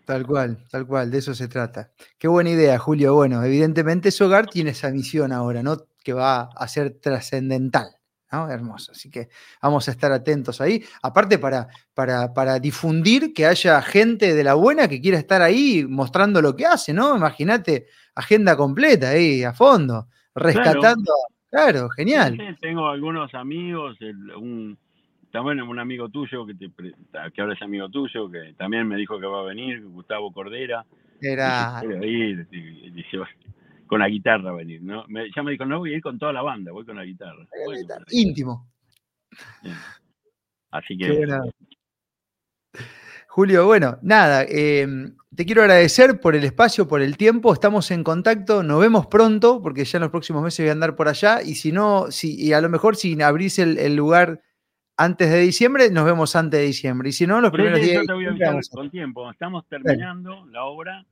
Tal 0.06 0.26
cual, 0.28 0.60
tal 0.70 0.86
cual, 0.86 1.10
de 1.10 1.18
eso 1.18 1.34
se 1.34 1.48
trata. 1.48 1.90
Qué 2.20 2.28
buena 2.28 2.52
idea, 2.52 2.78
Julio. 2.78 3.16
Bueno, 3.16 3.44
evidentemente 3.44 4.10
ese 4.10 4.24
hogar 4.24 4.46
tiene 4.48 4.70
esa 4.70 4.92
misión 4.92 5.32
ahora, 5.32 5.64
¿no? 5.64 5.78
Que 6.04 6.14
va 6.14 6.42
a 6.42 6.68
ser 6.68 7.00
trascendental, 7.02 7.88
¿no? 8.32 8.50
Hermoso. 8.50 8.92
Así 8.92 9.10
que 9.10 9.30
vamos 9.62 9.88
a 9.88 9.92
estar 9.92 10.12
atentos 10.12 10.60
ahí. 10.62 10.84
Aparte, 11.04 11.38
para, 11.38 11.68
para, 11.94 12.34
para 12.34 12.60
difundir 12.60 13.34
que 13.34 13.46
haya 13.46 13.82
gente 13.82 14.34
de 14.34 14.44
la 14.44 14.54
buena 14.56 14.88
que 14.88 15.00
quiera 15.02 15.18
estar 15.18 15.42
ahí 15.42 15.86
mostrando 15.88 16.42
lo 16.42 16.56
que 16.56 16.66
hace, 16.66 16.94
¿no? 16.94 17.16
Imagínate, 17.16 17.88
agenda 18.16 18.56
completa 18.58 19.10
ahí, 19.10 19.44
a 19.44 19.54
fondo, 19.54 20.08
rescatando. 20.34 21.12
Claro, 21.50 21.90
genial. 21.90 22.36
Sí, 22.38 22.58
tengo 22.60 22.88
algunos 22.90 23.34
amigos, 23.34 23.96
el- 24.02 24.32
un, 24.36 24.78
también 25.32 25.62
un 25.62 25.80
amigo 25.80 26.10
tuyo 26.10 26.46
que, 26.46 26.54
te, 26.56 26.70
que 27.34 27.42
ahora 27.42 27.54
es 27.54 27.62
amigo 27.62 27.88
tuyo, 27.90 28.30
que 28.30 28.54
también 28.58 28.88
me 28.88 28.98
dijo 28.98 29.20
que 29.20 29.26
va 29.26 29.40
a 29.40 29.44
venir, 29.44 29.82
Gustavo 29.86 30.34
Cordera. 30.34 30.86
Era. 31.22 31.82
Y- 32.04 32.46
y 32.52 33.06
con 33.88 34.00
la 34.00 34.10
guitarra 34.10 34.50
a 34.52 34.54
venir. 34.54 34.82
¿no? 34.82 35.06
Me, 35.08 35.26
ya 35.36 35.44
me 35.44 35.52
dijo, 35.52 35.66
no 35.66 35.80
voy 35.80 35.94
a 35.94 35.98
ir 35.98 36.02
con 36.02 36.18
toda 36.20 36.34
la 36.34 36.42
banda, 36.42 36.72
voy 36.72 36.86
con 36.86 36.96
la 36.98 37.06
guitarra. 37.06 37.46
Bueno, 37.66 37.88
íntimo. 38.12 38.68
sí. 39.64 39.70
Así 40.72 40.98
Qué 40.98 41.06
que. 41.26 41.28
Julio, 43.28 43.66
bueno, 43.66 43.98
nada, 44.02 44.44
eh, 44.48 44.88
te 45.36 45.46
quiero 45.46 45.62
agradecer 45.62 46.22
por 46.22 46.36
el 46.38 46.46
espacio, 46.46 46.88
por 46.88 47.02
el 47.02 47.18
tiempo, 47.18 47.52
estamos 47.54 47.92
en 47.92 48.02
contacto, 48.04 48.64
nos 48.64 48.80
vemos 48.80 49.08
pronto, 49.08 49.62
porque 49.62 49.84
ya 49.84 49.98
en 49.98 50.04
los 50.04 50.12
próximos 50.12 50.42
meses 50.42 50.64
voy 50.64 50.70
a 50.70 50.72
andar 50.72 50.96
por 50.96 51.10
allá, 51.10 51.42
y 51.42 51.56
si 51.56 51.74
no, 51.74 52.12
si, 52.12 52.36
y 52.42 52.54
a 52.54 52.62
lo 52.62 52.70
mejor 52.70 52.96
si 52.96 53.22
abrís 53.22 53.60
el, 53.60 53.78
el 53.78 53.94
lugar 53.96 54.42
antes 54.96 55.30
de 55.30 55.40
diciembre, 55.40 55.90
nos 55.92 56.06
vemos 56.06 56.34
antes 56.38 56.62
de 56.62 56.66
diciembre, 56.66 57.10
y 57.10 57.12
si 57.12 57.28
no, 57.28 57.42
los 57.42 57.52
primeros 57.52 57.80
días 57.82 57.96
yo 57.96 58.00
de 58.02 58.08
te 58.08 58.14
voy 58.14 58.26
a 58.26 58.30
diciembre 58.30 58.46
avisar 58.48 58.54
vamos 58.54 58.70
a- 58.72 58.76
con 58.76 58.90
tiempo. 58.92 59.32
Estamos 59.32 59.66
terminando 59.68 60.46
la 60.46 60.64
obra. 60.64 61.06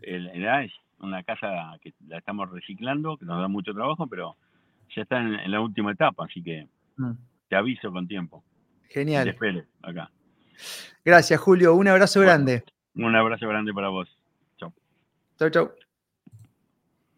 El, 0.00 0.28
el- 0.28 0.72
una 1.00 1.22
casa 1.22 1.76
que 1.82 1.92
la 2.08 2.18
estamos 2.18 2.50
reciclando, 2.50 3.16
que 3.16 3.24
nos 3.24 3.40
da 3.40 3.48
mucho 3.48 3.72
trabajo, 3.74 4.06
pero 4.06 4.36
ya 4.94 5.02
está 5.02 5.20
en, 5.20 5.34
en 5.34 5.50
la 5.50 5.60
última 5.60 5.92
etapa, 5.92 6.24
así 6.24 6.42
que 6.42 6.68
Mm, 6.98 7.12
te 7.48 7.56
aviso 7.56 7.92
con 7.92 8.08
tiempo. 8.08 8.42
Y 8.84 8.88
Te 8.88 8.94
Genial. 8.94 9.28
espero 9.28 9.62
acá. 9.82 10.10
Gracias, 11.04 11.38
Julio, 11.40 11.74
un 11.74 11.86
abrazo 11.88 12.20
Bueno. 12.20 12.30
grande. 12.32 12.64
Un 12.94 13.14
abrazo 13.14 13.46
grande 13.48 13.72
para 13.74 13.88
vos. 13.88 14.08
Chau, 15.38 15.50
chau. 15.50 15.70